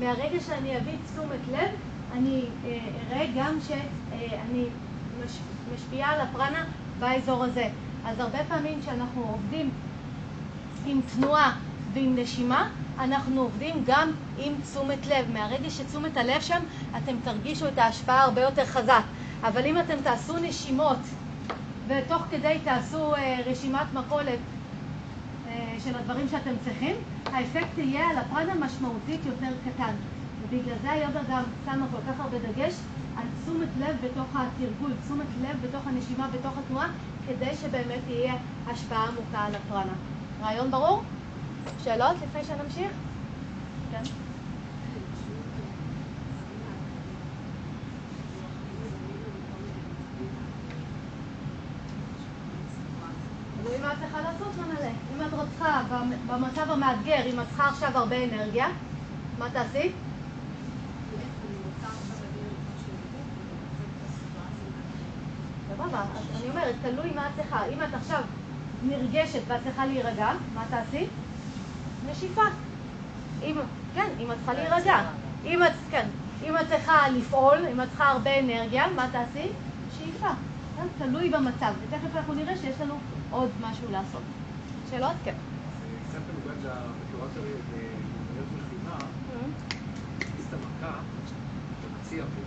מהרגע 0.00 0.40
שאני 0.40 0.76
אביא 0.76 0.96
תשומת 1.12 1.40
לב, 1.52 1.68
אני 2.12 2.44
אה, 2.64 2.78
אראה 3.10 3.26
גם 3.36 3.58
שאני 3.68 4.64
מש, 5.24 5.38
משפיעה 5.74 6.12
על 6.12 6.20
הפרנה 6.20 6.64
באזור 6.98 7.44
הזה. 7.44 7.68
אז 8.04 8.20
הרבה 8.20 8.38
פעמים 8.48 8.80
כשאנחנו 8.80 9.22
עובדים 9.32 9.70
עם 10.86 11.00
תנועה 11.14 11.56
ועם 11.92 12.16
נשימה, 12.18 12.68
אנחנו 12.98 13.40
עובדים 13.40 13.82
גם 13.86 14.12
עם 14.38 14.52
תשומת 14.62 15.06
לב. 15.06 15.30
מהרגע 15.32 15.70
שתשומת 15.70 16.16
הלב 16.16 16.40
שם, 16.40 16.62
אתם 16.96 17.16
תרגישו 17.24 17.68
את 17.68 17.78
ההשפעה 17.78 18.22
הרבה 18.22 18.40
יותר 18.40 18.64
חזק. 18.64 19.02
אבל 19.42 19.66
אם 19.66 19.80
אתם 19.80 19.96
תעשו 20.02 20.38
נשימות, 20.38 20.98
ותוך 21.88 22.22
כדי 22.30 22.58
תעשו 22.64 23.14
אה, 23.14 23.38
רשימת 23.46 23.94
מכולת 23.94 24.28
אה, 24.28 24.55
של 25.84 25.96
הדברים 25.96 26.28
שאתם 26.28 26.50
צריכים, 26.64 26.96
האפקט 27.26 27.78
יהיה 27.78 28.08
על 28.10 28.18
הפרנה 28.18 28.54
משמעותית 28.54 29.20
יותר 29.26 29.52
קטן. 29.64 29.94
ובגלל 30.42 30.74
זה 30.82 30.90
היוגה 30.90 31.20
גם 31.30 31.42
שמה 31.64 31.86
כל 31.92 32.12
כך 32.12 32.20
הרבה 32.20 32.38
דגש 32.38 32.74
על 33.16 33.24
תשומת 33.42 33.68
לב 33.80 33.96
בתוך 34.04 34.26
התרגול, 34.34 34.92
תשומת 35.04 35.26
לב 35.42 35.66
בתוך 35.68 35.86
הנשימה, 35.86 36.28
בתוך 36.28 36.52
התנועה, 36.58 36.88
כדי 37.28 37.56
שבאמת 37.62 38.00
תהיה 38.06 38.34
השפעה 38.66 39.08
עמוקה 39.08 39.38
על 39.38 39.52
הפרנה. 39.54 39.92
רעיון 40.42 40.70
ברור? 40.70 41.02
שאלות 41.84 42.16
לפני 42.22 42.44
שנמשיך? 42.44 42.90
כן. 43.92 44.02
אז 53.60 53.72
אם 53.78 53.84
את 53.84 53.98
צריכה 54.00 54.20
לעשות 54.20 54.48
מה 54.58 54.74
נעלה? 54.74 54.88
אם 54.88 55.20
את 55.26 55.32
רוצה 55.32 55.42
במ- 55.42 55.55
במצב 56.26 56.70
המאתגר, 56.70 57.26
אם 57.26 57.40
את 57.40 57.46
צריכה 57.48 57.68
עכשיו 57.68 57.98
הרבה 57.98 58.24
אנרגיה, 58.24 58.68
מה 59.38 59.50
תעשי? 59.52 59.92
סבבה, 65.68 66.00
אז 66.00 66.40
אני 66.40 66.50
אומרת, 66.50 66.74
תלוי 66.82 67.10
מה 67.14 67.26
את 67.26 67.32
צריכה. 67.36 67.66
אם 67.66 67.82
את 67.82 67.94
עכשיו 67.94 68.20
נרגשת 68.82 69.40
ואת 69.46 69.60
צריכה 69.64 69.86
להירגע, 69.86 70.28
מה 70.54 70.64
תעשי? 70.70 71.06
נשיפה. 72.10 72.42
אם, 73.42 73.56
כן, 73.94 74.08
אם 74.20 74.32
את 74.32 74.36
צריכה 74.36 74.52
להירגע. 74.52 75.04
אם 75.44 75.62
את, 75.62 75.72
כן, 75.90 76.06
אם 76.44 76.56
את 76.56 76.68
צריכה 76.68 77.08
לפעול, 77.08 77.58
אם 77.72 77.80
את 77.80 77.88
צריכה 77.88 78.08
הרבה 78.08 78.40
אנרגיה, 78.40 78.84
מה 78.96 79.06
תעשי? 79.12 79.48
שאיפה. 79.98 80.28
כן, 80.76 80.86
תלוי 80.98 81.30
במצב. 81.30 81.72
ותכף 81.82 82.16
אנחנו 82.16 82.34
נראה 82.34 82.56
שיש 82.56 82.80
לנו 82.80 82.98
עוד 83.30 83.50
משהו 83.60 83.90
לעשות. 83.90 84.22
שאלות? 84.90 85.12
כן. 85.24 85.34
לתורת 86.64 87.30
במיומנויות 87.34 88.48
לחימה, 88.56 88.98
להכניס 90.18 90.46
את 90.48 90.54
המכה, 90.54 90.98
אתה 91.80 91.88
מציע 92.00 92.22
אוויר. 92.22 92.44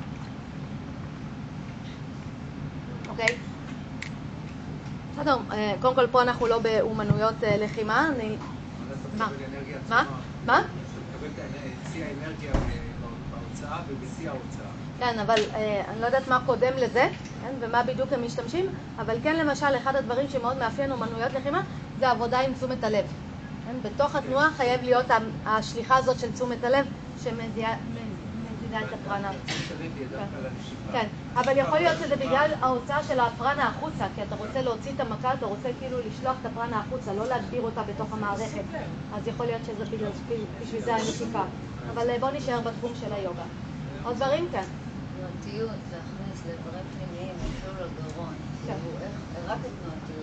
אוקיי. 3.09 3.37
בסדר, 5.11 5.37
אה, 5.51 5.75
קודם 5.79 5.95
כל 5.95 6.07
פה 6.11 6.21
אנחנו 6.21 6.47
לא 6.47 6.59
באומנויות 6.59 7.43
אה, 7.43 7.57
לחימה, 7.57 8.09
אני... 8.09 8.37
מה? 9.17 9.29
מה? 9.89 10.03
מה? 10.45 10.61
ההוצאה. 14.27 14.69
כן, 14.99 15.19
אבל 15.19 15.41
אה, 15.53 15.83
אני 15.87 16.01
לא 16.01 16.05
יודעת 16.05 16.27
מה 16.27 16.41
קודם 16.45 16.73
לזה, 16.77 17.07
כן, 17.41 17.53
ומה 17.59 17.83
בדיוק 17.83 18.13
הם 18.13 18.25
משתמשים, 18.25 18.65
אבל 18.99 19.17
כן 19.23 19.35
למשל 19.35 19.77
אחד 19.77 19.95
הדברים 19.95 20.29
שמאוד 20.29 20.57
מאפיין 20.57 20.91
אומנויות 20.91 21.33
לחימה 21.33 21.61
זה 21.99 22.09
עבודה 22.09 22.39
עם 22.39 22.53
תשומת 22.53 22.83
הלב. 22.83 23.05
כן, 23.69 23.89
בתוך 23.89 24.15
התנועה 24.15 24.49
חייב 24.57 24.83
להיות 24.83 25.05
השליחה 25.45 25.97
הזאת 25.97 26.19
של 26.19 26.31
תשומת 26.31 26.63
הלב 26.63 26.85
מזיזה 27.17 28.79
את 28.79 28.93
הפרנה. 28.93 29.31
לנשיפה. 29.31 30.91
כן, 30.91 31.07
אבל 31.35 31.57
יכול 31.57 31.79
להיות 31.79 31.97
שזה 31.99 32.15
בגלל 32.15 32.51
ההוצאה 32.61 33.03
של 33.03 33.19
הפרנה 33.19 33.67
החוצה, 33.67 34.05
כי 34.15 34.23
אתה 34.23 34.35
רוצה 34.35 34.61
להוציא 34.61 34.91
את 34.95 34.99
המכה, 34.99 35.33
אתה 35.33 35.45
רוצה 35.45 35.69
כאילו 35.79 35.97
לשלוח 35.99 36.35
את 36.41 36.45
הפרנה 36.45 36.79
החוצה, 36.79 37.13
לא 37.13 37.27
להגביר 37.27 37.61
אותה 37.61 37.83
בתוך 37.83 38.13
המערכת. 38.13 38.63
אז 39.13 39.27
יכול 39.27 39.45
להיות 39.45 39.61
שזה 39.65 39.85
בגלל, 39.85 40.09
בשביל 40.61 40.81
זה 40.81 40.95
הנשיפה. 40.95 41.43
אבל 41.93 42.09
אה, 42.09 42.19
בואו 42.19 42.31
נישאר 42.31 42.59
בתחום 42.61 42.91
של 42.99 43.13
היוגה. 43.13 43.43
עוד 44.03 44.15
דברים? 44.15 44.47
כן. 44.51 44.63
תנועתיות, 45.17 45.69
להכניס 45.91 46.43
לאיברים 46.45 46.85
פנימיים, 46.97 47.35
אפילו 47.35 47.73
לגרון. 47.73 48.33
כן. 48.67 48.75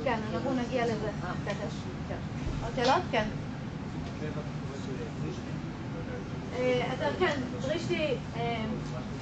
כן, 0.04 0.18
אנחנו 0.34 0.54
נגיע 0.54 0.84
לזה. 0.84 1.08
אה. 1.24 1.32
תכף. 1.44 1.74
כן. 2.08 2.16
עוד 2.64 2.65
שאלות? 2.76 3.02
כן. 3.10 3.24
אה, 6.58 6.92
אתה 6.94 7.06
כן, 7.18 7.40
דרישתי, 7.60 8.14
אה, 8.36 8.64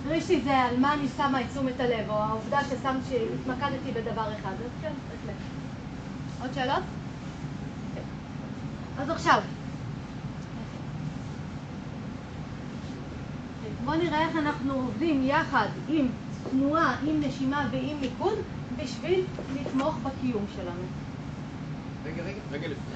דרישתי 0.04 0.40
זה 0.40 0.56
על 0.58 0.76
מה 0.80 0.94
אני 0.94 1.08
שמה 1.16 1.40
את 1.40 1.46
תשומת 1.50 1.80
הלב, 1.80 2.10
או 2.10 2.14
העובדה 2.14 2.64
ששמת, 2.64 3.02
שהתמקדתי 3.08 3.92
בדבר 3.92 4.32
אחד. 4.40 4.52
אז 4.52 4.70
כן, 4.82 4.92
בהחלט. 5.08 5.36
עוד 6.40 6.50
שאלות? 6.54 6.82
אז 8.98 9.10
עכשיו. 9.10 9.40
בואו 13.84 13.96
נראה 13.96 14.20
איך 14.28 14.36
אנחנו 14.36 14.74
עובדים 14.74 15.22
יחד 15.24 15.68
עם 15.88 16.08
תנועה, 16.50 16.96
עם 17.06 17.20
נשימה 17.20 17.68
ועם 17.70 18.00
מיקוד 18.00 18.38
בשביל 18.76 19.24
לתמוך 19.54 19.96
בקיום 20.02 20.44
שלנו. 20.56 21.03
רגע, 22.04 22.22
רגע. 22.22 22.40
רגע 22.52 22.68
לפני. 22.68 22.94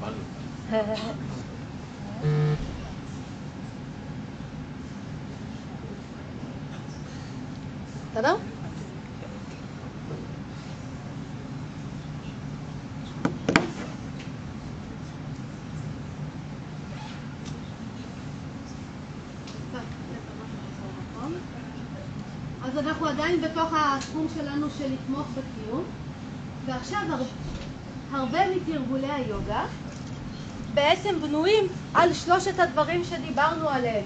קיבלנו. 0.00 0.22
בסדר? 8.12 8.36
אז 22.64 22.78
אנחנו 22.78 23.06
עדיין 23.06 23.40
בתוך 23.42 23.72
התחום 23.96 24.26
שלנו 24.34 24.66
של 24.78 24.92
לתמוך 24.92 25.26
בקיום, 25.28 25.84
ועכשיו 26.66 26.98
הר- 27.10 27.24
הרבה 28.18 28.38
מתרגולי 28.56 29.10
היוגה 29.12 29.64
בעצם 30.74 31.14
בנויים 31.22 31.64
על 31.94 32.14
שלושת 32.14 32.58
הדברים 32.58 33.04
שדיברנו 33.04 33.68
עליהם, 33.68 34.04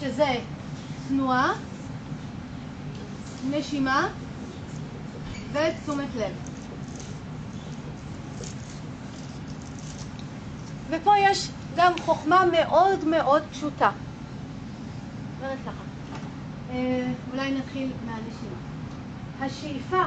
שזה 0.00 0.28
תנועה, 1.08 1.52
נשימה 3.50 4.08
ותשומת 5.52 6.08
לב. 6.18 6.32
ופה 10.90 11.12
יש 11.30 11.48
גם 11.76 11.92
חוכמה 12.04 12.42
מאוד 12.52 13.04
מאוד 13.04 13.42
פשוטה. 13.52 13.90
אה, 16.70 17.06
אולי 17.32 17.50
נתחיל 17.52 17.90
מהנשימה. 18.06 18.69
השאיפה, 19.42 20.02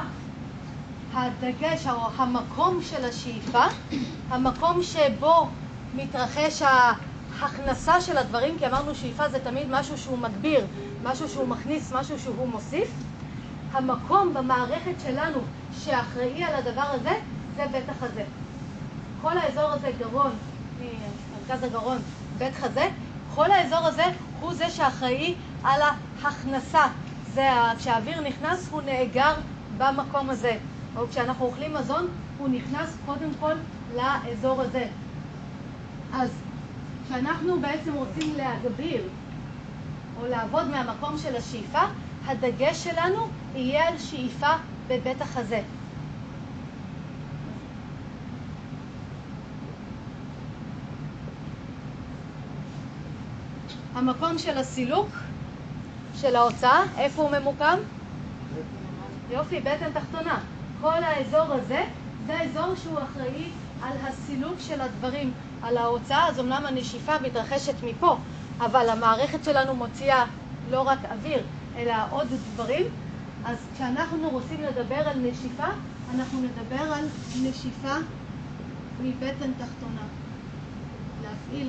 הדגש 1.14 1.86
או 1.86 2.08
המקום 2.16 2.78
של 2.82 3.04
השאיפה, 3.04 3.64
המקום 4.28 4.82
שבו 4.82 5.48
מתרחש 5.94 6.62
ההכנסה 6.62 8.00
של 8.00 8.16
הדברים, 8.18 8.58
כי 8.58 8.66
אמרנו 8.66 8.94
שאיפה 8.94 9.28
זה 9.28 9.38
תמיד 9.38 9.66
משהו 9.70 9.98
שהוא 9.98 10.18
מגביר, 10.18 10.66
משהו 11.04 11.28
שהוא 11.28 11.48
מכניס, 11.48 11.92
משהו 11.92 12.18
שהוא 12.18 12.48
מוסיף. 12.48 12.88
המקום 13.72 14.34
במערכת 14.34 14.94
שלנו 15.02 15.38
שאחראי 15.84 16.44
על 16.44 16.54
הדבר 16.54 16.82
הזה, 16.82 17.12
זה 17.56 17.66
בית 17.72 17.88
החזה. 17.88 18.24
כל 19.22 19.38
האזור 19.38 19.70
הזה, 19.72 19.90
גרון, 19.98 20.32
מרכז 21.48 21.62
הגרון, 21.62 21.98
בית 22.38 22.54
חזה, 22.54 22.88
כל 23.34 23.50
האזור 23.50 23.78
הזה 23.78 24.04
הוא 24.40 24.54
זה 24.54 24.70
שאחראי 24.70 25.34
על 25.64 25.80
ההכנסה. 25.82 26.86
זה 27.34 27.48
כשהאוויר 27.78 28.20
נכנס 28.20 28.68
הוא 28.70 28.82
נאגר 28.82 29.34
במקום 29.78 30.30
הזה. 30.30 30.56
או 30.96 31.08
כשאנחנו 31.08 31.46
אוכלים 31.46 31.74
מזון, 31.74 32.08
הוא 32.38 32.48
נכנס 32.48 32.96
קודם 33.06 33.30
כל 33.40 33.52
לאזור 33.94 34.60
הזה. 34.60 34.86
אז 36.12 36.30
כשאנחנו 37.06 37.60
בעצם 37.60 37.94
רוצים 37.94 38.34
להגביר 38.36 39.02
או 40.20 40.26
לעבוד 40.26 40.68
מהמקום 40.68 41.18
של 41.18 41.36
השאיפה, 41.36 41.82
הדגש 42.26 42.84
שלנו 42.84 43.28
יהיה 43.54 43.88
על 43.88 43.98
שאיפה 43.98 44.52
בבית 44.88 45.22
החזה. 45.22 45.60
המקום 53.94 54.38
של 54.38 54.58
הסילוק, 54.58 55.08
של 56.24 56.36
ההוצאה, 56.36 56.82
איפה 56.98 57.22
הוא 57.22 57.30
ממוקם? 57.30 57.78
יופי, 59.30 59.60
בטן 59.60 59.90
תחתונה. 59.92 60.40
כל 60.80 61.04
האזור 61.04 61.52
הזה, 61.52 61.84
זה 62.26 62.38
האזור 62.38 62.74
שהוא 62.82 62.98
אחראי 62.98 63.48
על 63.82 63.92
הסילוק 64.02 64.54
של 64.58 64.80
הדברים, 64.80 65.32
על 65.62 65.76
ההוצאה. 65.76 66.28
אז 66.28 66.40
אמנם 66.40 66.66
הנשיפה 66.66 67.12
מתרחשת 67.22 67.74
מפה, 67.82 68.16
אבל 68.60 68.88
המערכת 68.88 69.44
שלנו 69.44 69.74
מוציאה 69.74 70.24
לא 70.70 70.82
רק 70.82 70.98
אוויר, 71.10 71.42
אלא 71.76 71.94
עוד 72.10 72.26
דברים. 72.54 72.86
אז 73.44 73.56
כשאנחנו 73.74 74.30
רוצים 74.30 74.62
לדבר 74.62 75.08
על 75.08 75.18
נשיפה, 75.18 75.68
אנחנו 76.14 76.40
נדבר 76.40 76.92
על 76.94 77.04
נשיפה 77.42 77.94
מבטן 79.02 79.50
תחתונה. 79.52 80.06
להפעיל 81.22 81.68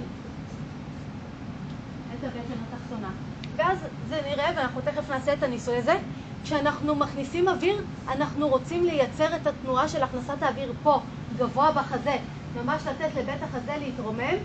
את 2.14 2.24
הבטן 2.24 2.60
התחתונה. 2.68 3.10
ואז 3.56 3.78
זה 4.10 4.22
נראה, 4.30 4.52
ואנחנו 4.56 4.82
תכף 4.82 5.10
נעשה 5.10 5.34
את 5.34 5.44
הניסוי 5.44 5.78
הזה, 5.78 5.96
כשאנחנו 6.44 6.96
מכניסים 6.96 7.48
אוויר, 7.48 7.76
אנחנו 8.08 8.48
רוצים 8.48 8.84
לייצר 8.84 9.36
את 9.36 9.48
התנועה 9.48 9.88
של 9.88 10.04
הכנסת 10.04 10.44
האוויר 10.44 10.74
פה, 10.84 11.00
גבוה 11.38 11.72
בחזה, 11.72 12.18
ממש 12.56 12.82
לתת 12.88 13.16
לבית 13.18 13.44
החזה 13.44 13.74
להתרומם 13.80 14.36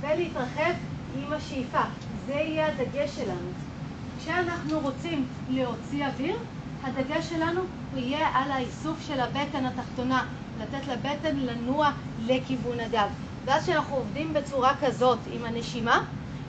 ולהתרחב 0.00 0.72
עם 1.16 1.32
השאיפה. 1.32 1.82
זה 2.26 2.32
יהיה 2.32 2.66
הדגש 2.66 3.16
שלנו. 3.16 3.50
כשאנחנו 4.18 4.80
רוצים 4.80 5.26
להוציא 5.50 6.06
אוויר, 6.06 6.36
הדגש 6.84 7.28
שלנו 7.28 7.60
יהיה 7.96 8.28
על 8.34 8.50
האיסוף 8.50 8.96
של 9.06 9.20
הבטן 9.20 9.66
התחתונה, 9.66 10.24
לתת 10.60 10.86
לבטן 10.88 11.36
לנוע 11.36 11.90
לכיוון 12.26 12.80
הגב. 12.80 13.08
ואז 13.44 13.62
כשאנחנו 13.62 13.96
עובדים 13.96 14.34
בצורה 14.34 14.72
כזאת 14.80 15.18
עם 15.32 15.44
הנשימה, 15.44 16.04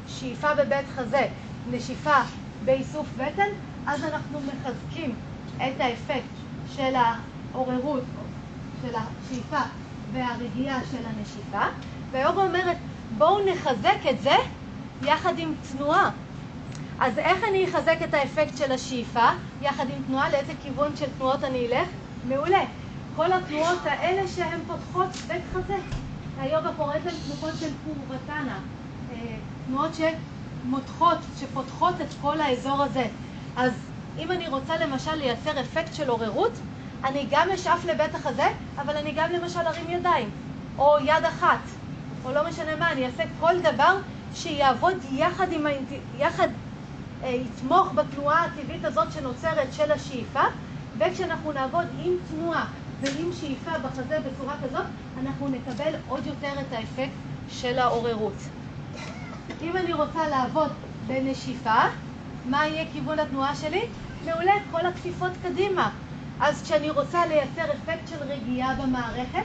שאיפה 0.07 0.55
בבית 0.55 0.85
חזה, 0.95 1.27
נשיפה 1.69 2.17
באיסוף 2.65 3.07
בטן, 3.17 3.49
אז 3.87 4.03
אנחנו 4.03 4.39
מחזקים 4.41 5.15
את 5.57 5.79
האפקט 5.79 6.35
של 6.75 6.93
העוררות, 6.95 8.03
של 8.81 8.95
השאיפה 8.95 9.59
והרגיעה 10.13 10.79
של 10.91 11.05
הנשיפה. 11.05 11.61
והיוגה 12.11 12.41
אומרת, 12.41 12.77
בואו 13.17 13.45
נחזק 13.45 13.97
את 14.09 14.21
זה 14.21 14.35
יחד 15.03 15.39
עם 15.39 15.53
תנועה. 15.71 16.09
אז 16.99 17.17
איך 17.17 17.43
אני 17.49 17.65
אחזק 17.69 17.97
את 18.03 18.13
האפקט 18.13 18.57
של 18.57 18.71
השאיפה 18.71 19.29
יחד 19.61 19.85
עם 19.89 20.03
תנועה? 20.07 20.29
לאיזה 20.29 20.53
כיוון 20.63 20.95
של 20.95 21.05
תנועות 21.17 21.43
אני 21.43 21.67
אלך? 21.67 21.87
מעולה. 22.27 22.63
כל 23.15 23.33
התנועות 23.33 23.79
האלה 23.85 24.27
שהן 24.27 24.59
פותחות 24.67 25.09
בית 25.27 25.41
חזה. 25.53 25.77
היוגה 26.39 26.69
קוראת 26.77 27.05
להן 27.05 27.15
תנועות 27.25 27.55
של 27.59 27.69
פורבטנה. 27.85 28.59
תנועות 29.67 29.95
שמותחות, 30.63 31.17
שפותחות 31.39 32.01
את 32.01 32.07
כל 32.21 32.41
האזור 32.41 32.83
הזה. 32.83 33.05
אז 33.55 33.71
אם 34.19 34.31
אני 34.31 34.47
רוצה 34.47 34.77
למשל 34.77 35.15
לייצר 35.15 35.61
אפקט 35.61 35.93
של 35.93 36.09
עוררות, 36.09 36.51
אני 37.03 37.25
גם 37.31 37.51
אשאף 37.51 37.85
לבית 37.85 38.15
החזה, 38.15 38.47
אבל 38.77 38.97
אני 38.97 39.11
גם 39.15 39.31
למשל 39.31 39.59
ארים 39.59 39.89
ידיים, 39.89 40.29
או 40.77 40.95
יד 41.05 41.25
אחת, 41.27 41.59
או 42.25 42.31
לא 42.31 42.49
משנה 42.49 42.75
מה, 42.75 42.91
אני 42.91 43.05
אעשה 43.05 43.23
כל 43.39 43.53
דבר 43.59 43.97
שיעבוד 44.35 44.95
יחד 45.11 45.51
עם 45.51 45.65
האינט... 45.65 45.89
יחד 46.17 46.47
אה, 47.23 47.29
יתמוך 47.29 47.93
בתנועה 47.95 48.45
הטבעית 48.45 48.85
הזאת 48.85 49.11
שנוצרת 49.11 49.73
של 49.73 49.91
השאיפה, 49.91 50.43
וכשאנחנו 50.97 51.51
נעבוד 51.51 51.85
עם 52.03 52.13
תנועה 52.29 52.65
ועם 53.01 53.29
שאיפה 53.39 53.71
בחזה 53.77 54.19
בצורה 54.19 54.55
כזאת, 54.63 54.85
אנחנו 55.23 55.47
נקבל 55.47 55.93
עוד 56.07 56.25
יותר 56.27 56.53
את 56.61 56.73
האפקט 56.73 57.11
של 57.49 57.79
העוררות. 57.79 58.60
אם 59.61 59.77
אני 59.77 59.93
רוצה 59.93 60.27
לעבוד 60.27 60.71
בנשיפה, 61.07 61.83
מה 62.45 62.67
יהיה 62.67 62.85
כיוון 62.93 63.19
התנועה 63.19 63.55
שלי? 63.55 63.85
מעולה, 64.25 64.53
כל 64.71 64.85
הכפיפות 64.85 65.31
קדימה. 65.43 65.89
אז 66.39 66.63
כשאני 66.63 66.89
רוצה 66.89 67.25
לייצר 67.25 67.63
אפקט 67.63 68.07
של 68.07 68.23
רגיעה 68.23 68.75
במערכת, 68.75 69.43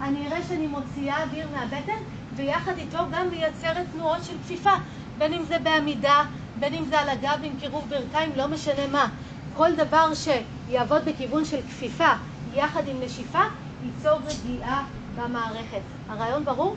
אני 0.00 0.26
אראה 0.26 0.42
שאני 0.48 0.66
מוציאה 0.66 1.22
אוויר 1.22 1.48
מהבטן, 1.54 2.02
ויחד 2.36 2.78
איתו 2.78 2.98
גם 3.12 3.30
מייצרת 3.30 3.86
תנועות 3.92 4.24
של 4.24 4.34
כפיפה, 4.44 4.72
בין 5.18 5.32
אם 5.32 5.42
זה 5.44 5.58
בעמידה, 5.58 6.24
בין 6.58 6.74
אם 6.74 6.84
זה 6.84 7.00
על 7.00 7.08
הגב 7.08 7.38
עם 7.42 7.52
קירוב 7.60 7.84
ברכיים, 7.88 8.32
לא 8.36 8.48
משנה 8.48 8.86
מה. 8.92 9.08
כל 9.56 9.74
דבר 9.76 10.12
שיעבוד 10.14 11.04
בכיוון 11.04 11.44
של 11.44 11.60
כפיפה 11.68 12.12
יחד 12.54 12.88
עם 12.88 12.96
נשיפה, 13.00 13.42
ייצור 13.84 14.18
רגיעה 14.26 14.84
במערכת. 15.16 15.80
הרעיון 16.08 16.44
ברור? 16.44 16.76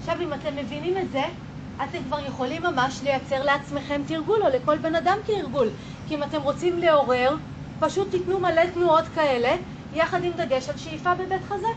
עכשיו, 0.00 0.20
אם 0.20 0.32
אתם 0.32 0.56
מבינים 0.56 0.98
את 0.98 1.10
זה, 1.12 1.22
אתם 1.84 1.98
כבר 2.06 2.26
יכולים 2.26 2.62
ממש 2.62 3.00
לייצר 3.02 3.42
לעצמכם 3.42 4.02
תרגול, 4.06 4.42
או 4.42 4.48
לכל 4.48 4.78
בן 4.78 4.94
אדם 4.94 5.18
תרגול. 5.26 5.68
כי 6.08 6.14
אם 6.14 6.22
אתם 6.22 6.42
רוצים 6.42 6.78
לעורר, 6.78 7.36
פשוט 7.80 8.10
תיתנו 8.10 8.40
מלא 8.40 8.62
תנועות 8.74 9.04
כאלה, 9.14 9.56
יחד 9.94 10.24
עם 10.24 10.32
דגש 10.32 10.68
על 10.68 10.76
שאיפה 10.76 11.14
בבית 11.14 11.42
חזה. 11.48 11.68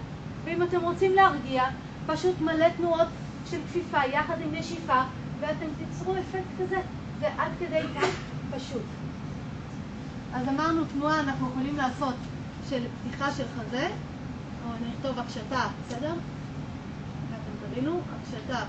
ואם 0.43 0.63
אתם 0.63 0.81
רוצים 0.81 1.15
להרגיע, 1.15 1.63
פשוט 2.07 2.41
מלא 2.41 2.69
תנועות 2.77 3.07
של 3.49 3.57
כפיפה 3.69 4.05
יחד 4.05 4.41
עם 4.41 4.55
נשיפה, 4.55 5.01
ואתם 5.39 5.65
תיצרו 5.77 6.13
אפקט 6.13 6.61
כזה. 6.61 6.77
זה 7.19 7.27
עד 7.37 7.51
כדי 7.59 7.81
כך 7.95 8.09
פשוט. 8.55 8.81
אז 10.33 10.47
אמרנו 10.47 10.85
תנועה 10.85 11.19
אנחנו 11.19 11.49
יכולים 11.49 11.77
לעשות 11.77 12.15
של 12.69 12.83
פתיחה 12.99 13.31
של 13.31 13.43
חזה, 13.57 13.87
או 14.65 14.69
נכתוב 14.89 15.19
הקשתה, 15.19 15.67
בסדר? 15.87 16.13
ואתם 17.29 17.73
תבינו, 17.73 18.01
הקשתה 18.15 18.63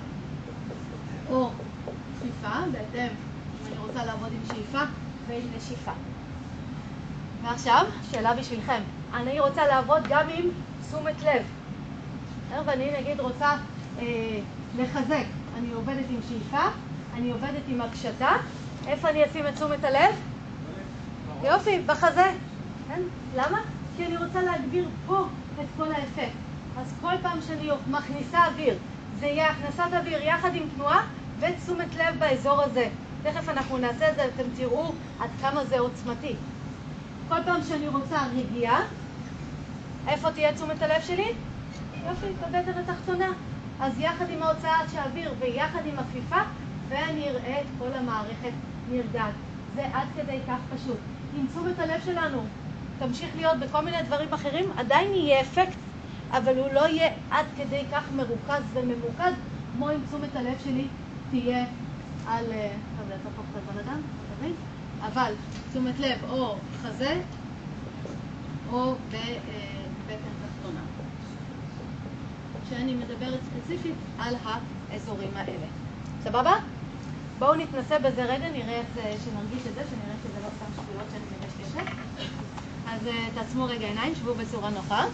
או 1.32 1.50
כפיפה, 2.18 2.54
בהתאם 2.72 3.08
אם 3.08 3.66
אני 3.66 3.78
רוצה 3.86 4.04
לעבוד 4.04 4.28
עם 4.32 4.54
שאיפה 4.54 4.82
ועם 5.26 5.42
נשיפה. 5.56 5.92
ועכשיו, 7.42 7.86
שאלה 8.10 8.34
בשבילכם. 8.34 8.80
אני 9.14 9.40
רוצה 9.40 9.66
לעבוד 9.66 10.02
גם 10.08 10.26
עם 10.34 10.44
תשומת 10.88 11.22
לב. 11.22 11.42
ואני 12.66 12.90
נגיד 13.00 13.20
רוצה 13.20 13.56
אה, 13.98 14.38
לחזק. 14.78 15.24
אני 15.58 15.72
עובדת 15.72 16.04
עם 16.10 16.20
שאיפה, 16.28 16.62
אני 17.14 17.30
עובדת 17.30 17.62
עם 17.68 17.80
הקשתה. 17.80 18.30
איפה 18.86 19.10
אני 19.10 19.24
אשים 19.24 19.46
את 19.46 19.54
תשומת 19.54 19.84
הלב? 19.84 20.14
יופי, 21.44 21.82
בחזה. 21.86 22.26
כן? 22.88 23.00
למה? 23.36 23.60
כי 23.96 24.06
אני 24.06 24.16
רוצה 24.16 24.42
להגביר 24.42 24.88
פה 25.06 25.26
את 25.60 25.66
כל 25.76 25.92
האפקט. 25.92 26.36
אז 26.78 26.94
כל 27.00 27.12
פעם 27.22 27.38
שאני 27.46 27.68
מכניסה 27.90 28.46
אוויר, 28.46 28.74
זה 29.20 29.26
יהיה 29.26 29.50
הכנסת 29.50 29.92
אוויר 29.92 30.22
יחד 30.22 30.54
עם 30.54 30.62
תנועה 30.76 31.06
ותשומת 31.42 31.94
לב 31.94 32.18
באזור 32.18 32.62
הזה. 32.62 32.88
תכף 33.22 33.48
אנחנו 33.48 33.78
נעשה 33.78 34.10
את 34.10 34.14
זה, 34.16 34.24
אתם 34.24 34.42
תראו 34.56 34.92
עד 35.20 35.30
כמה 35.40 35.64
זה 35.64 35.78
עוצמתי. 35.78 36.34
כל 37.28 37.42
פעם 37.44 37.60
שאני 37.68 37.88
רוצה 37.88 38.16
רגיעה, 38.36 38.80
איפה 40.08 40.32
תהיה 40.32 40.52
תשומת 40.54 40.82
הלב 40.82 41.02
שלי? 41.02 41.32
יופי, 42.06 42.26
בבטן 42.26 42.78
התחתונה. 42.78 43.28
אז 43.80 44.00
יחד 44.00 44.30
עם 44.30 44.42
ההוצאת 44.42 44.90
של 44.92 44.98
האוויר 44.98 45.34
ויחד 45.38 45.86
עם 45.86 45.98
הכפיפה, 45.98 46.40
ואני 46.88 47.28
אראה 47.28 47.60
את 47.60 47.66
כל 47.78 47.92
המערכת 47.94 48.52
נרגעת. 48.90 49.34
זה 49.74 49.86
עד 49.94 50.08
כדי 50.16 50.38
כך 50.48 50.58
פשוט. 50.76 50.98
אם 51.36 51.46
תשומת 51.46 51.78
הלב 51.78 52.00
שלנו 52.04 52.42
תמשיך 52.98 53.28
להיות 53.36 53.58
בכל 53.58 53.80
מיני 53.80 54.02
דברים 54.02 54.32
אחרים, 54.32 54.64
עדיין 54.76 55.12
יהיה 55.12 55.40
אפקט, 55.40 55.76
אבל 56.30 56.58
הוא 56.58 56.72
לא 56.72 56.88
יהיה 56.88 57.12
עד 57.30 57.46
כדי 57.56 57.82
כך 57.92 58.02
מרוכז 58.16 58.62
וממוקד, 58.72 59.32
כמו 59.72 59.90
אם 59.90 59.96
תשומת 60.08 60.36
הלב 60.36 60.54
שלי 60.64 60.86
תהיה 61.32 61.64
על... 62.26 62.44
טוב, 62.98 63.08
זה 63.08 63.14
תהפוך 63.22 63.44
את 63.52 63.76
הבן? 63.76 64.52
אבל 65.06 65.34
תשומת 65.70 65.98
לב 65.98 66.18
או 66.30 66.56
חזה 66.82 67.20
או 68.72 68.94
בבטן 69.08 70.32
תחתונה. 70.42 70.80
שאני 72.70 72.94
מדברת 72.94 73.40
ספציפית 73.44 73.94
על 74.18 74.34
האזורים 74.44 75.30
האלה. 75.34 75.66
סבבה? 76.24 76.52
בואו 77.38 77.54
נתנסה 77.54 77.98
בזה 77.98 78.24
רגע, 78.24 78.50
נראה 78.50 78.80
את 78.80 78.86
זה, 78.94 79.02
שנרגיש 79.02 79.66
את 79.66 79.74
זה, 79.74 79.80
שנראה 79.90 80.16
שזה 80.22 80.40
לא 80.42 80.48
סתם 80.56 80.82
שטויות 80.82 81.06
שאני 81.10 81.24
מקשקשת. 81.40 81.92
אז 82.88 83.00
uh, 83.06 83.34
תעצמו 83.34 83.64
רגע 83.64 83.86
עיניים, 83.86 84.14
שבו 84.14 84.34
בצורה 84.34 84.70
נוחה. 84.70 85.04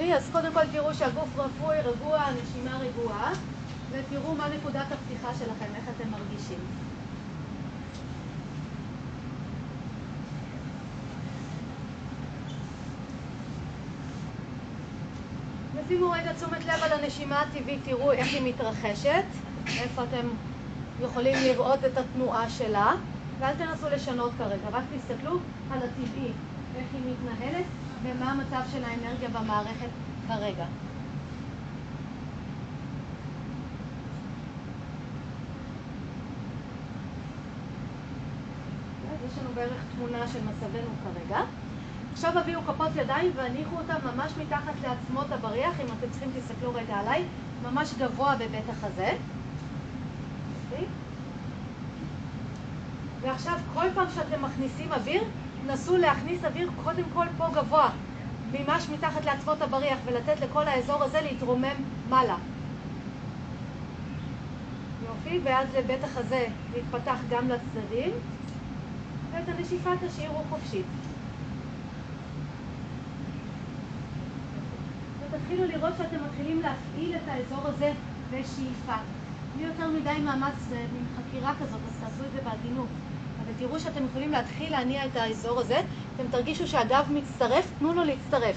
אז 0.00 0.28
קודם 0.32 0.52
כל 0.52 0.66
תראו 0.72 0.94
שהגוף 0.94 1.28
רפוי, 1.36 1.80
רגוע, 1.80 2.18
הנשימה 2.18 2.78
רגועה, 2.78 3.32
ותראו 3.90 4.34
מה 4.34 4.48
נקודת 4.48 4.86
הפתיחה 4.92 5.34
שלכם, 5.34 5.74
איך 5.76 5.84
אתם 5.96 6.10
מרגישים. 6.10 6.58
שימו 15.88 16.10
רגע 16.10 16.32
תשומת 16.32 16.64
לב 16.64 16.82
על 16.82 16.92
הנשימה 16.92 17.40
הטבעית, 17.40 17.80
תראו 17.84 18.12
איך 18.12 18.28
היא 18.34 18.42
מתרחשת, 18.54 19.24
איפה 19.66 20.02
אתם 20.04 20.26
יכולים 21.00 21.36
לראות 21.44 21.84
את 21.84 21.98
התנועה 21.98 22.50
שלה, 22.50 22.92
ואל 23.38 23.54
תנסו 23.54 23.88
לשנות 23.88 24.30
כרגע, 24.38 24.68
רק 24.72 24.84
תסתכלו 24.96 25.38
על 25.72 25.78
הטבעי, 25.78 26.30
איך 26.76 26.86
היא 26.92 27.00
מתנהלת 27.12 27.64
ומה 28.02 28.30
המצב 28.30 28.62
של 28.72 28.84
האנרגיה 28.84 29.28
במערכת 29.28 29.88
כרגע. 30.28 30.66
יש 39.26 39.38
לנו 39.38 39.50
בערך 39.54 39.82
תמונה 39.96 40.28
של 40.28 40.38
מצבנו 40.38 40.90
כרגע. 41.04 41.40
עכשיו 42.12 42.38
הביאו 42.38 42.60
כפות 42.66 42.88
ידיים 42.96 43.32
והניחו 43.36 43.76
אותם 43.76 43.94
ממש 44.14 44.32
מתחת 44.40 44.72
לעצמות 44.82 45.32
הבריח, 45.32 45.80
אם 45.80 45.86
אתם 45.86 46.10
צריכים 46.10 46.30
תסתכלו 46.36 46.74
רגע 46.74 46.96
עליי, 46.96 47.24
ממש 47.62 47.94
גבוה 47.98 48.36
בבית 48.36 48.68
החזה. 48.68 49.12
אוקיי? 50.64 50.86
ועכשיו 53.20 53.58
כל 53.74 53.86
פעם 53.94 54.06
שאתם 54.14 54.42
מכניסים 54.42 54.92
אוויר, 54.92 55.22
נסו 55.66 55.96
להכניס 55.96 56.44
אוויר 56.44 56.70
קודם 56.84 57.04
כל 57.14 57.26
פה 57.36 57.46
גבוה, 57.54 57.90
ממש 58.52 58.88
מתחת 58.88 59.24
לעצמות 59.24 59.62
הבריח, 59.62 59.98
ולתת 60.04 60.40
לכל 60.40 60.68
האזור 60.68 61.02
הזה 61.02 61.20
להתרומם 61.20 61.74
מעלה. 62.08 62.36
יופי, 65.08 65.40
ואז 65.44 65.68
לבית 65.74 66.04
החזה 66.04 66.46
להתפתח 66.74 67.18
גם 67.30 67.48
לצדדים, 67.48 68.10
ואת 69.32 69.48
הנשיפה 69.48 69.90
תשאירו 70.06 70.38
חופשית. 70.50 70.86
תתחילו 75.30 75.64
לראות 75.64 75.92
שאתם 75.98 76.24
מתחילים 76.24 76.60
להפעיל 76.60 77.16
את 77.16 77.28
האזור 77.28 77.66
הזה 77.66 77.92
בשאיפה. 78.30 78.96
בלי 79.56 79.66
יותר 79.66 79.88
מדי 79.88 80.20
מאמץ, 80.24 80.54
מין 80.70 81.04
חקירה 81.16 81.52
כזאת, 81.60 81.80
אז 81.86 82.00
תעשו 82.00 82.24
את 82.24 82.32
זה 82.32 82.50
בעדינות. 82.50 82.88
אבל 83.50 83.58
תראו 83.58 83.80
שאתם 83.80 84.04
יכולים 84.04 84.32
להתחיל 84.32 84.72
להניע 84.72 85.06
את 85.06 85.16
האזור 85.16 85.60
הזה, 85.60 85.80
אתם 86.16 86.24
תרגישו 86.30 86.66
שהגב 86.66 87.06
מצטרף, 87.14 87.72
תנו 87.78 87.94
לו 87.94 88.04
להצטרף. 88.04 88.56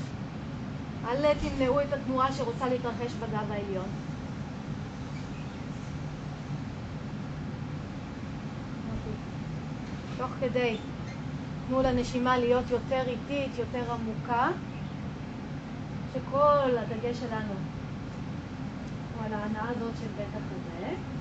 אל 1.07 1.33
תמנעו 1.33 1.81
את 1.81 1.93
התנועה 1.93 2.33
שרוצה 2.33 2.69
להתרחש 2.69 3.13
בגב 3.19 3.51
העליון. 3.51 3.85
תוך 10.17 10.31
כדי, 10.41 10.77
תנו 11.67 11.81
לנשימה 11.81 12.37
להיות 12.37 12.65
יותר 12.69 13.03
איטית, 13.07 13.51
יותר 13.57 13.93
עמוקה, 13.93 14.49
שכל 16.13 16.77
הדגש 16.77 17.17
שלנו 17.17 17.53
הוא 19.13 19.25
על 19.25 19.33
ההנאה 19.33 19.69
הזאת 19.69 19.91
של 20.01 20.07
בית 20.17 20.27
החזה. 20.29 21.12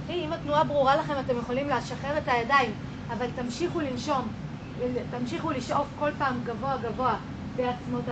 אוקיי? 0.00 0.26
אם 0.26 0.32
התנועה 0.32 0.64
ברורה 0.64 0.96
לכם, 0.96 1.14
אתם 1.20 1.38
יכולים 1.38 1.68
לשחרר 1.68 2.18
את 2.18 2.28
הידיים, 2.28 2.70
אבל 3.12 3.26
תמשיכו 3.34 3.80
לנשום, 3.80 4.28
תמשיכו 5.10 5.50
לשאוף 5.50 5.86
כל 5.98 6.10
פעם 6.18 6.40
גבוה 6.44 6.76
גבוה 6.76 7.16
בעצמות, 7.56 8.04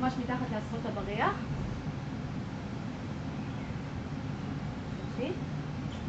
ממש 0.00 0.12
מתחת 0.18 0.46
לעצמות 0.52 0.80
הבריח. 0.86 1.32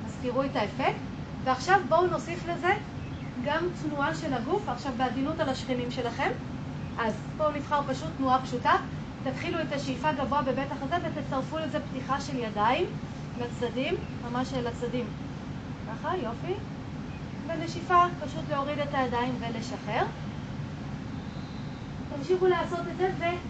אז 0.06 0.18
תראו 0.22 0.46
את 0.46 0.56
האפקט. 0.56 1.00
ועכשיו 1.44 1.80
בואו 1.90 2.08
נוסיף 2.08 2.48
לזה 2.48 2.74
גם 3.46 3.66
תנועה 3.82 4.16
של 4.16 4.34
הגוף, 4.34 4.70
עכשיו 4.70 4.92
בעדינות 4.98 5.40
על 5.40 5.50
השכנים 5.50 5.92
שלכם. 5.92 6.30
אז 7.00 7.14
בואו 7.38 7.52
נבחר 7.52 7.82
פשוט 7.88 8.10
תנועה 8.18 8.42
פשוטה. 8.42 8.74
תתחילו 9.24 9.62
את 9.62 9.72
השאיפה 9.72 10.12
גבוה 10.12 10.42
בבית 10.42 10.72
החזה 10.72 10.96
ותצרפו 10.96 11.58
לזה 11.58 11.80
פתיחה 11.90 12.22
של 12.22 12.40
ידיים 12.40 12.86
לצדדים, 13.40 13.96
ממש 14.32 14.54
לצדדים. 14.54 15.06
ככה, 15.88 16.18
יופי. 16.18 16.54
ונשיפה, 17.48 18.04
פשוט 18.26 18.44
להוריד 18.50 18.80
את 18.80 18.94
הידיים 18.94 19.36
ולשחרר. 19.40 20.06
תמשיכו 22.16 22.48
לעשות 22.48 22.80
את 22.80 22.98
זה, 22.98 23.10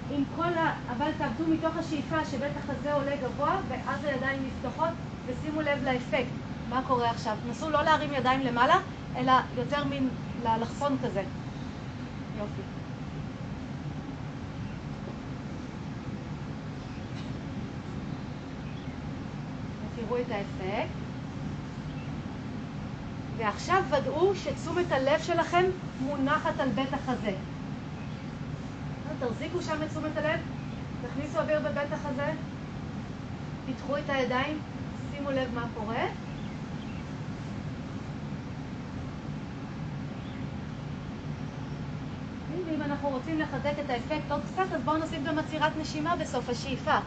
ועם 0.09 0.23
כל 0.36 0.53
ה... 0.57 0.73
אבל 0.97 1.11
תעבדו 1.17 1.43
מתוך 1.47 1.77
השאיפה 1.77 2.25
שבית 2.25 2.51
החזה 2.57 2.93
עולה 2.93 3.15
גבוה, 3.15 3.57
ואז 3.67 4.03
הידיים 4.03 4.43
נפתחות, 4.47 4.89
ושימו 5.25 5.61
לב 5.61 5.84
לאפקט. 5.84 6.31
מה 6.69 6.81
קורה 6.88 7.09
עכשיו? 7.11 7.38
תנסו 7.47 7.69
לא 7.69 7.84
להרים 7.84 8.13
ידיים 8.13 8.41
למעלה, 8.41 8.75
אלא 9.15 9.34
יותר 9.57 9.84
מין 9.84 10.09
לאלכסון 10.43 10.97
כזה. 11.03 11.23
יופי. 12.39 12.61
תראו 19.95 20.12
את 20.28 20.32
האפקט. 20.32 20.93
ועכשיו 23.38 23.84
ודאו 23.89 24.36
שתשומת 24.36 24.91
הלב 24.91 25.21
שלכם 25.24 25.63
מונחת 26.01 26.59
על 26.59 26.69
בית 26.69 26.93
החזה. 26.93 27.34
תחזיקו 29.19 29.61
שם 29.61 29.84
את 29.84 29.89
תשומת 29.89 30.17
הלב, 30.17 30.39
תכניסו 31.01 31.39
אוויר 31.39 31.59
בבית 31.59 31.93
החזה, 31.93 32.32
פיתחו 33.65 33.97
את 33.97 34.09
הידיים, 34.09 34.59
שימו 35.11 35.32
לב 35.32 35.49
מה 35.53 35.65
קורה. 35.76 36.05
ואם 42.67 42.82
אנחנו 42.82 43.09
רוצים 43.09 43.39
לחזק 43.39 43.74
את 43.86 43.89
האפקט 43.89 44.32
עוד 44.32 44.41
קצת, 44.53 44.65
אז 44.76 44.82
בואו 44.82 44.97
נוסיף 44.97 45.24
גם 45.26 45.39
עצירת 45.39 45.71
נשימה 45.82 46.15
בסוף 46.15 46.49
השאיפה. 46.49 46.97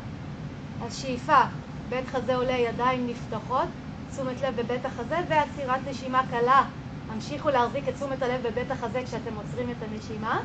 אז 0.83 0.97
שאיפה, 0.97 1.43
בית 1.89 2.09
חזה 2.09 2.37
עולה, 2.37 2.53
ידיים 2.53 3.07
נפתחות, 3.07 3.68
תשומת 4.12 4.43
לב 4.43 4.57
בבית 4.61 4.84
החזה 4.84 5.18
ועצירת 5.28 5.80
נשימה 5.91 6.22
קלה. 6.30 6.64
המשיכו 7.11 7.51
להחזיק 7.51 7.89
את 7.89 7.95
תשומת 7.95 8.22
הלב 8.22 8.49
בבית 8.49 8.70
החזה 8.70 9.03
כשאתם 9.05 9.34
עוצרים 9.37 9.70
את 9.70 9.82
הנשימה. 9.82 10.41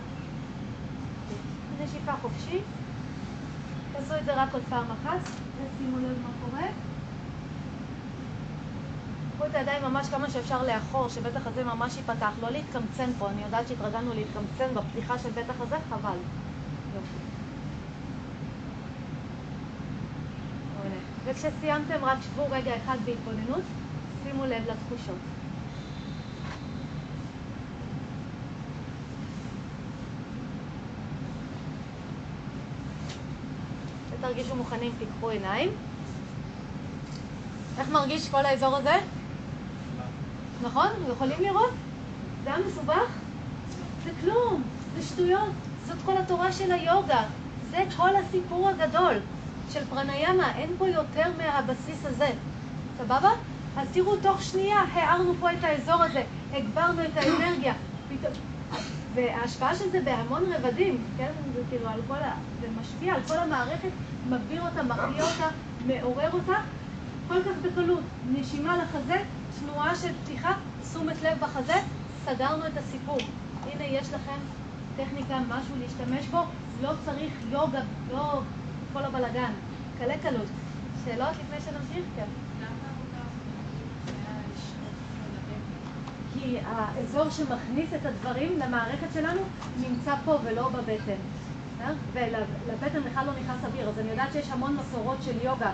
נשיפה 1.84 2.12
חופשית. 2.22 2.64
תעשו 3.94 4.18
את 4.18 4.26
זה 4.26 4.44
רק 4.44 4.54
עוד 4.54 4.64
פעם 4.70 4.86
אחת, 4.92 5.20
ושימו 5.56 5.98
לב 5.98 6.18
מה 6.24 6.30
קורה. 6.46 6.68
קחו 9.36 9.46
את 9.46 9.56
הידיים 9.56 9.84
ממש 9.84 10.08
כמה 10.08 10.30
שאפשר 10.30 10.64
לאחור, 10.64 11.10
שבית 11.10 11.36
החזה 11.36 11.64
ממש 11.64 11.98
ייפתח, 11.98 12.32
לא 12.42 12.50
להתקמצן 12.50 13.10
פה, 13.20 13.30
אני 13.30 13.44
יודעת 13.44 13.68
שהתרגלנו 13.68 14.14
להתקמצן 14.14 14.74
בפתיחה 14.74 15.20
של 15.20 15.30
בית 15.30 15.50
החזה, 15.50 15.76
חבל. 15.90 16.18
יופי. 16.96 17.18
מעולה. 20.76 21.11
וכשסיימתם, 21.26 22.06
רק 22.06 22.18
שבו 22.22 22.46
רגע 22.52 22.72
אחד 22.78 22.98
בהתבוננות, 23.06 23.64
שימו 24.24 24.46
לב 24.46 24.64
לתחושות. 24.68 25.18
ותרגישו 34.10 34.56
מוכנים, 34.56 34.92
תיקחו 35.00 35.30
עיניים. 35.30 35.70
איך 37.78 37.90
מרגיש 37.90 38.30
כל 38.30 38.46
האזור 38.46 38.76
הזה? 38.78 38.96
נכון? 40.62 40.88
יכולים 41.12 41.42
לראות? 41.42 41.74
זה 42.44 42.54
היה 42.54 42.66
מסובך? 42.68 43.10
זה 44.04 44.12
כלום, 44.22 44.64
זה 44.96 45.04
שטויות. 45.04 45.52
זאת 45.88 45.98
כל 46.06 46.18
התורה 46.18 46.52
של 46.52 46.72
היוגה. 46.72 47.24
זה 47.72 47.84
כל 47.98 48.16
הסיפור 48.16 48.70
הגדול 48.70 49.14
של 49.74 49.86
פרניאמה. 49.86 50.52
אין 50.58 50.70
פה 50.78 50.90
יותר 50.90 51.32
מהבסיס 51.38 52.06
הזה. 52.06 52.30
סבבה? 52.98 53.30
אז 53.78 53.88
תראו, 53.94 54.16
תוך 54.18 54.42
שנייה 54.42 54.78
הארנו 54.94 55.34
פה 55.40 55.52
את 55.52 55.64
האזור 55.64 56.04
הזה, 56.04 56.24
הגברנו 56.54 57.04
את 57.04 57.18
האנרגיה. 57.18 57.74
וההשפעה 59.16 59.76
של 59.76 59.90
זה 59.92 60.02
בהמון 60.02 60.44
רבדים, 60.54 61.04
כן? 61.18 61.32
זה 61.56 61.62
כאילו 61.70 61.90
על 61.90 62.00
כל 62.08 62.14
ה... 62.14 62.34
זה 62.62 62.68
משפיע 62.82 63.14
על 63.14 63.22
כל 63.28 63.38
המערכת, 63.38 63.90
מגביר 64.30 64.62
אותה, 64.62 64.84
מרגיע 64.84 65.24
אותה, 65.24 65.48
מעורר 65.88 66.32
אותה, 66.34 66.56
כל 67.28 67.44
כך 67.44 67.58
בקלות. 67.62 68.04
נשימה 68.32 68.78
לחזה, 68.78 69.24
תנועה 69.60 69.96
של 69.96 70.12
פתיחה, 70.24 70.54
תשומת 70.82 71.22
לב 71.22 71.38
בחזה, 71.40 71.76
סגרנו 72.26 72.68
את 72.68 72.78
הסיפור. 72.78 73.18
הנה 73.72 73.84
יש 73.84 74.08
לכם 74.08 74.38
טכניקה, 74.98 75.40
משהו 75.50 75.76
להשתמש 75.80 76.26
בו, 76.26 76.44
לא 76.82 76.92
צריך 77.06 77.34
יוגה, 77.52 77.82
לא 78.14 78.42
כל 78.94 79.06
הבלגן, 79.06 79.52
קלה 80.00 80.18
קלות. 80.18 80.48
שאלות 81.06 81.30
לפני 81.30 81.58
שנמשיך? 81.62 82.06
כן. 82.16 82.26
כי 86.34 86.58
האזור 86.66 87.30
שמכניס 87.30 87.94
את 87.94 88.06
הדברים 88.06 88.60
למערכת 88.60 89.08
שלנו 89.14 89.42
נמצא 89.80 90.16
פה 90.26 90.38
ולא 90.44 90.70
בבטן. 90.70 91.22
אה? 91.82 91.92
ולבטן 92.14 93.02
בכלל 93.12 93.26
לא 93.26 93.32
נכנס 93.32 93.66
אוויר, 93.66 93.90
אז 93.90 94.00
אני 94.00 94.10
יודעת 94.10 94.34
שיש 94.34 94.50
המון 94.52 94.78
מסורות 94.78 95.18
של 95.22 95.38
יוגה 95.44 95.72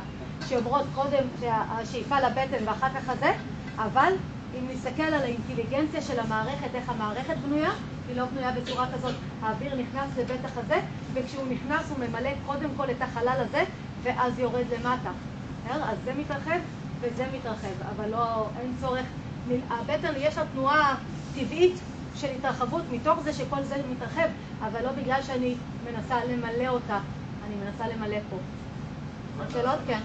שעוברות 0.50 0.86
קודם 0.96 1.24
השאיפה 1.48 2.20
לבטן 2.20 2.64
ואחר 2.66 2.90
כך 2.90 3.10
הזה, 3.10 3.34
אבל 3.76 4.14
אם 4.56 4.68
נסתכל 4.74 5.04
על 5.04 5.24
האינטליגנציה 5.24 6.02
של 6.02 6.20
המערכת, 6.20 6.76
איך 6.76 6.90
המערכת 6.90 7.38
בנויה, 7.38 7.72
היא 8.08 8.16
לא 8.16 8.26
בנויה 8.26 8.52
בצורה 8.52 8.88
כזאת. 8.94 9.16
האוויר 9.42 9.76
נכנס 9.76 10.18
לבית 10.18 10.46
החזה, 10.46 10.80
וכשהוא 11.20 11.44
נכנס 11.50 11.90
הוא 11.90 11.98
ממלא 12.00 12.30
קודם 12.46 12.70
כל 12.78 12.92
את 12.92 13.02
החלל 13.02 13.38
הזה, 13.48 13.64
ואז 14.04 14.40
יורד 14.40 14.66
למטה. 14.72 15.12
אז 15.70 15.98
זה 16.06 16.14
מתרחב 16.14 16.60
וזה 17.02 17.26
מתרחב, 17.38 17.82
אבל 17.96 18.10
לא, 18.10 18.50
אין 18.60 18.74
צורך. 18.82 19.06
הבטן 19.70 20.14
יש 20.18 20.38
לה 20.38 20.44
תנועה 20.54 20.96
טבעית 21.36 21.76
של 22.16 22.28
התרחבות 22.38 22.84
מתוך 22.92 23.20
זה 23.20 23.34
שכל 23.34 23.64
זה 23.64 23.76
מתרחב, 23.92 24.28
אבל 24.62 24.84
לא 24.84 24.92
בגלל 24.92 25.22
שאני 25.24 25.56
מנסה 25.86 26.26
למלא 26.26 26.68
אותה, 26.68 27.00
אני 27.48 27.56
מנסה 27.56 27.88
למלא 27.88 28.18
פה. 28.30 28.38
עוד 29.40 29.50
שאלות? 29.50 29.80
כן. 29.88 30.00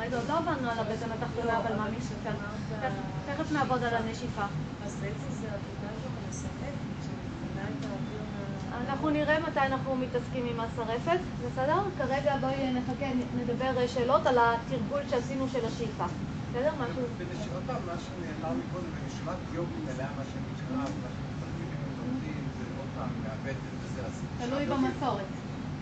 רגע, 0.00 0.16
עוד 0.16 0.28
לא 0.28 0.38
עברנו 0.38 0.70
על 0.70 0.78
הבטן 0.78 1.08
התחתונה, 1.12 1.58
אבל 1.58 1.76
מה 1.76 1.86
משכאן? 1.98 2.57
תכף 3.26 3.52
נעבוד 3.52 3.82
על 3.82 3.94
הנשיפה. 3.94 4.42
אז 4.86 4.92
זה 4.92 5.06
עבודה 5.46 5.92
את 7.78 7.84
האוויר. 7.84 8.20
אנחנו 8.88 9.10
נראה 9.10 9.40
מתי 9.40 9.60
אנחנו 9.60 9.96
מתעסקים 9.96 10.46
עם 10.46 10.60
השרפת, 10.60 11.18
בסדר? 11.46 11.78
כרגע 11.98 12.36
בואי 12.40 12.72
נחכה, 12.72 13.06
נדבר 13.36 13.86
שאלות 13.86 14.26
על 14.26 14.38
התרגול 14.38 15.00
שעשינו 15.10 15.48
של 15.48 15.66
השאיפה. 15.66 16.04
בסדר? 16.50 16.72
משהו? 16.74 17.02
עוד 17.54 17.62
פעם, 17.66 17.76
מה 17.86 17.92
שנאמר 17.98 18.56
מקודם, 18.56 18.84
בנשימת 18.84 19.36
יוגי 19.52 19.74
מלאה, 19.84 20.08
מה 20.16 20.22
שנקרא, 20.24 20.76
מה 20.76 20.86
שמתרגמים 20.86 21.70
לומדים, 21.98 22.44
זה 22.58 22.64
עוד 22.78 22.88
פעם, 22.98 23.08
מהבטן 23.22 23.68
וזה, 23.82 24.06
אז... 24.06 24.22
תלוי 24.38 24.66
במסורת. 24.66 25.24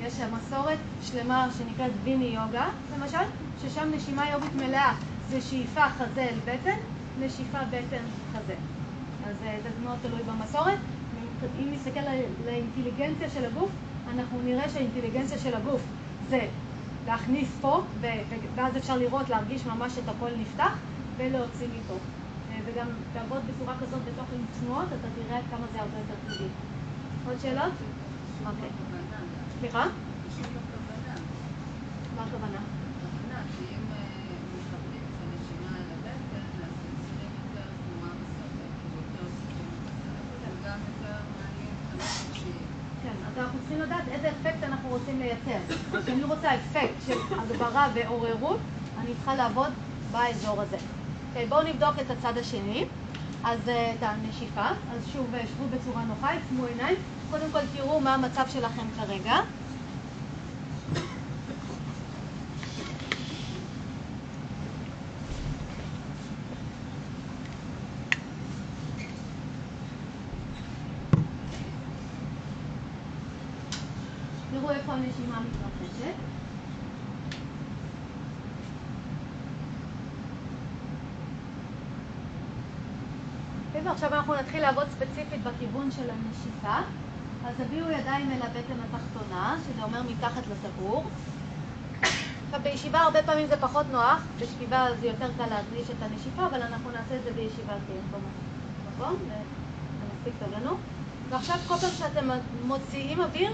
יש 0.00 0.14
מסורת 0.20 0.78
שלמה 1.02 1.48
שנקראת 1.58 1.92
ויני 2.04 2.24
יוגה, 2.24 2.68
למשל, 2.94 3.26
ששם 3.62 3.88
נשימה 3.94 4.30
יוגית 4.30 4.54
מלאה 4.54 4.94
זה 5.30 5.40
שאיפה 5.40 5.88
חזה 5.88 6.22
אל 6.22 6.38
בטן, 6.44 6.76
נשיפה 7.20 7.58
בטן 7.70 8.04
חזה. 8.32 8.54
אז 9.26 9.36
אה, 9.46 9.58
זה 9.62 9.68
מאוד 9.84 9.96
תלוי 10.02 10.22
במסורת. 10.22 10.78
אם 11.58 11.68
נסתכל 11.72 12.00
על 12.00 12.18
לאינטליגנציה 12.46 13.30
של 13.30 13.44
הגוף, 13.44 13.70
אנחנו 14.14 14.38
נראה 14.44 14.68
שהאינטליגנציה 14.68 15.38
של 15.38 15.54
הגוף 15.54 15.82
זה 16.28 16.46
להכניס 17.06 17.48
פה, 17.60 17.82
ואז 18.54 18.76
אפשר 18.76 18.96
לראות, 18.98 19.28
להרגיש 19.28 19.66
ממש 19.66 19.92
את 19.98 20.08
הכל 20.08 20.30
נפתח, 20.38 20.76
ולהוציא 21.16 21.66
מפה. 21.66 21.94
אה, 22.52 22.58
וגם 22.66 22.86
לעבוד 23.14 23.38
בצורה 23.48 23.74
כזאת 23.80 24.00
בתוך 24.04 24.26
עם 24.34 24.44
תנועות, 24.60 24.86
אתה 24.88 25.08
תראה 25.14 25.40
כמה 25.50 25.66
זה 25.72 25.80
הרבה 25.80 25.98
יותר 25.98 26.14
טבעי. 26.24 26.48
עוד 27.26 27.40
שאלות? 27.42 27.72
אוקיי. 28.46 28.68
סליחה? 29.60 29.86
מה 32.16 32.22
הכוונה? 32.22 32.58
כן, 43.02 43.12
אז 43.26 43.38
אנחנו 43.38 43.58
צריכים 43.58 43.80
לדעת 43.80 44.08
איזה 44.08 44.30
אפקט 44.30 44.62
אנחנו 44.62 44.88
רוצים 45.06 45.20
לייצר. 45.20 45.74
כשאני 46.02 46.24
רוצה 46.24 46.54
אפקט 46.54 47.06
של 47.06 47.18
הגברה 47.38 47.88
ועוררות, 47.94 48.58
אני 48.98 49.14
צריכה 49.14 49.34
לעבוד 49.34 49.72
באזור 50.12 50.62
הזה. 50.62 50.76
אוקיי, 51.28 51.46
בואו 51.46 51.62
נבדוק 51.62 51.94
את 52.00 52.10
הצד 52.10 52.38
השני. 52.38 52.84
אז 53.44 53.68
אה, 53.68 53.94
את 53.98 54.02
הנשיפה, 54.02 54.68
אז 54.68 55.06
שוב, 55.12 55.34
אה, 55.34 55.46
שבו 55.46 55.64
בצורה 55.68 56.04
נוחה, 56.04 56.30
עצמו 56.32 56.66
עיניים. 56.66 56.96
קודם 57.30 57.52
כל 57.52 57.60
תראו 57.76 58.00
מה 58.00 58.14
המצב 58.14 58.44
שלכם 58.48 58.86
כרגע. 58.96 59.34
תראו 74.50 74.70
איפה 74.70 74.92
הנשימה 74.92 75.40
מתרחשת. 75.40 76.14
ועכשיו 83.96 84.14
אנחנו 84.14 84.34
נתחיל 84.34 84.62
לעבוד 84.62 84.86
ספציפית 84.90 85.42
בכיוון 85.42 85.90
של 85.90 86.10
הנשיפה. 86.10 86.76
אז 87.46 87.60
הביאו 87.60 87.90
ידיים 87.90 88.30
אל 88.30 88.42
הבטן 88.42 88.74
התחתונה, 88.84 89.56
שזה 89.66 89.82
אומר 89.82 90.02
מתחת 90.02 90.42
לסגור. 90.50 91.04
עכשיו 92.00 92.60
בישיבה 92.62 92.98
הרבה 92.98 93.22
פעמים 93.22 93.46
זה 93.46 93.56
פחות 93.56 93.86
נוח, 93.92 94.22
בשכיבה 94.40 94.86
זה 95.00 95.06
יותר 95.06 95.28
קל 95.38 95.46
להרגיש 95.46 95.90
את 95.90 96.02
הנשיפה, 96.02 96.46
אבל 96.46 96.62
אנחנו 96.62 96.90
נעשה 96.90 97.16
את 97.16 97.22
זה 97.24 97.30
בישיבה 97.32 97.72
כי 97.86 97.92
אין 97.92 98.02
פה 98.10 98.16
מקום, 98.90 99.14
וזה 99.14 99.34
מספיק 100.16 100.34
טוב 100.38 100.48
לנו. 100.60 100.76
ועכשיו 101.28 101.56
כל 101.68 101.76
פעם 101.76 101.90
שאתם 101.98 102.28
מוציאים 102.66 103.20
אוויר, 103.20 103.52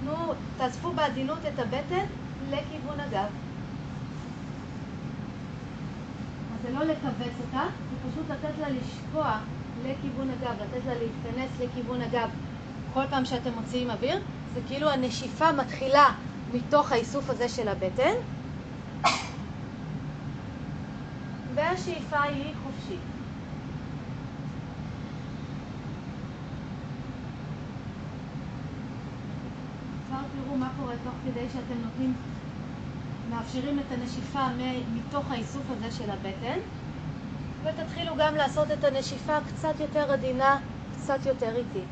תנו, 0.00 0.34
תאספו 0.58 0.92
בעדינות 0.92 1.38
את 1.48 1.58
הבטן 1.58 2.04
לכיוון 2.50 3.00
הגב. 3.00 3.28
אז 6.54 6.62
זה 6.62 6.70
לא 6.78 6.84
לכווץ 6.84 7.34
אותה, 7.46 7.62
זה 7.90 8.10
פשוט 8.10 8.30
לתת 8.30 8.58
לה 8.60 8.68
לשקוע 8.68 9.38
לכיוון 9.84 10.30
הגב, 10.30 10.54
לתת 10.62 10.86
לה 10.86 10.94
להתכנס 10.94 11.50
לכיוון 11.60 12.02
הגב. 12.02 12.28
כל 12.94 13.04
פעם 13.10 13.24
שאתם 13.24 13.50
מוציאים 13.52 13.90
אוויר, 13.90 14.18
זה 14.54 14.60
כאילו 14.68 14.90
הנשיפה 14.90 15.52
מתחילה 15.52 16.12
מתוך 16.54 16.92
האיסוף 16.92 17.30
הזה 17.30 17.48
של 17.48 17.68
הבטן, 17.68 18.14
והשאיפה 21.54 22.22
היא 22.22 22.54
חופשית. 22.62 23.00
כבר 30.08 30.18
תראו 30.44 30.56
מה 30.56 30.68
קורה 30.80 30.94
תוך 31.04 31.14
כדי 31.24 31.46
שאתם 31.52 31.80
נותנים, 31.84 32.14
מאפשרים 33.30 33.78
את 33.78 33.92
הנשיפה 33.92 34.46
מתוך 34.94 35.30
האיסוף 35.30 35.62
הזה 35.70 35.96
של 35.96 36.10
הבטן, 36.10 36.58
ותתחילו 37.68 38.12
גם 38.18 38.34
לעשות 38.34 38.70
את 38.70 38.84
הנשיפה 38.84 39.38
קצת 39.48 39.80
יותר 39.80 40.12
עדינה, 40.12 40.58
קצת 40.92 41.26
יותר 41.26 41.56
איטית. 41.56 41.88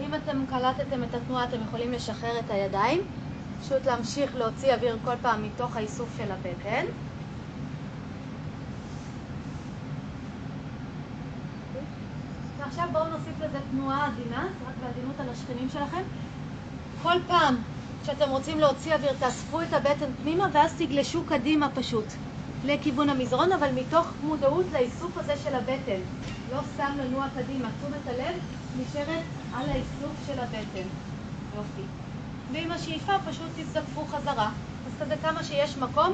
אם 0.00 0.14
אתם 0.14 0.44
קלטתם 0.50 1.04
את 1.04 1.14
התנועה, 1.14 1.44
אתם 1.44 1.62
יכולים 1.62 1.92
לשחרר 1.92 2.38
את 2.38 2.50
הידיים, 2.50 3.00
פשוט 3.60 3.86
להמשיך 3.86 4.36
להוציא 4.36 4.74
אוויר 4.74 4.98
כל 5.04 5.14
פעם 5.22 5.42
מתוך 5.42 5.76
האיסוף 5.76 6.08
של 6.18 6.32
הבטן. 6.32 6.86
ועכשיו 12.68 12.88
בואו 12.92 13.08
נוסיף 13.08 13.40
לזה 13.40 13.58
תנועה 13.70 14.06
עדינה, 14.06 14.42
רק 14.42 14.74
בעדינות 14.82 15.20
על 15.20 15.28
השכנים 15.28 15.68
שלכם. 15.72 16.02
כל 17.02 17.16
פעם 17.26 17.56
שאתם 18.06 18.30
רוצים 18.30 18.60
להוציא 18.60 18.94
אוויר, 18.94 19.12
תאספו 19.18 19.62
את 19.62 19.72
הבטן 19.72 20.10
פנימה 20.22 20.46
ואז 20.52 20.74
תגלשו 20.78 21.24
קדימה 21.28 21.68
פשוט, 21.74 22.04
לכיוון 22.64 23.10
המזרון, 23.10 23.52
אבל 23.52 23.68
מתוך 23.74 24.12
מודעות 24.22 24.66
לאיסוף 24.72 25.16
הזה 25.16 25.32
של 25.44 25.54
הבטן. 25.54 26.00
לא 26.52 26.60
סתם 26.74 26.92
לנוע 26.98 27.26
קדימה, 27.34 27.68
תשומת 27.78 28.06
הלב 28.06 28.34
נשארת 28.80 29.24
על 29.54 29.68
האיסוף 29.68 30.26
של 30.26 30.40
הבטן. 30.40 30.88
יופי. 31.56 31.82
ועם 32.52 32.72
השאיפה 32.72 33.12
פשוט 33.30 33.48
תזדקפו 33.56 34.04
חזרה. 34.04 34.50
אז 34.86 34.92
כזה 35.02 35.14
כמה 35.22 35.44
שיש 35.44 35.76
מקום, 35.76 36.12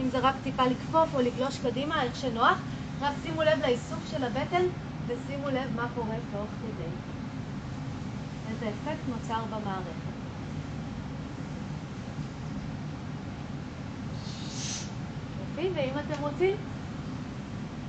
אם 0.00 0.08
זה 0.10 0.18
רק 0.18 0.34
טיפה 0.42 0.62
לכפוף 0.66 1.14
או 1.14 1.20
לגלוש 1.20 1.58
קדימה, 1.58 2.02
איך 2.02 2.16
שנוח, 2.16 2.58
רק 3.00 3.12
שימו 3.22 3.42
לב 3.42 3.58
לאיסוף 3.62 4.10
של 4.10 4.24
הבטן 4.24 4.62
ושימו 5.06 5.48
לב 5.48 5.76
מה 5.76 5.86
קורה 5.94 6.16
תוך 6.32 6.48
כדי. 6.62 6.90
איזה 8.50 8.68
אפקט 8.68 9.08
נוצר 9.08 9.44
במערכת. 9.44 10.14
יופי, 15.40 15.68
ואם 15.74 15.98
אתם 15.98 16.22
רוצים, 16.22 16.56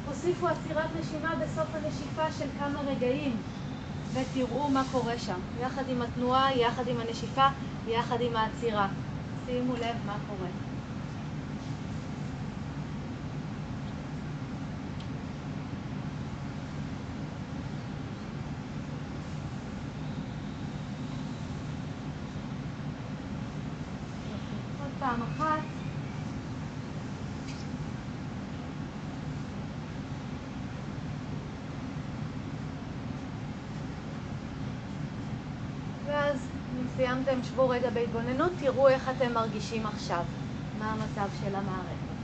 הוסיפו 0.08 0.48
עצירת 0.48 0.90
נשימה 1.00 1.36
בסוף 1.36 1.76
הנשיפה 1.76 2.32
של 2.32 2.48
כמה 2.60 2.82
רגעים. 2.82 3.38
ותראו 4.14 4.70
מה 4.70 4.84
קורה 4.92 5.20
שם, 5.20 5.40
יחד 5.62 5.84
עם 5.90 6.02
התנועה, 6.02 6.58
יחד 6.58 6.88
עם 6.88 7.00
הנשיפה, 7.00 7.48
יחד 7.88 8.22
עם 8.22 8.36
העצירה. 8.36 8.88
שימו 9.46 9.74
לב 9.74 9.96
מה 10.06 10.18
קורה. 10.28 10.50
עוד 24.82 24.92
פעם 25.00 25.22
אחת. 25.22 25.62
ואז 36.06 36.48
אם 36.80 36.88
סיימתם, 36.96 37.44
שבו 37.56 37.70
רגע 37.70 37.90
בהתבוננות, 37.90 38.52
תראו 38.60 38.88
איך 38.88 39.10
אתם 39.18 39.34
מרגישים 39.34 39.86
עכשיו, 39.86 40.24
מה 40.80 40.92
המצב 40.92 41.28
של 41.44 41.56
המערכת. 41.56 42.16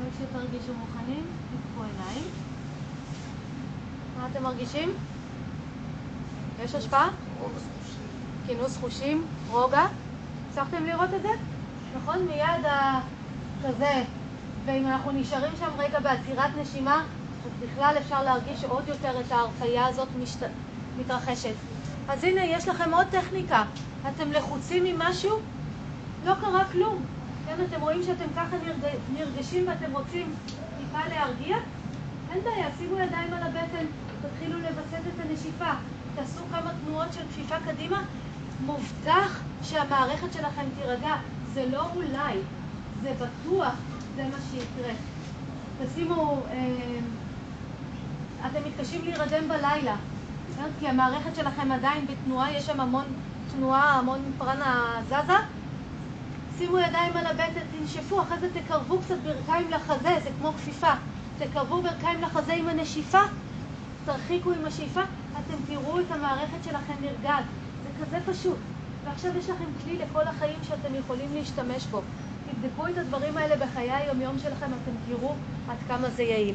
וכשתרגישו 0.00 0.74
מוכנים, 0.74 1.24
תפקחו 1.50 1.84
עיניים. 1.84 2.24
מה 4.18 4.28
אתם 4.32 4.42
מרגישים? 4.42 4.92
יש 6.64 6.74
השפעה? 6.74 7.08
כינוס 8.46 8.76
חושים, 8.76 9.26
רוגע. 9.50 9.86
הצלחתם 10.50 10.84
לראות 10.84 11.14
את 11.16 11.22
זה? 11.22 11.30
נכון? 11.96 12.18
מיד 12.18 12.66
ה... 12.66 13.00
כזה. 13.62 14.02
ואם 14.64 14.86
אנחנו 14.86 15.12
נשארים 15.12 15.52
שם 15.58 15.70
רגע 15.78 16.00
בעצירת 16.00 16.50
נשימה, 16.60 17.04
אז 17.44 17.50
בכלל 17.60 17.94
אפשר 17.98 18.22
להרגיש 18.22 18.64
עוד 18.64 18.88
יותר 18.88 19.20
את 19.20 19.32
ההרפייה 19.32 19.86
הזאת 19.86 20.08
משת... 20.22 20.42
מתרחשת. 20.98 21.54
אז 22.08 22.24
הנה, 22.24 22.44
יש 22.44 22.68
לכם 22.68 22.94
עוד 22.94 23.06
טכניקה. 23.10 23.64
אתם 24.08 24.32
לחוצים 24.32 24.84
ממשהו? 24.84 25.38
לא 26.24 26.34
קרה 26.40 26.64
כלום. 26.72 27.02
כן, 27.46 27.54
אתם 27.64 27.80
רואים 27.80 28.02
שאתם 28.02 28.24
ככה 28.36 28.56
נרג... 28.66 28.92
נרגשים 29.18 29.68
ואתם 29.68 29.92
רוצים 29.92 30.34
טיפה 30.78 31.08
להרגיע? 31.08 31.56
אין 32.32 32.44
בעיה, 32.44 32.68
שימו 32.78 32.98
ידיים 32.98 33.32
על 33.32 33.42
הבטן, 33.42 33.86
תתחילו 34.22 34.58
לווסת 34.58 35.02
את 35.14 35.20
הנשיפה. 35.20 35.70
תעשו 36.14 36.40
כמה 36.50 36.70
תנועות 36.84 37.12
של 37.12 37.22
כפיפה 37.30 37.56
קדימה. 37.66 38.02
מובטח 38.60 39.40
שהמערכת 39.62 40.32
שלכם 40.32 40.64
תירגע. 40.78 41.14
זה 41.52 41.66
לא 41.72 41.86
אולי, 41.94 42.38
זה 43.02 43.12
בטוח, 43.14 43.74
זה 44.16 44.24
מה 44.24 44.36
שיקרה. 44.50 44.92
תשימו 45.84 46.42
אה, 46.50 46.98
אתם 48.46 48.68
מתקשים 48.68 49.04
להירדם 49.04 49.48
בלילה, 49.48 49.96
כן? 50.56 50.68
כי 50.80 50.88
המערכת 50.88 51.36
שלכם 51.36 51.72
עדיין 51.72 52.06
בתנועה, 52.06 52.52
יש 52.52 52.66
שם 52.66 52.80
המון 52.80 53.04
תנועה, 53.52 53.98
המון 53.98 54.20
פרנה 54.38 55.00
זזה. 55.06 55.36
שימו 56.58 56.78
ידיים 56.78 57.16
על 57.16 57.26
הבטן, 57.26 57.60
תנשפו, 57.78 58.22
אחרי 58.22 58.38
זה 58.38 58.48
תקרבו 58.54 58.98
קצת 58.98 59.16
ברכיים 59.24 59.70
לחזה, 59.70 60.16
זה 60.22 60.30
כמו 60.38 60.52
כפיפה. 60.52 60.92
תקרבו 61.38 61.82
ברכיים 61.82 62.22
לחזה 62.22 62.52
עם 62.52 62.68
הנשיפה, 62.68 63.20
תרחיקו 64.04 64.52
עם 64.52 64.66
השאיפה, 64.66 65.00
אתם 65.32 65.54
תראו 65.66 66.00
את 66.00 66.10
המערכת 66.10 66.64
שלכם 66.64 66.94
נרגעת. 67.00 67.44
זה 67.82 68.04
כזה 68.04 68.32
פשוט. 68.32 68.56
ועכשיו 69.04 69.38
יש 69.38 69.50
לכם 69.50 69.64
כלי 69.84 69.98
לכל 69.98 70.22
החיים 70.22 70.58
שאתם 70.62 70.94
יכולים 70.94 71.34
להשתמש 71.34 71.86
בו. 71.86 72.02
תבדקו 72.50 72.86
את 72.86 72.98
הדברים 72.98 73.36
האלה 73.36 73.66
בחיי 73.66 73.92
היומיום 73.92 74.38
שלכם, 74.38 74.66
אתם 74.66 74.92
תראו 75.08 75.34
עד 75.68 75.76
כמה 75.88 76.10
זה 76.10 76.22
יעיל. 76.22 76.54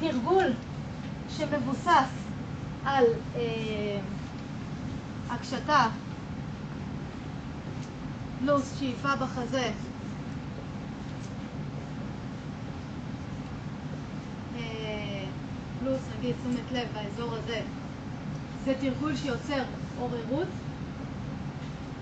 תרגול 0.00 0.52
שמבוסס 1.28 2.23
על 2.84 3.04
אה, 3.36 4.00
הקשתה 5.30 5.86
פלוס 8.38 8.78
שאיפה 8.78 9.16
בחזה. 9.16 9.70
אה, 14.56 15.24
פלוס 15.80 16.00
נגיד 16.18 16.34
תשומת 16.40 16.72
לב 16.72 16.88
באזור 16.94 17.34
הזה. 17.34 17.60
זה 18.64 18.74
תרגול 18.80 19.16
שיוצר 19.16 19.62
עוררות. 19.98 20.48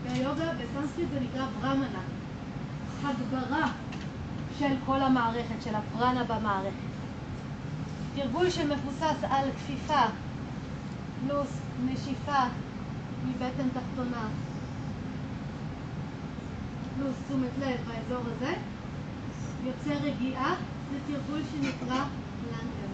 ביוגה 0.03 0.53
בסנסקריט 0.53 1.09
זה 1.13 1.21
נקרא 1.21 1.47
ברמנה. 1.61 2.01
הגברה 3.05 3.71
של 4.59 4.75
כל 4.87 5.03
המערכת, 5.03 5.63
של 5.65 5.75
הפרנה 5.75 6.25
במערכת. 6.25 6.93
תרגול 8.15 8.51
שמבוסס 8.51 9.25
על 9.31 9.51
כפיפה 9.57 10.03
פלוס 11.27 11.49
נשיפה 11.85 12.43
מבטן 13.25 13.69
תחתונה. 13.69 14.29
פלוס 16.97 17.15
תשומת 17.27 17.51
לב 17.61 17.81
באזור 17.87 18.25
הזה, 18.37 18.53
יוצר 19.65 20.07
רגיעה, 20.07 20.55
זה 20.93 20.99
תרגול 21.07 21.43
שנקרא 21.53 22.05
לנגר. 22.49 22.93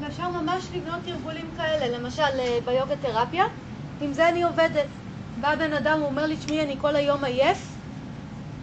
ואפשר 0.00 0.28
ממש 0.28 0.68
לבנות 0.74 1.00
תרגולים 1.04 1.46
כאלה, 1.56 1.98
למשל 1.98 2.22
אה, 2.22 2.58
ביוגה 2.64 2.96
תרפיה, 2.96 3.44
עם 4.00 4.12
זה 4.12 4.28
אני 4.28 4.42
עובדת. 4.42 4.86
בא 5.40 5.54
בן 5.54 5.72
אדם, 5.72 5.98
הוא 6.00 6.06
אומר 6.06 6.26
לי, 6.26 6.36
תשמעי, 6.36 6.62
אני 6.62 6.76
כל 6.80 6.96
היום 6.96 7.24
עייף, 7.24 7.76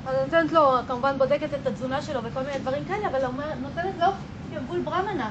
אז 0.07 0.15
אני 0.15 0.23
נותנת 0.26 0.52
לו, 0.52 0.72
כמובן 0.88 1.18
בודקת 1.18 1.53
את 1.61 1.68
התזונה 1.68 2.02
שלו 2.02 2.23
וכל 2.23 2.40
מיני 2.40 2.60
דברים 2.60 2.86
כאלה, 2.86 3.07
אבל 3.07 3.26
אומר, 3.26 3.45
נותנת 3.61 3.94
לו 3.99 4.07
תרגול 4.53 4.80
ברמנה, 4.80 5.30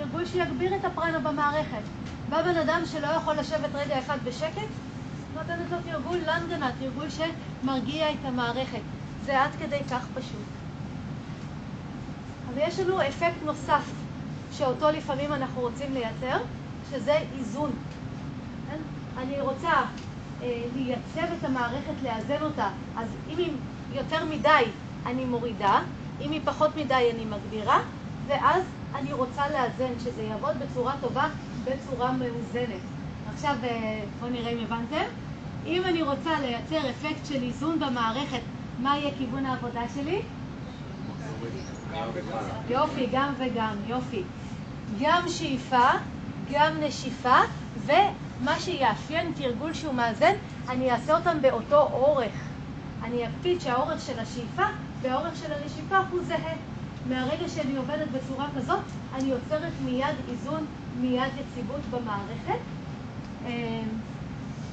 תרגול 0.00 0.26
שיגביר 0.26 0.74
את 0.76 0.84
הפרנה 0.84 1.18
במערכת. 1.18 1.82
בא 2.28 2.42
בן 2.42 2.56
אדם 2.56 2.82
שלא 2.86 3.06
יכול 3.06 3.34
לשבת 3.34 3.74
רגע 3.74 3.98
אחד 3.98 4.18
בשקט, 4.24 4.68
נותנת 5.34 5.70
לו 5.70 5.76
תרגול 5.84 6.18
לנגנה, 6.26 6.70
תרגול 6.78 7.06
שמרגיע 7.10 8.10
את 8.10 8.24
המערכת. 8.24 8.80
זה 9.24 9.42
עד 9.42 9.50
כדי 9.58 9.78
כך 9.90 10.06
פשוט. 10.14 10.46
אבל 12.48 12.58
יש 12.58 12.80
לנו 12.80 13.02
אפקט 13.02 13.42
נוסף, 13.44 13.82
שאותו 14.52 14.90
לפעמים 14.90 15.32
אנחנו 15.32 15.60
רוצים 15.60 15.94
לייצר, 15.94 16.38
שזה 16.90 17.18
איזון. 17.38 17.70
כן? 18.70 18.78
אני 19.18 19.40
רוצה 19.40 19.72
אה, 20.42 20.62
לייצב 20.74 21.32
את 21.38 21.44
המערכת, 21.44 22.02
לאזן 22.02 22.42
אותה, 22.42 22.68
אז 22.96 23.08
אם 23.30 23.38
היא 23.38 23.52
יותר 23.92 24.24
מדי, 24.24 24.64
אני 25.06 25.24
מורידה, 25.24 25.80
אם 26.20 26.30
היא 26.30 26.40
פחות 26.44 26.76
מדי, 26.76 27.10
אני 27.14 27.24
מגבירה, 27.24 27.80
ואז 28.26 28.62
אני 28.94 29.12
רוצה 29.12 29.42
לאזן, 29.48 29.92
שזה 29.98 30.22
יעבוד 30.22 30.56
בצורה 30.58 30.94
טובה, 31.00 31.28
בצורה 31.64 32.12
מאוזנת. 32.12 32.80
עכשיו 33.34 33.56
אה, 33.62 34.02
בואו 34.20 34.30
נראה 34.30 34.50
אם 34.50 34.58
הבנתם. 34.58 35.04
אם 35.66 35.82
אני 35.84 36.02
רוצה 36.02 36.40
לייצר 36.40 36.90
אפקט 36.90 37.26
של 37.26 37.42
איזון 37.42 37.78
במערכת, 37.78 38.40
מה 38.78 38.98
יהיה 38.98 39.10
כיוון 39.18 39.46
העבודה 39.46 39.80
שלי? 39.94 40.22
יופי, 42.68 43.06
גם 43.12 43.32
וגם, 43.38 43.76
יופי. 43.86 44.22
גם 45.00 45.22
שאיפה, 45.28 45.88
גם 46.52 46.72
נשיפה, 46.80 47.38
ומה 47.86 48.60
שיאפיין 48.60 49.32
תרגול 49.36 49.74
שהוא 49.74 49.94
מאזן, 49.94 50.32
אני 50.68 50.90
אעשה 50.90 51.16
אותם 51.16 51.42
באותו 51.42 51.80
אורך. 51.80 52.32
אני 53.02 53.26
אקפיד 53.26 53.60
שהאורך 53.60 54.00
של 54.00 54.18
השאיפה 54.18 54.64
והאורך 55.02 55.36
של 55.36 55.52
הנשיפה 55.52 55.98
הוא 56.10 56.20
זהה. 56.24 56.69
מהרגע 57.08 57.48
שאני 57.48 57.76
עובדת 57.76 58.08
בצורה 58.08 58.46
כזאת, 58.56 58.80
אני 59.14 59.28
יוצרת 59.28 59.72
מיד 59.84 60.14
איזון, 60.28 60.66
מיד 61.00 61.32
יציבות 61.40 61.80
במערכת. 61.90 62.60
אה, 63.46 63.82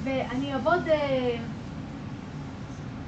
ואני 0.04 0.54
אעבוד, 0.54 0.88
אה, 0.88 1.36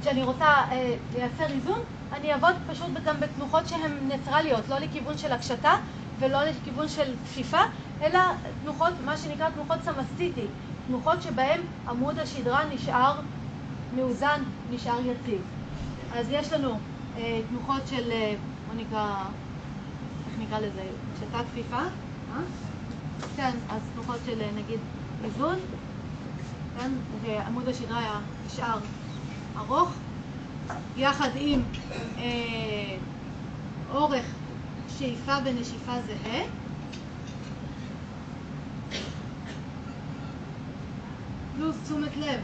כשאני 0.01 0.23
רוצה 0.23 0.47
אה, 0.47 0.95
לייצר 1.15 1.47
איזון, 1.47 1.81
אני 2.13 2.33
אעבוד 2.33 2.55
פשוט 2.71 2.89
גם 3.05 3.21
בתנוחות 3.21 3.69
שהן 3.69 3.93
ניטרליות, 4.09 4.69
לא 4.69 4.79
לכיוון 4.79 5.19
של 5.19 5.33
הקשתה 5.33 5.73
ולא 6.19 6.45
לכיוון 6.45 6.89
של 6.89 7.15
כפיפה, 7.25 7.61
אלא 8.03 8.19
תנוחות, 8.63 8.93
מה 9.05 9.17
שנקרא 9.17 9.51
תנוחות 9.51 9.79
סמסטיטי, 9.85 10.47
תנוחות 10.87 11.23
שבהן 11.23 11.61
עמוד 11.89 12.19
השדרה 12.19 12.65
נשאר 12.75 13.21
מאוזן, 13.97 14.43
נשאר 14.71 14.99
יציב. 15.01 15.41
אז 16.15 16.27
יש 16.31 16.53
לנו 16.53 16.79
תנוחות 17.49 17.83
של, 17.87 18.13
בוא 18.71 18.81
נקרא, 18.81 19.25
איך 20.27 20.39
נקרא 20.39 20.59
לזה, 20.59 20.83
קשתה 21.15 21.39
כפיפה, 21.53 21.77
אה? 21.77 22.41
כן, 23.37 23.57
אז 23.69 23.83
תנוחות 23.95 24.21
של 24.27 24.43
נגיד 24.57 24.81
איזון, 25.25 25.59
כן? 26.79 26.91
ועמוד 27.23 27.69
השדרה 27.69 28.21
נשאר 28.47 28.79
ארוך, 29.57 29.93
יחד 30.97 31.29
עם 31.35 31.63
אה, 32.19 32.97
אורך 33.95 34.25
שאיפה 34.99 35.33
ונשיפה 35.45 35.93
זהה. 36.07 36.43
פלוס 41.57 41.77
תשומת 41.85 42.17
לב 42.17 42.41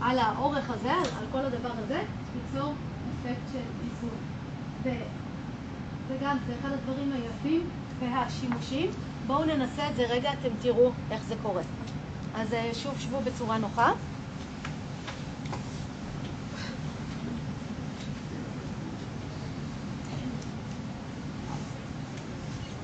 על 0.00 0.18
האורך 0.18 0.70
הזה, 0.70 0.92
על 0.92 1.26
כל 1.32 1.38
הדבר 1.38 1.70
הזה, 1.84 2.02
ליצור 2.34 2.74
אפקט 3.28 3.52
של 3.52 3.58
איזון. 3.58 4.98
וגם 6.08 6.36
זה 6.46 6.54
אחד 6.60 6.72
הדברים 6.72 7.12
היפים 7.12 7.68
והשימושיים. 8.00 8.90
בואו 9.26 9.44
ננסה 9.44 9.88
את 9.88 9.96
זה 9.96 10.02
רגע, 10.02 10.32
אתם 10.32 10.48
תראו 10.62 10.90
איך 11.10 11.22
זה 11.24 11.34
קורה. 11.42 11.62
אז 12.34 12.52
אה, 12.52 12.70
שוב 12.74 12.94
שבו 12.98 13.20
בצורה 13.20 13.58
נוחה. 13.58 13.92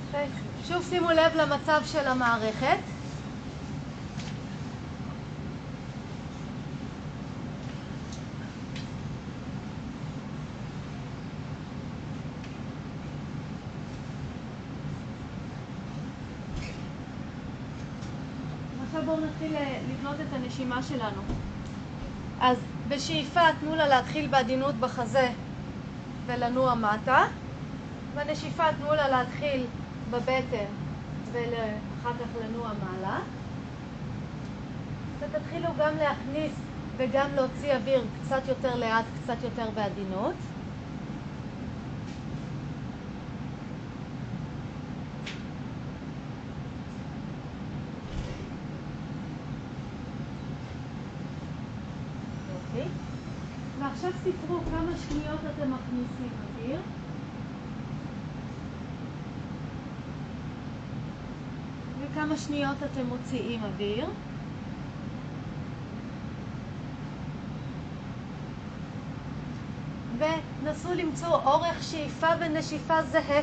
אוקיי, 0.07 0.29
שוב 0.69 0.87
שימו 0.91 1.11
לב 1.11 1.33
למצב 1.37 1.81
של 1.85 2.07
המערכת. 2.09 2.79
עכשיו 18.95 19.07
בואו 19.07 19.27
נתחיל 19.27 19.57
אה, 19.57 19.79
לבנות 19.91 20.21
את 20.21 20.33
הנשימה 20.55 20.83
שלנו. 20.83 21.23
אז 22.41 22.59
בשאיפה 22.89 23.41
תנו 23.61 23.75
לה 23.75 23.89
להתחיל 23.89 24.29
בעדינות 24.29 24.75
בחזה 24.75 25.29
ולנוע 26.27 26.75
מטה, 26.75 27.23
בנשיפה 28.15 28.65
תנו 28.79 28.95
לה 28.95 29.09
להתחיל 29.09 29.67
בבטן 30.11 30.71
ואחר 31.33 32.13
כך 32.13 32.45
לנוע 32.45 32.71
מעלה. 32.85 33.19
ותתחילו 35.21 35.69
גם 35.79 35.97
להכניס 35.97 36.53
וגם 36.97 37.27
להוציא 37.35 37.75
אוויר 37.75 38.05
קצת 38.25 38.43
יותר 38.49 38.77
לאט, 38.77 39.05
קצת 39.25 39.43
יותר 39.43 39.71
בעדינות. 39.75 40.35
ועכשיו 53.85 54.11
ספרו 54.21 54.59
כמה 54.71 54.94
שניות 55.09 55.41
אתם 55.41 55.71
מכניסים 55.73 56.31
אוויר. 56.43 56.81
וכמה 62.01 62.37
שניות 62.37 62.77
אתם 62.93 63.07
מוציאים 63.07 63.65
אוויר. 63.65 64.07
ונסו 70.19 70.95
למצוא 70.95 71.29
אורך 71.29 71.83
שאיפה 71.83 72.27
ונשיפה 72.41 73.03
זהה. 73.03 73.43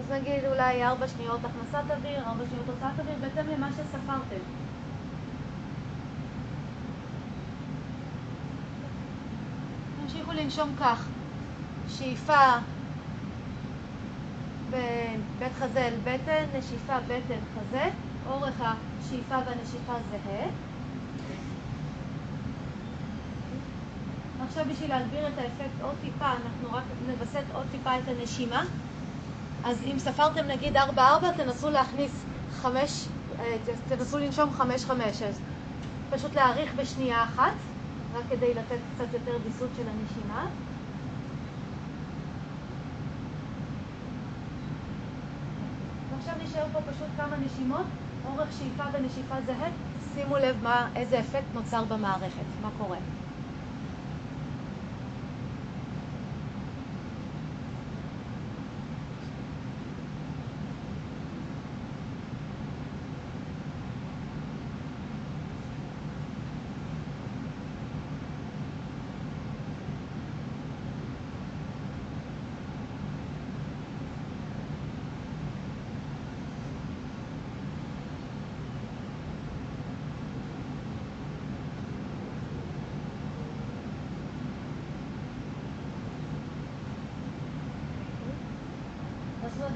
אז 0.00 0.12
נגיד 0.12 0.44
אולי 0.44 0.84
ארבע 0.84 1.08
שניות 1.08 1.40
הכנסת 1.44 1.90
אוויר, 1.90 2.18
ארבע 2.26 2.44
שניות 2.50 2.68
הוצאת 2.68 3.00
אוויר, 3.00 3.14
בהתאם 3.20 3.50
למה 3.52 3.68
שספרתם. 3.72 4.67
תמשיכו 10.08 10.32
לנשום 10.32 10.74
כך. 10.80 11.06
שאיפה 11.88 12.56
בין 14.70 15.20
בית 15.38 15.52
חזה 15.58 15.80
אל 15.80 15.94
בטן, 16.04 16.44
נשיפה 16.58 17.00
בטן 17.00 17.38
חזה, 17.54 17.90
אורך 18.30 18.54
השאיפה 18.60 19.34
והנשיפה 19.46 19.92
זהה. 20.10 20.46
עכשיו 24.48 24.64
בשביל 24.72 24.90
להגביר 24.90 25.28
את 25.28 25.32
האפקט 25.38 25.82
עוד 25.82 25.94
טיפה, 26.02 26.26
אנחנו 26.26 26.72
רק 26.72 26.84
נווסת 27.06 27.44
עוד 27.54 27.66
טיפה 27.70 27.98
את 27.98 28.08
הנשימה. 28.08 28.64
אז 29.64 29.82
אם 29.82 29.98
ספרתם 29.98 30.46
נגיד 30.46 30.76
4-4, 30.76 30.80
תנסו 31.36 31.70
להכניס 31.70 32.12
5, 32.62 33.08
אה, 33.40 33.56
תנסו 33.88 34.18
לנשום 34.18 34.50
5-5, 34.58 34.62
אז 35.28 35.40
פשוט 36.10 36.34
להאריך 36.34 36.74
בשנייה 36.76 37.22
אחת, 37.22 37.52
רק 38.14 38.24
כדי 38.30 38.54
לתת 38.54 38.78
קצת 38.94 39.12
יותר 39.12 39.36
ויסות 39.44 39.70
של 39.76 39.82
הנשימה. 39.88 40.46
ועכשיו 46.12 46.34
נשאר 46.44 46.64
פה 46.72 46.78
פשוט 46.92 47.08
כמה 47.16 47.36
נשימות, 47.36 47.86
אורך 48.26 48.48
שאיפה 48.58 48.84
ונשיפה 48.92 49.34
זהה, 49.46 49.68
שימו 50.14 50.36
לב 50.36 50.56
מה, 50.62 50.88
איזה 50.96 51.20
אפקט 51.20 51.54
נוצר 51.54 51.84
במערכת, 51.84 52.46
מה 52.62 52.68
קורה. 52.78 52.98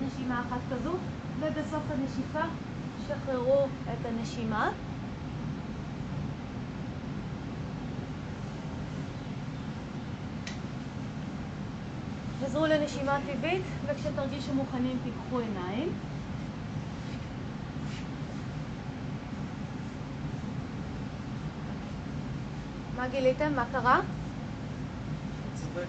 נשימה 0.06 0.40
אחת 0.48 0.60
כזו, 0.72 0.92
ובסוף 1.40 1.82
הנשיפה 1.90 2.40
שחררו 3.06 3.66
את 3.84 4.06
הנשימה. 4.06 4.70
חזרו 12.44 12.66
לנשימה 12.66 13.18
טבעית, 13.26 13.62
וכשתרגישו 13.86 14.54
מוכנים 14.54 14.98
תיקחו 15.04 15.38
עיניים. 15.38 15.92
מה 22.96 23.08
גיליתם? 23.08 23.52
מה 23.56 23.64
קרה? 23.72 24.00
צודק. 25.54 25.86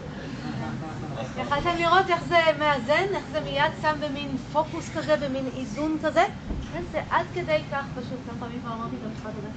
יכלתם 1.38 1.76
לראות 1.78 2.10
איך 2.10 2.24
זה 2.24 2.38
מאזן, 2.58 3.14
איך 3.14 3.24
זה 3.32 3.40
מיד 3.40 3.72
שם 3.82 3.96
במין 4.00 4.36
פוקוס 4.52 4.90
כזה, 4.96 5.16
במין 5.16 5.46
איזון 5.56 5.98
כזה? 6.04 6.24
כן, 6.72 6.82
זה 6.92 7.00
עד 7.10 7.26
כדי 7.34 7.62
כך 7.72 7.84
פשוט, 7.94 8.18
כמה 8.26 8.36
פעמים 8.40 8.60
כבר 8.60 8.72
אמרתי 8.72 8.96
את 8.96 9.10
המשפט 9.10 9.32
הזה, 9.38 9.48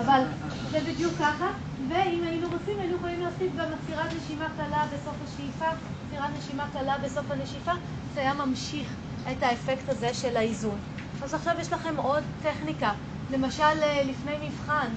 אבל 0.00 0.22
זה 0.70 0.80
בדיוק 0.80 1.12
ככה, 1.20 1.46
ואם 1.88 2.22
היינו 2.26 2.48
רוצים, 2.52 2.78
היינו 2.78 2.96
יכולים 2.96 3.20
להוסיף 3.20 3.52
גם 3.58 3.66
עצירת 3.82 4.10
נשימה 4.16 4.46
קלה 4.56 4.84
בסוף 4.94 5.14
השאיפה, 5.24 5.66
עצירת 6.06 6.30
נשימה 6.38 6.66
קלה 6.72 6.98
בסוף 6.98 7.30
הנשיפה, 7.30 7.72
זה 8.14 8.20
היה 8.20 8.34
ממשיך 8.34 8.88
את 9.32 9.42
האפקט 9.42 9.88
הזה 9.88 10.14
של 10.14 10.36
האיזון. 10.36 10.78
אז 11.22 11.34
עכשיו 11.34 11.54
יש 11.60 11.72
לכם 11.72 11.96
עוד 11.96 12.22
טכניקה, 12.42 12.92
למשל 13.30 13.62
אה, 13.62 14.02
לפני 14.04 14.32
מבחן, 14.48 14.88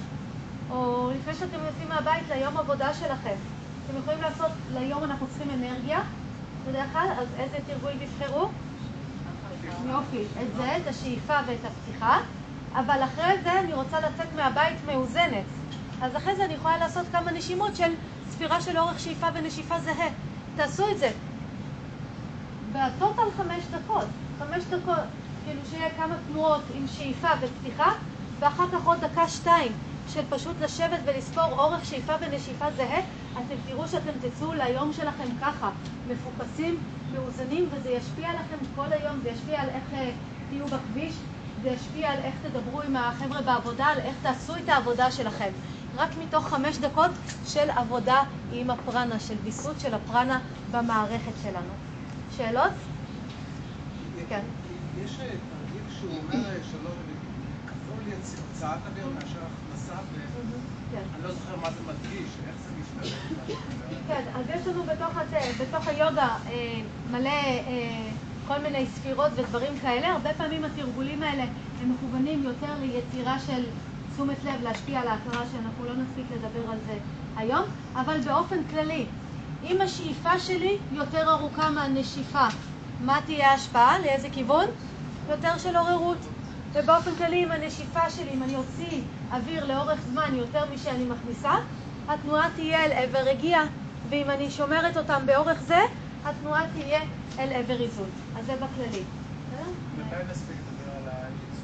או 0.70 1.10
לפני 1.18 1.34
שאתם 1.34 1.58
יוצאים 1.66 1.88
מהבית 1.88 2.24
ליום 2.28 2.56
עבודה 2.56 2.94
שלכם. 2.94 3.36
אתם 3.90 3.98
יכולים 3.98 4.22
לעשות, 4.22 4.50
ליום 4.74 5.04
אנחנו 5.04 5.26
צריכים 5.26 5.50
אנרגיה, 5.50 6.00
בדרך 6.68 6.92
כלל, 6.92 7.08
אז 7.18 7.26
איזה 7.38 7.56
תרגול 7.66 7.92
תבחרו? 7.92 8.48
יופי, 9.88 10.22
את 10.42 10.56
זה, 10.56 10.76
את 10.76 10.86
השאיפה 10.86 11.34
ואת 11.46 11.58
הפתיחה, 11.64 12.18
אבל 12.74 13.04
אחרי 13.04 13.42
זה 13.42 13.60
אני 13.60 13.74
רוצה 13.74 14.00
לצאת 14.00 14.26
מהבית 14.36 14.76
מאוזנת. 14.86 15.44
אז 16.02 16.16
אחרי 16.16 16.36
זה 16.36 16.44
אני 16.44 16.54
יכולה 16.54 16.78
לעשות 16.78 17.06
כמה 17.12 17.30
נשימות 17.32 17.76
של 17.76 17.92
ספירה 18.30 18.60
של 18.60 18.78
אורך 18.78 19.00
שאיפה 19.00 19.26
ונשיפה 19.34 19.80
זהה. 19.80 20.08
תעשו 20.56 20.90
את 20.90 20.98
זה. 20.98 21.10
בטוטל 22.72 23.30
חמש 23.36 23.64
דקות. 23.70 24.06
חמש 24.38 24.64
דקות, 24.64 25.04
כאילו 25.44 25.60
שיהיה 25.70 25.90
כמה 25.96 26.14
תנועות 26.28 26.62
עם 26.74 26.86
שאיפה 26.86 27.28
ופתיחה, 27.40 27.92
ואחר 28.38 28.64
כך 28.72 28.84
עוד 28.84 28.98
דקה 29.00 29.28
שתיים 29.28 29.72
של 30.08 30.20
פשוט 30.28 30.56
לשבת 30.60 30.98
ולספור 31.04 31.44
אורך 31.44 31.84
שאיפה 31.84 32.12
ונשיפה 32.20 32.66
זהה, 32.76 33.00
אתם 33.32 33.54
תראו 33.68 33.88
שאתם 33.88 34.10
תצאו 34.20 34.52
ליום 34.52 34.92
שלכם 34.92 35.28
ככה, 35.40 35.70
מפוקסים, 36.08 36.76
מאוזנים, 37.12 37.68
וזה 37.72 37.90
ישפיע 37.90 38.28
עליכם 38.28 38.56
כל 38.76 38.92
היום, 38.92 39.20
זה 39.22 39.28
ישפיע 39.28 39.60
על 39.62 39.68
איך 39.68 39.82
אה, 39.94 40.10
תהיו 40.50 40.64
בכביש, 40.66 41.14
זה 41.62 41.68
ישפיע 41.68 42.10
על 42.12 42.18
איך 42.18 42.34
תדברו 42.42 42.82
עם 42.82 42.96
החבר'ה 42.96 43.42
בעבודה, 43.42 43.84
על 43.86 43.98
איך 43.98 44.14
תעשו 44.22 44.56
את 44.56 44.68
העבודה 44.68 45.10
שלכם. 45.10 45.50
רק 45.96 46.10
מתוך 46.24 46.48
חמש 46.48 46.78
דקות 46.78 47.10
של 47.46 47.70
עבודה 47.70 48.22
עם 48.52 48.70
הפרנה, 48.70 49.20
של 49.20 49.34
ויסות 49.44 49.80
של 49.80 49.94
הפרנה 49.94 50.40
במערכת 50.70 51.32
שלנו. 51.42 51.72
שאלות? 52.36 52.72
כן. 54.28 54.40
יש 55.04 55.10
אה, 55.20 55.26
תרגיל 55.26 55.82
שהוא 55.98 56.10
אומר 56.22 56.46
אה, 56.48 56.56
שלא, 56.70 56.90
כפול 57.66 58.12
יצ- 58.12 58.36
הוצאת 58.52 58.78
אוויר 58.90 59.06
מאשר 59.14 59.40
כן. 60.90 61.02
לא 61.22 61.32
זוכר 61.32 61.56
מה 61.56 61.70
זה 61.70 61.80
מדגיש, 61.82 62.30
איך 62.46 62.56
זה 62.56 62.70
משתלב. 62.80 63.18
עם 63.30 63.36
מה 63.36 63.46
שאת 63.46 63.56
אומרת. 63.72 63.98
כן, 64.08 64.22
אז 64.34 64.46
יש 64.54 64.66
לנו 64.66 64.82
בתוך, 64.84 65.16
הת... 65.16 65.32
בתוך 65.60 65.86
היוגה 65.86 66.36
אה, 66.46 66.80
מלא 67.10 67.28
אה, 67.28 68.08
כל 68.48 68.58
מיני 68.58 68.86
ספירות 68.86 69.32
ודברים 69.36 69.72
כאלה. 69.82 70.12
הרבה 70.12 70.34
פעמים 70.34 70.64
התרגולים 70.64 71.22
האלה 71.22 71.44
הם 71.82 71.92
מכוונים 71.92 72.42
יותר 72.42 72.74
ליצירה 72.80 73.38
של 73.40 73.64
תשומת 74.12 74.36
לב, 74.44 74.62
להשפיע 74.62 75.00
על 75.00 75.08
ההכרה 75.08 75.44
שאנחנו 75.52 75.84
לא 75.84 75.92
נספיק 75.94 76.26
לדבר 76.34 76.70
על 76.70 76.78
זה 76.86 76.98
היום, 77.36 77.62
אבל 77.94 78.20
באופן 78.20 78.64
כללי, 78.70 79.06
אם 79.64 79.80
השאיפה 79.80 80.38
שלי 80.38 80.78
יותר 80.92 81.30
ארוכה 81.30 81.70
מהנשיפה, 81.70 82.46
מה 83.00 83.18
תהיה 83.26 83.50
ההשפעה? 83.50 83.98
לאיזה 83.98 84.28
כיוון? 84.32 84.66
יותר 85.30 85.58
של 85.58 85.76
עוררות. 85.76 86.18
ובאופן 86.76 87.10
כללי, 87.18 87.44
אם 87.44 87.52
הנשיפה 87.52 88.10
שלי, 88.10 88.30
אם 88.30 88.42
אני 88.42 88.56
אוציא 88.56 89.00
אוויר 89.32 89.64
לאורך 89.64 90.00
זמן 90.00 90.34
יותר 90.34 90.64
משאני 90.74 91.04
מכניסה, 91.04 91.54
התנועה 92.08 92.48
תהיה 92.56 92.84
אל 92.84 92.92
עבר 92.92 93.18
רגיעה, 93.18 93.64
ואם 94.08 94.30
אני 94.30 94.50
שומרת 94.50 94.96
אותם 94.96 95.22
באורך 95.26 95.60
זה, 95.60 95.80
התנועה 96.24 96.62
תהיה 96.74 97.00
אל 97.38 97.52
עבר 97.52 97.80
איזון. 97.82 98.10
אז 98.38 98.46
זה 98.46 98.52
בכללי. 98.52 99.02
מתי 99.98 100.16
נספיק 100.30 100.56
לדבר 100.56 100.96
על 100.96 101.08
הייצוג? 101.08 101.56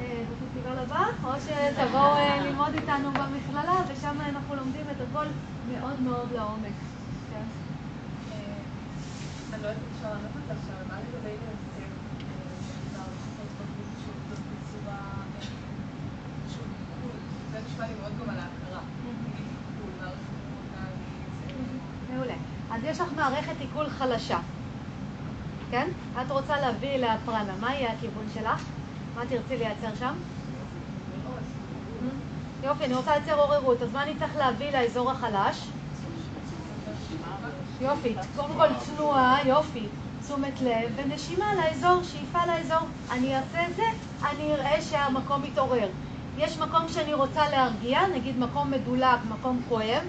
אה, 0.00 0.24
בפסטיבל 0.30 0.78
הבא, 0.78 1.04
או 1.24 1.30
שתבואו 1.40 2.16
אה, 2.16 2.40
ללמוד 2.40 2.74
איתנו 2.74 3.10
במכללה, 3.10 3.74
ושם 3.88 4.16
אנחנו 4.20 4.54
לומדים 4.54 4.86
את 4.90 4.96
הכל 5.10 5.26
מאוד 5.72 6.00
מאוד 6.00 6.32
לעומק. 6.32 6.76
כן. 7.30 7.44
אני 9.54 9.62
לא 9.62 9.68
יודעת 9.68 9.82
אם 9.82 9.96
אפשר 9.96 10.08
לענות 10.08 10.30
אותך 10.36 10.50
עכשיו, 10.50 10.76
מה 10.88 10.96
לגבי 11.00 11.28
לייצר 11.28 11.92
מערכות 12.92 13.48
בגוף 13.58 13.90
שעובדות 14.04 14.42
בצורה 14.50 14.98
אה, 15.36 15.42
של 16.50 16.60
עיכול? 16.60 17.16
זה 17.52 17.58
נשמע 17.66 17.86
לי 17.86 17.94
מאוד 18.00 18.12
גם 18.20 18.30
על 18.30 18.38
ההכרה. 18.38 18.82
נגיד 19.04 19.46
עיכול, 19.46 19.90
מערכת 20.00 20.32
הורמונלית. 20.40 21.12
מעולה. 22.14 22.34
אז 22.70 22.80
יש 22.84 23.00
לך 23.00 23.08
עיכול 23.72 23.90
חלשה, 23.90 24.38
כן? 25.70 25.88
את 26.22 26.30
רוצה 26.30 26.60
להביא 26.60 26.96
לפרנה, 26.96 27.52
מה 27.60 27.74
יהיה 27.74 27.92
הכיוון 27.92 28.24
שלך? 28.34 28.64
מה 29.16 29.22
תרצי 29.28 29.56
לייצר 29.56 29.94
שם? 29.98 30.14
יופי, 32.64 32.84
אני 32.84 32.94
רוצה 32.94 33.10
לייצר 33.10 33.40
עוררות, 33.40 33.82
אז 33.82 33.92
מה 33.92 34.02
אני 34.02 34.14
צריך 34.18 34.36
להביא 34.36 34.70
לאזור 34.70 35.10
החלש? 35.10 35.66
יופי, 37.80 38.14
קודם 38.36 38.54
כל 38.56 38.66
תנועה, 38.86 39.48
יופי, 39.48 39.86
תשומת 40.24 40.60
לב 40.60 40.92
ונשימה 40.96 41.54
לאזור, 41.54 42.02
שאיפה 42.02 42.46
לאזור. 42.46 42.88
אני 43.10 43.36
אעשה 43.36 43.66
את 43.68 43.76
זה, 43.76 43.82
אני 44.30 44.54
אראה 44.54 44.82
שהמקום 44.82 45.42
מתעורר. 45.42 45.88
יש 46.38 46.58
מקום 46.58 46.88
שאני 46.88 47.14
רוצה 47.14 47.48
להרגיע, 47.50 48.00
נגיד 48.14 48.38
מקום 48.38 48.70
מדולק, 48.70 49.18
מקום 49.28 49.60
כואב, 49.68 50.02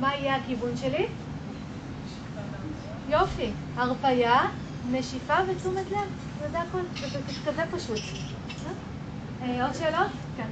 מה 0.00 0.14
יהיה 0.14 0.36
הכיוון 0.36 0.76
שלי? 0.76 1.06
יופי, 3.12 3.50
הרפייה, 3.76 4.40
נשיפה 4.90 5.34
ותשומת 5.48 5.90
לב, 5.90 6.08
וזה 6.38 6.60
הכל, 6.60 6.80
זה 7.00 7.08
זה 7.08 7.50
כזה 7.50 7.62
פשוט. 7.70 8.00
אה, 9.42 9.66
עוד 9.66 9.74
שאלות? 9.74 10.10
כן. 10.36 10.46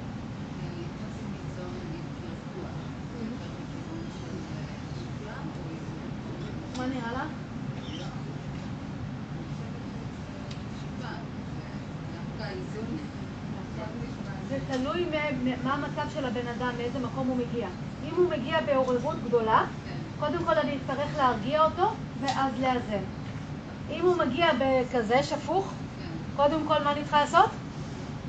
מה 6.79 6.87
נראה 6.87 7.13
לך? 7.13 7.29
זה 14.49 14.59
תלוי 14.73 15.07
מה 15.65 15.75
המצב 15.75 16.11
של 16.15 16.25
הבן 16.25 16.47
אדם, 16.47 16.73
מאיזה 16.77 16.99
מקום 16.99 17.27
הוא 17.27 17.37
מגיע. 17.37 17.69
אם 18.05 18.15
הוא 18.17 18.31
מגיע 18.31 18.61
בעוררות 18.61 19.17
גדולה, 19.29 19.65
קודם 20.21 20.45
כל 20.45 20.59
אני 20.59 20.77
אצטרך 20.77 21.17
להרגיע 21.17 21.65
אותו, 21.65 21.91
ואז 22.21 22.53
לאזן. 22.61 23.05
אם 23.91 24.01
הוא 24.01 24.17
מגיע 24.17 24.47
בכזה 24.61 25.23
שפוך, 25.23 25.73
קודם 26.37 26.61
כל 26.69 26.83
מה 26.85 26.93
אני 26.93 27.03
צריכה 27.03 27.21
לעשות? 27.21 27.51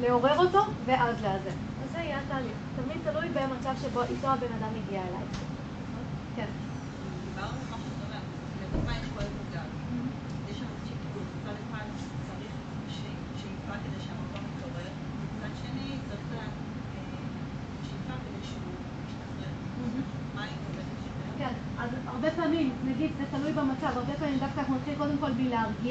לעורר 0.01 0.37
אותו, 0.39 0.59
ואז 0.85 1.15
לאזן. 1.23 1.57
אז 1.83 1.91
זה 1.91 1.97
יהיה 1.97 2.19
התהליך. 2.25 2.53
תמיד 2.75 2.97
תלוי 3.03 3.29
במצב 3.29 3.73
שבו 3.81 4.01
איתו 4.01 4.27
הבן 4.27 4.53
אדם 4.59 4.69
הגיע 4.85 5.01
אליי. 5.01 5.25
כן. 6.35 6.45
דיברנו 7.25 7.57
על 7.57 7.75
משהו 7.75 7.91
דומה, 8.01 8.19
לדוגמה 8.63 8.91
יש 8.91 9.07
כואב 9.15 9.27
בגב. 9.51 9.67
יש 10.51 10.57
שם 10.57 10.65
טיפול, 10.83 11.23
מצד 11.41 11.55
אחד 11.69 11.85
צריך 12.27 12.51
ש- 12.89 13.01
שאיפה 13.41 13.73
כדי 13.83 13.99
שהמקום 14.05 14.43
יתעורר, 14.57 14.89
מצד 15.37 15.53
שני 15.61 15.87
צריך 16.07 16.21
לה- 16.33 16.39
אה, 16.39 17.17
שאיפה 17.87 18.13
כדי 18.23 18.41
שהוא 18.49 18.71
ישתחרר. 19.07 19.51
מה 20.35 20.41
היא 20.43 20.51
עובדת 20.67 20.85
יותר? 21.07 21.37
כן, 21.39 21.53
אז 21.83 21.89
הרבה 22.07 22.31
פעמים, 22.31 22.71
נגיד, 22.85 23.11
זה 23.17 23.23
תלוי 23.37 23.51
במצב, 23.53 23.91
הרבה 23.97 24.13
פעמים 24.19 24.39
דווקא 24.39 24.59
אנחנו 24.59 24.75
נתחיל 24.75 24.95
קודם 24.97 25.17
כל 25.19 25.31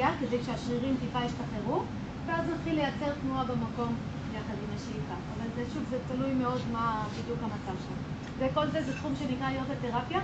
בלהרגיע, 0.01 0.29
כדי 0.29 0.45
שהשרירים 0.45 0.97
טיפה 1.01 1.19
ישתחררו, 1.25 1.83
ואז 2.27 2.45
נתחיל 2.55 2.75
לייצר 2.75 3.13
תנועה 3.23 3.45
במקום 3.45 3.95
יחד 4.35 4.55
עם 4.63 4.77
השאיפה. 4.77 5.15
אבל 5.37 5.47
זה 5.57 5.63
שוב, 5.75 5.83
זה 5.91 5.97
תלוי 6.09 6.35
מאוד 6.35 6.61
מה 6.73 7.07
בדיוק 7.13 7.39
המצב 7.43 7.81
שלו. 7.85 7.97
וכל 8.39 8.67
זה 8.71 8.83
זה 8.83 8.97
תחום 8.97 9.13
שנקרא 9.19 9.51
יוגה 9.51 9.75
תרפיה, 9.83 10.21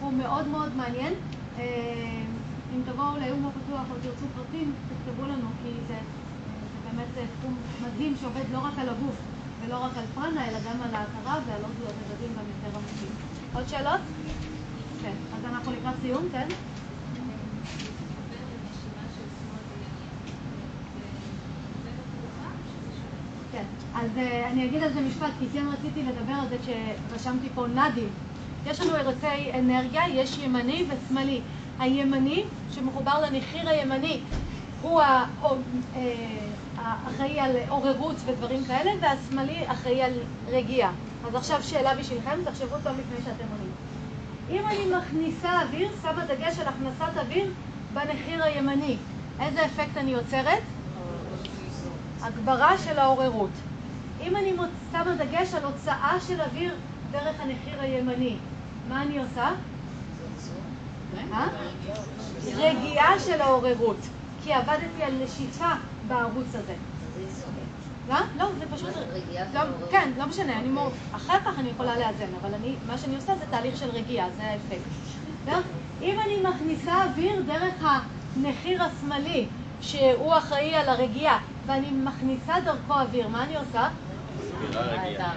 הוא 0.00 0.12
מאוד 0.12 0.48
מאוד 0.48 0.76
מעניין. 0.76 1.14
אה, 1.58 2.22
אם 2.74 2.80
תבואו 2.84 3.18
ליום 3.18 3.46
הפתוח 3.46 3.86
או 3.90 3.94
תרצו 4.02 4.26
פרטים, 4.36 4.72
תכתבו 4.88 5.26
לנו, 5.26 5.48
כי 5.62 5.70
זה, 5.88 5.94
אה, 5.94 6.00
זה 6.72 6.90
באמת 6.90 7.18
אה, 7.18 7.24
תחום 7.40 7.56
מדהים 7.82 8.14
שעובד 8.20 8.44
לא 8.52 8.58
רק 8.58 8.78
על 8.78 8.88
הגוף 8.88 9.16
ולא 9.64 9.76
רק 9.76 9.92
על 9.96 10.04
פרנה, 10.14 10.48
אלא 10.48 10.58
גם 10.58 10.82
על 10.82 10.94
ההכרה 10.94 11.40
ועל 11.46 11.62
עוד 11.62 11.74
רבדים 11.82 12.30
גם 12.38 12.44
יותר 12.52 12.78
עמוקים. 12.78 13.14
עוד 13.54 13.68
שאלות? 13.68 14.00
כן, 15.02 15.14
אז 15.36 15.44
אנחנו 15.44 15.72
לקראת 15.72 15.94
סיום, 16.02 16.28
כן? 16.32 16.48
כן, 23.56 23.64
אז 23.94 24.10
אה, 24.16 24.48
אני 24.50 24.64
אגיד 24.64 24.82
על 24.82 24.92
זה 24.92 25.00
משפט, 25.00 25.30
כי 25.38 25.46
כן 25.52 25.64
רציתי 25.72 26.02
לדבר 26.02 26.32
על 26.32 26.48
זה 26.48 26.56
כשרשמתי 26.62 27.48
פה 27.54 27.66
נדים. 27.66 28.08
יש 28.66 28.80
לנו 28.80 28.92
ערוצי 28.94 29.52
אנרגיה, 29.54 30.02
יש 30.08 30.38
ימני 30.38 30.84
ושמאלי. 30.88 31.40
הימני, 31.78 32.44
שמחובר 32.74 33.20
לנחיר 33.20 33.68
הימני, 33.68 34.20
הוא 34.82 35.00
אה, 35.00 35.24
האחראי 36.76 37.40
על 37.40 37.56
עוררות 37.68 38.16
ודברים 38.26 38.64
כאלה, 38.64 38.90
והשמאלי 39.00 39.64
אחראי 39.66 40.02
על 40.02 40.12
רגיעה. 40.48 40.90
אז 41.26 41.34
עכשיו 41.34 41.62
שאלה 41.62 41.94
בשבילכם, 41.94 42.38
תחשבו 42.44 42.76
טוב 42.84 42.92
לפני 42.92 43.16
שאתם 43.24 43.44
עונים. 43.52 43.72
אם 44.50 44.66
אני 44.66 44.96
מכניסה 44.98 45.62
אוויר, 45.62 45.88
שמה 46.02 46.24
דגש 46.24 46.58
על 46.58 46.66
הכנסת 46.68 47.18
אוויר 47.18 47.50
בנחיר 47.94 48.44
הימני, 48.44 48.96
איזה 49.40 49.64
אפקט 49.64 49.96
אני 49.96 50.10
יוצרת? 50.10 50.62
הגברה 52.26 52.78
של 52.78 52.98
העוררות. 52.98 53.50
אם 54.22 54.36
אני 54.36 54.52
שמה 54.92 55.14
דגש 55.14 55.54
על 55.54 55.64
הוצאה 55.64 56.16
של 56.28 56.40
אוויר 56.40 56.74
דרך 57.10 57.40
הנחיר 57.40 57.80
הימני, 57.80 58.36
מה 58.88 59.02
אני 59.02 59.18
עושה? 59.18 59.50
אה? 61.32 61.46
רגיעה 62.56 63.20
של 63.20 63.40
העוררות, 63.40 63.96
כי 64.44 64.52
עבדתי 64.52 65.02
על 65.02 65.12
נשיפה 65.24 65.72
בערוץ 66.08 66.46
הזה. 66.54 66.74
לא? 68.08 68.16
לא, 68.38 68.46
זה 68.58 68.64
פשוט... 68.74 68.88
לא. 69.54 69.60
כן, 69.90 70.10
לא 70.18 70.26
משנה, 70.26 70.58
אני 70.58 70.68
מור... 70.68 70.90
אחר 71.12 71.38
כך 71.44 71.58
אני 71.58 71.68
יכולה 71.68 71.96
לאזן, 71.96 72.28
אבל 72.40 72.54
אני, 72.54 72.74
מה 72.86 72.98
שאני 72.98 73.16
עושה 73.16 73.36
זה 73.36 73.44
תהליך 73.50 73.76
של 73.76 73.90
רגיעה, 73.90 74.28
זה 74.36 74.42
האפקט. 74.42 75.56
אם 76.02 76.20
אני 76.20 76.42
מכניסה 76.42 77.04
אוויר 77.04 77.42
דרך 77.46 77.74
הנחיר 78.36 78.82
השמאלי, 78.82 79.46
שהוא 79.80 80.38
אחראי 80.38 80.74
על 80.74 80.88
הרגיעה, 80.88 81.38
ואני 81.66 81.90
מכניסה 81.90 82.54
דרכו 82.64 82.92
אוויר, 82.94 83.28
מה 83.28 83.44
אני 83.44 83.56
עושה? 83.56 83.88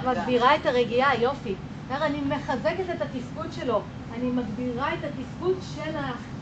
מגבירה 0.08 0.56
את 0.56 0.66
הרגיעה, 0.66 1.22
יופי. 1.22 1.56
אני 1.92 2.22
מחזקת 2.22 2.90
את 2.96 3.02
התפקוד 3.02 3.54
שלו, 3.54 3.82
אני 4.14 4.32
מגבירה 4.32 4.94
את 4.94 5.00
התפקוד 5.04 5.56
של 5.76 5.92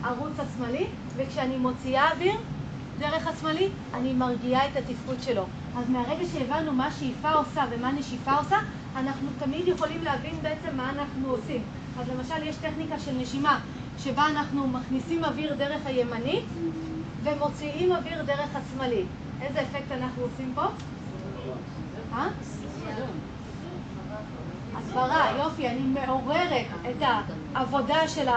הערוץ 0.02 0.32
השמאלי, 0.38 0.86
וכשאני 1.16 1.56
מוציאה 1.56 2.12
אוויר 2.12 2.36
דרך 2.98 3.26
השמאלי, 3.26 3.68
אני 3.94 4.12
מרגיעה 4.12 4.66
את 4.66 4.76
התפקוד 4.76 5.22
שלו. 5.22 5.44
אז 5.76 5.90
מהרגע 5.90 6.24
שהבנו 6.32 6.72
מה 6.72 6.90
שאיפה 6.98 7.32
עושה 7.32 7.64
ומה 7.70 7.92
נשיפה 7.92 8.34
עושה, 8.34 8.56
אנחנו 8.96 9.28
תמיד 9.38 9.68
יכולים 9.68 10.04
להבין 10.04 10.34
בעצם 10.42 10.76
מה 10.76 10.90
אנחנו 10.90 11.30
עושים. 11.30 11.62
אז 12.00 12.08
למשל, 12.08 12.46
יש 12.46 12.56
טכניקה 12.56 12.98
של 12.98 13.12
נשימה, 13.12 13.60
שבה 13.98 14.26
אנחנו 14.26 14.68
מכניסים 14.68 15.24
אוויר 15.24 15.54
דרך 15.54 15.86
הימני, 15.86 16.40
ומוציאים 17.22 17.92
אוויר 17.92 18.22
דרך 18.22 18.48
השמאלי. 18.54 19.04
איזה 19.42 19.60
אפקט 19.62 19.92
אנחנו 19.92 20.22
עושים 20.22 20.52
פה? 20.54 20.64
אה? 22.12 22.28
הסברה, 24.76 25.30
יופי, 25.38 25.68
אני 25.68 25.80
מעוררת 25.80 26.66
את 26.90 27.02
העבודה 27.54 28.08
של 28.08 28.28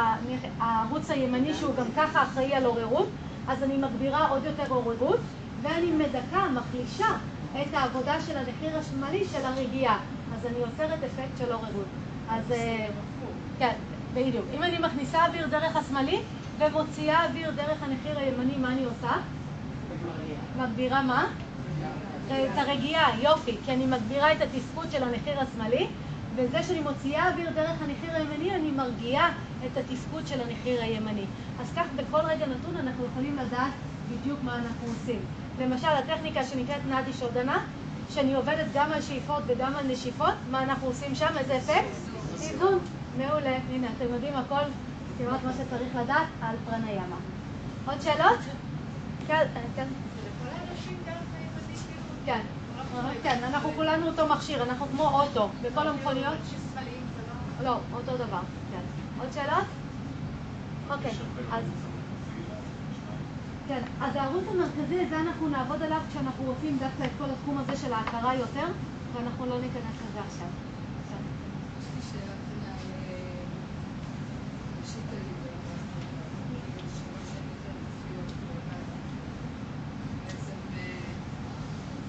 הערוץ 0.59 1.11
הימני 1.11 1.53
שהוא 1.53 1.75
גם 1.75 1.85
ככה 1.97 2.23
אחראי 2.23 2.53
על 2.53 2.65
עוררות, 2.65 3.09
אז 3.47 3.63
אני 3.63 3.77
מגבירה 3.77 4.27
עוד 4.27 4.45
יותר 4.45 4.73
עוררות, 4.73 5.19
ואני 5.61 5.91
מדכא, 5.91 6.49
מחלישה 6.53 7.07
את 7.61 7.73
העבודה 7.73 8.21
של 8.21 8.37
הנחיר 8.37 8.77
השמאלי 8.77 9.25
של 9.25 9.45
הרגיעה. 9.45 9.99
אז 10.35 10.45
אני 10.45 10.57
יוצרת 10.57 11.03
אפקט 11.03 11.37
של 11.37 11.51
עוררות. 11.51 11.85
אז 12.29 12.51
אה, 12.51 12.87
כן, 13.59 13.73
בדיוק. 14.13 14.45
אם 14.53 14.63
אני 14.63 14.77
מכניסה 14.79 15.25
אוויר 15.25 15.47
דרך 15.47 15.75
השמאלי 15.75 16.21
ומוציאה 16.57 17.25
אוויר 17.25 17.51
דרך 17.51 17.83
הנחיר 17.83 18.19
הימני, 18.19 18.57
מה 18.57 18.67
אני 18.67 18.85
עושה? 18.85 19.11
מגבירה 20.57 21.01
מה? 21.01 21.27
את 22.27 22.57
הרגיעה, 22.57 23.19
יופי, 23.21 23.57
כי 23.65 23.73
אני 23.73 23.85
מגבירה 23.85 24.31
את 24.31 24.41
התפקוד 24.41 24.91
של 24.91 25.03
הנחיר 25.03 25.39
השמאלי, 25.39 25.87
וזה 26.35 26.63
שאני 26.63 26.79
מוציאה 26.79 27.29
אוויר 27.29 27.49
דרך 27.49 27.81
הנחיר 27.81 28.15
הימני, 28.15 28.55
אני 28.55 28.71
מרגיעה 28.71 29.31
את 29.65 29.77
התפקוד 29.77 30.27
של 30.27 30.41
הנחיר 30.41 30.81
הימני. 30.81 31.25
אז 31.61 31.71
כך 31.75 31.85
בכל 31.95 32.19
רגע 32.19 32.45
נתון 32.45 32.77
אנחנו 32.77 33.05
יכולים 33.05 33.37
לדעת 33.37 33.71
בדיוק 34.11 34.39
מה 34.43 34.55
אנחנו 34.55 34.87
עושים. 34.87 35.19
למשל, 35.61 35.87
הטכניקה 35.87 36.43
שנקראת 36.43 36.81
נדי 36.85 37.13
שודנה, 37.13 37.63
שאני 38.09 38.33
עובדת 38.33 38.65
גם 38.73 38.91
על 38.91 39.01
שאיפות 39.01 39.43
וגם 39.47 39.75
על 39.75 39.87
נשיפות, 39.87 40.33
מה 40.51 40.63
אנחנו 40.63 40.87
עושים 40.87 41.15
שם? 41.15 41.37
איזה 41.37 41.57
אפקט? 41.57 41.85
איזון. 42.41 42.79
מעולה. 43.17 43.57
הנה, 43.69 43.87
אתם 43.97 44.13
יודעים 44.13 44.33
הכל, 44.35 44.63
כמעט 45.17 45.43
מה 45.43 45.51
שצריך 45.53 45.95
לדעת 45.95 46.27
על 46.41 46.55
פרניאמה. 46.69 47.15
עוד 47.85 48.01
שאלות? 48.01 48.39
כן, 49.27 49.45
כן. 49.75 49.87
כן, 52.25 52.41
כן, 53.23 53.43
אנחנו 53.43 53.71
כולנו 53.75 54.07
אותו 54.07 54.27
מכשיר, 54.27 54.63
אנחנו 54.63 54.85
כמו 54.91 55.21
אוטו, 55.21 55.49
בכל 55.61 55.87
המכוניות. 55.87 56.37
לא, 57.63 57.77
אותו 57.93 58.17
דבר, 58.17 58.39
כן. 58.71 58.81
עוד 59.19 59.31
שאלות? 59.33 59.65
אוקיי, 60.89 61.11
אז... 61.51 61.63
כן, 63.67 63.81
אז 64.01 64.15
הערוץ 64.15 64.43
המרכזי, 64.51 65.05
זה 65.09 65.19
אנחנו 65.19 65.49
נעבוד 65.49 65.83
עליו 65.83 66.01
כשאנחנו 66.09 66.43
רוצים 66.43 66.77
דווקא 66.79 67.03
את 67.03 67.09
כל 67.17 67.25
התחום 67.29 67.57
הזה 67.57 67.77
של 67.77 67.93
ההכרה 67.93 68.35
יותר, 68.35 68.67
ואנחנו 69.13 69.45
לא 69.45 69.59
ניכנס 69.59 69.95
לזה 70.09 70.19
עכשיו. 70.27 70.47
כן. 71.09 71.23
יש 71.79 71.85
לי 71.95 72.01
שאלה 72.11 72.33
קטנה 72.33 72.71
על 72.73 72.87
אה, 73.07 73.43
ראשית 74.81 75.03
הליבה. 75.09 75.51
שלוש 76.95 77.25
שנים 77.31 77.49
יותר 77.55 77.73
מופיעות 77.81 78.31
בעולם. 78.47 78.81
בעצם, 80.25 80.57
אה, 80.77 80.81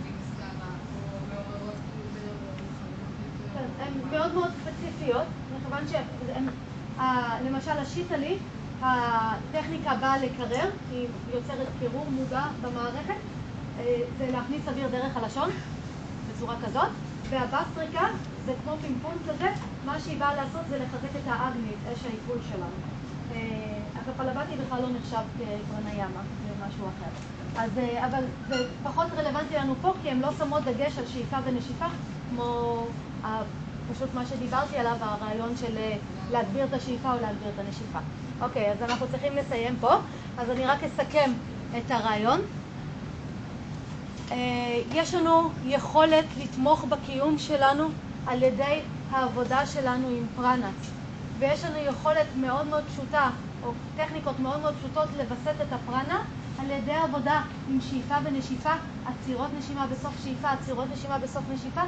מן 0.02 0.14
הסתם, 0.22 0.56
או 0.62 1.18
מעוררות 1.28 1.78
כאילו 1.86 2.04
מדברות, 2.10 2.58
חמודות 2.78 3.14
יותר. 3.40 3.64
כן, 3.78 3.82
הן 3.82 3.92
מאוד 4.10 4.34
מאוד 4.34 4.50
ספציפיות, 4.62 5.26
מכיוון 5.82 6.04
שהן, 6.34 6.48
ה- 6.98 7.40
למשל 7.42 7.70
השיטלי, 7.78 8.36
הטכניקה 8.82 9.94
באה 9.94 10.18
לקרר, 10.18 10.68
היא 10.90 11.06
יוצרת 11.34 11.66
קירור 11.78 12.06
מודע 12.10 12.44
במערכת, 12.62 13.14
אה, 13.78 13.84
זה 14.18 14.30
להכניס 14.32 14.68
אוויר 14.68 14.88
דרך 14.88 15.16
הלשון, 15.16 15.50
בצורה 16.28 16.54
כזאת, 16.66 16.88
והבסטריקה 17.30 18.06
זה 18.46 18.52
כמו 18.64 18.72
פינפון 18.82 19.12
כזה, 19.28 19.48
מה 19.84 20.00
שהיא 20.00 20.18
באה 20.18 20.34
לעשות 20.34 20.60
זה 20.68 20.78
לחזק 20.78 21.16
את 21.16 21.26
האגנית, 21.26 21.78
אש 21.92 22.04
העיכול 22.04 22.38
שלנו. 22.52 22.76
אה, 23.34 23.38
הקפלבטי 23.96 24.56
בכלל 24.66 24.82
לא 24.82 24.88
נחשב 24.98 25.22
כפרניאמה, 25.38 26.20
זה 26.46 26.66
משהו 26.66 26.84
אחר. 26.86 27.10
אז, 27.62 27.70
אה, 27.78 28.06
אבל 28.06 28.24
זה 28.48 28.54
פחות 28.84 29.06
רלוונטי 29.16 29.54
לנו 29.54 29.74
פה, 29.82 29.92
כי 30.02 30.10
הן 30.10 30.20
לא 30.20 30.28
שמות 30.38 30.62
דגש 30.64 30.98
על 30.98 31.04
שאיפה 31.06 31.36
ונשיפה, 31.44 31.86
כמו 32.30 32.86
פשוט 33.94 34.14
מה 34.14 34.26
שדיברתי 34.26 34.76
עליו, 34.76 34.96
הרעיון 35.00 35.56
של 35.56 35.76
אה, 35.76 35.96
להגביר 36.30 36.64
את 36.64 36.72
השאיפה 36.72 37.12
או 37.12 37.20
להגביר 37.20 37.48
את 37.54 37.58
הנשיפה. 37.58 37.98
אוקיי, 38.40 38.70
אז 38.70 38.82
אנחנו 38.82 39.06
צריכים 39.10 39.36
לסיים 39.36 39.76
פה, 39.80 39.94
אז 40.38 40.50
אני 40.50 40.66
רק 40.66 40.78
אסכם 40.84 41.32
את 41.78 41.90
הרעיון. 41.90 42.40
אה, 44.30 44.36
יש 44.92 45.14
לנו 45.14 45.50
יכולת 45.64 46.24
לתמוך 46.38 46.84
בקיום 46.84 47.38
שלנו 47.38 47.84
על 48.26 48.42
ידי 48.42 48.80
העבודה 49.10 49.66
שלנו 49.66 50.08
עם 50.08 50.26
פרנס, 50.36 50.90
ויש 51.38 51.64
לנו 51.64 51.76
יכולת 51.78 52.26
מאוד 52.36 52.66
מאוד 52.66 52.84
פשוטה, 52.92 53.30
או 53.62 53.72
טכניקות 53.96 54.38
מאוד 54.38 54.60
מאוד 54.60 54.74
פשוטות 54.78 55.08
לווסת 55.16 55.60
את 55.62 55.72
הפרנה 55.72 56.22
על 56.58 56.70
ידי 56.70 56.94
עבודה 56.94 57.42
עם 57.70 57.78
שאיפה 57.80 58.14
ונשיפה, 58.24 58.72
עצירות 59.06 59.50
נשימה 59.58 59.86
בסוף 59.86 60.14
שאיפה, 60.24 60.50
עצירות 60.50 60.86
נשימה 60.92 61.18
בסוף 61.18 61.42
נשיפה, 61.52 61.82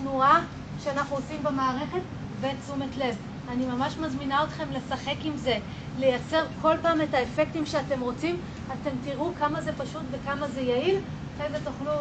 תנועה 0.00 0.40
שאנחנו 0.84 1.16
עושים 1.16 1.42
במערכת 1.42 2.00
ותשומת 2.40 2.96
לב. 2.96 3.16
אני 3.48 3.66
ממש 3.66 3.96
מזמינה 3.98 4.44
אתכם 4.44 4.64
לשחק 4.72 5.16
עם 5.24 5.36
זה, 5.36 5.58
לייצר 5.98 6.44
כל 6.62 6.74
פעם 6.82 7.00
את 7.00 7.14
האפקטים 7.14 7.66
שאתם 7.66 8.00
רוצים. 8.00 8.36
אתם 8.72 8.90
תראו 9.04 9.30
כמה 9.38 9.60
זה 9.60 9.72
פשוט 9.72 10.02
וכמה 10.10 10.48
זה 10.48 10.60
יעיל. 10.60 10.96
אחרי 11.36 11.50
זה 11.50 11.64
תוכלו 11.64 11.92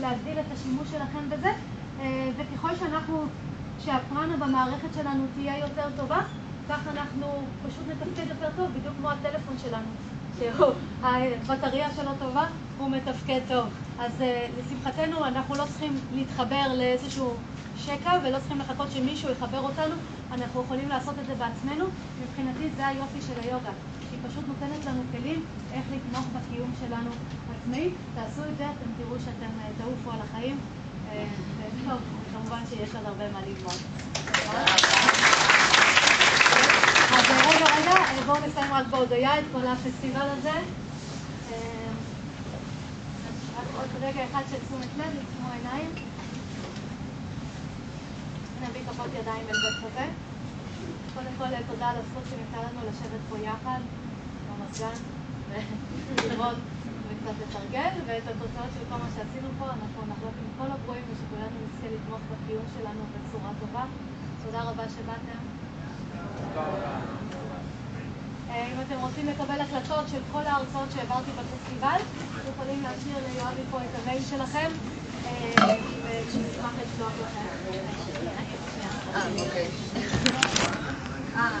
להגדיל 0.00 0.38
את 0.38 0.44
השימוש 0.54 0.88
שלכם 0.90 1.30
בזה. 1.30 1.52
אה, 2.00 2.30
וככל 2.36 2.76
שאנחנו, 2.76 3.24
שהפרנה 3.84 4.36
במערכת 4.36 4.94
שלנו 4.94 5.24
תהיה 5.34 5.58
יותר 5.58 5.88
טובה, 5.96 6.20
כך 6.68 6.80
אנחנו 6.92 7.26
פשוט 7.68 7.84
נתפקד 7.88 8.28
יותר 8.28 8.48
טוב, 8.56 8.70
בדיוק 8.78 8.94
כמו 8.98 9.10
הטלפון 9.10 9.56
שלנו. 9.58 9.88
שהבטריה 10.38 11.88
שלו 11.96 12.10
טובה, 12.18 12.46
הוא 12.78 12.90
מתפקד 12.90 13.40
טוב. 13.48 13.66
אז 13.98 14.20
אה, 14.20 14.46
לשמחתנו 14.58 15.24
אנחנו 15.24 15.54
לא 15.54 15.64
צריכים 15.64 15.98
להתחבר 16.14 16.74
לאיזשהו 16.76 17.34
שקע 17.86 18.12
ולא 18.24 18.38
צריכים 18.38 18.58
לחכות 18.58 18.92
שמישהו 18.92 19.30
יחבר 19.30 19.60
אותנו, 19.60 19.94
אנחנו 20.32 20.62
יכולים 20.62 20.88
לעשות 20.88 21.14
את 21.18 21.26
זה 21.26 21.34
בעצמנו. 21.34 21.84
מבחינתי 22.22 22.70
זה 22.76 22.86
היופי 22.86 23.18
של 23.20 23.40
היוגה, 23.42 23.70
שהיא 24.08 24.20
פשוט 24.28 24.44
נותנת 24.48 24.86
לנו 24.86 25.02
כלים 25.12 25.44
איך 25.72 25.84
לתמוך 25.94 26.26
בקיום 26.34 26.72
שלנו 26.80 27.10
עצמאי. 27.56 27.90
תעשו 28.14 28.42
את 28.48 28.56
זה, 28.56 28.64
אתם 28.64 28.90
תראו 28.98 29.20
שאתם 29.20 29.60
אה, 29.60 29.68
תעופו 29.78 30.10
על 30.10 30.18
החיים. 30.20 30.58
אה, 31.12 31.24
וכמובן 32.28 32.62
שיש 32.68 32.94
עוד 32.94 33.06
הרבה 33.06 33.32
מה 33.32 33.40
ללמוד. 33.40 33.78
אז 37.12 37.30
אה, 37.30 37.50
רגע, 37.50 37.66
רגע, 37.80 37.94
בואו 38.26 38.38
נסיים 38.46 38.72
רק 38.72 38.86
בהודיה 38.86 39.38
את 39.38 39.44
כל 39.52 39.66
הפסטיבל 39.66 40.28
הזה. 40.38 40.52
רק 43.56 43.66
עוד 43.76 43.88
רגע 44.02 44.24
אחד 44.30 44.42
של 44.50 44.56
תשומת 44.66 44.88
לב, 44.98 45.06
עצמו 45.06 45.48
עיניים. 45.52 46.09
נביא 48.62 48.82
כפות 48.88 49.10
ידיים 49.20 49.44
אל 49.48 49.58
בית 49.64 49.76
קפה. 49.82 50.06
קודם 51.14 51.34
כל, 51.38 51.44
תודה 51.70 51.88
על 51.90 51.96
הזכות 51.96 52.22
שניתנה 52.30 52.60
לנו 52.62 52.80
לשבת 52.88 53.22
פה 53.28 53.38
יחד, 53.38 53.80
במזגן, 54.48 54.98
ולראות 56.16 56.56
וקצת 57.08 57.36
לתרגל, 57.42 57.92
ואת 58.06 58.22
התוצאות 58.28 58.70
של 58.74 58.84
כל 58.90 58.96
מה 58.96 59.08
שעשינו 59.14 59.48
פה, 59.58 59.64
אנחנו 59.64 60.00
נחלוק 60.10 60.34
עם 60.42 60.50
כל 60.58 60.72
הפרועים 60.74 61.04
ושכולנו 61.10 61.56
נזכה 61.64 61.88
לתמוך 61.94 62.20
בקיום 62.30 62.64
שלנו 62.74 63.02
בצורה 63.14 63.50
טובה. 63.60 63.84
תודה 64.44 64.62
רבה 64.62 64.84
שבאתם. 64.88 65.40
אה, 68.50 68.66
אם 68.72 68.80
אתם 68.80 69.00
רוצים 69.00 69.26
לקבל 69.26 69.60
הקלטות 69.60 70.08
של 70.08 70.20
כל 70.32 70.42
ההרצאות 70.46 70.90
שהעברתי 70.92 71.30
בפסטיבל, 71.32 72.00
אתם 72.40 72.50
יכולים 72.54 72.82
להשאיר 72.82 73.16
ליואבי 73.28 73.62
פה 73.70 73.78
את 73.78 73.94
המייל 74.02 74.22
שלכם, 74.22 74.70
אה, 75.26 75.30
ונשמח 76.02 76.72
לשלוח 76.82 77.12
לכם. 77.22 78.09
אה, 79.14 79.28
אוקיי. 79.38 79.68
אה, 81.36 81.60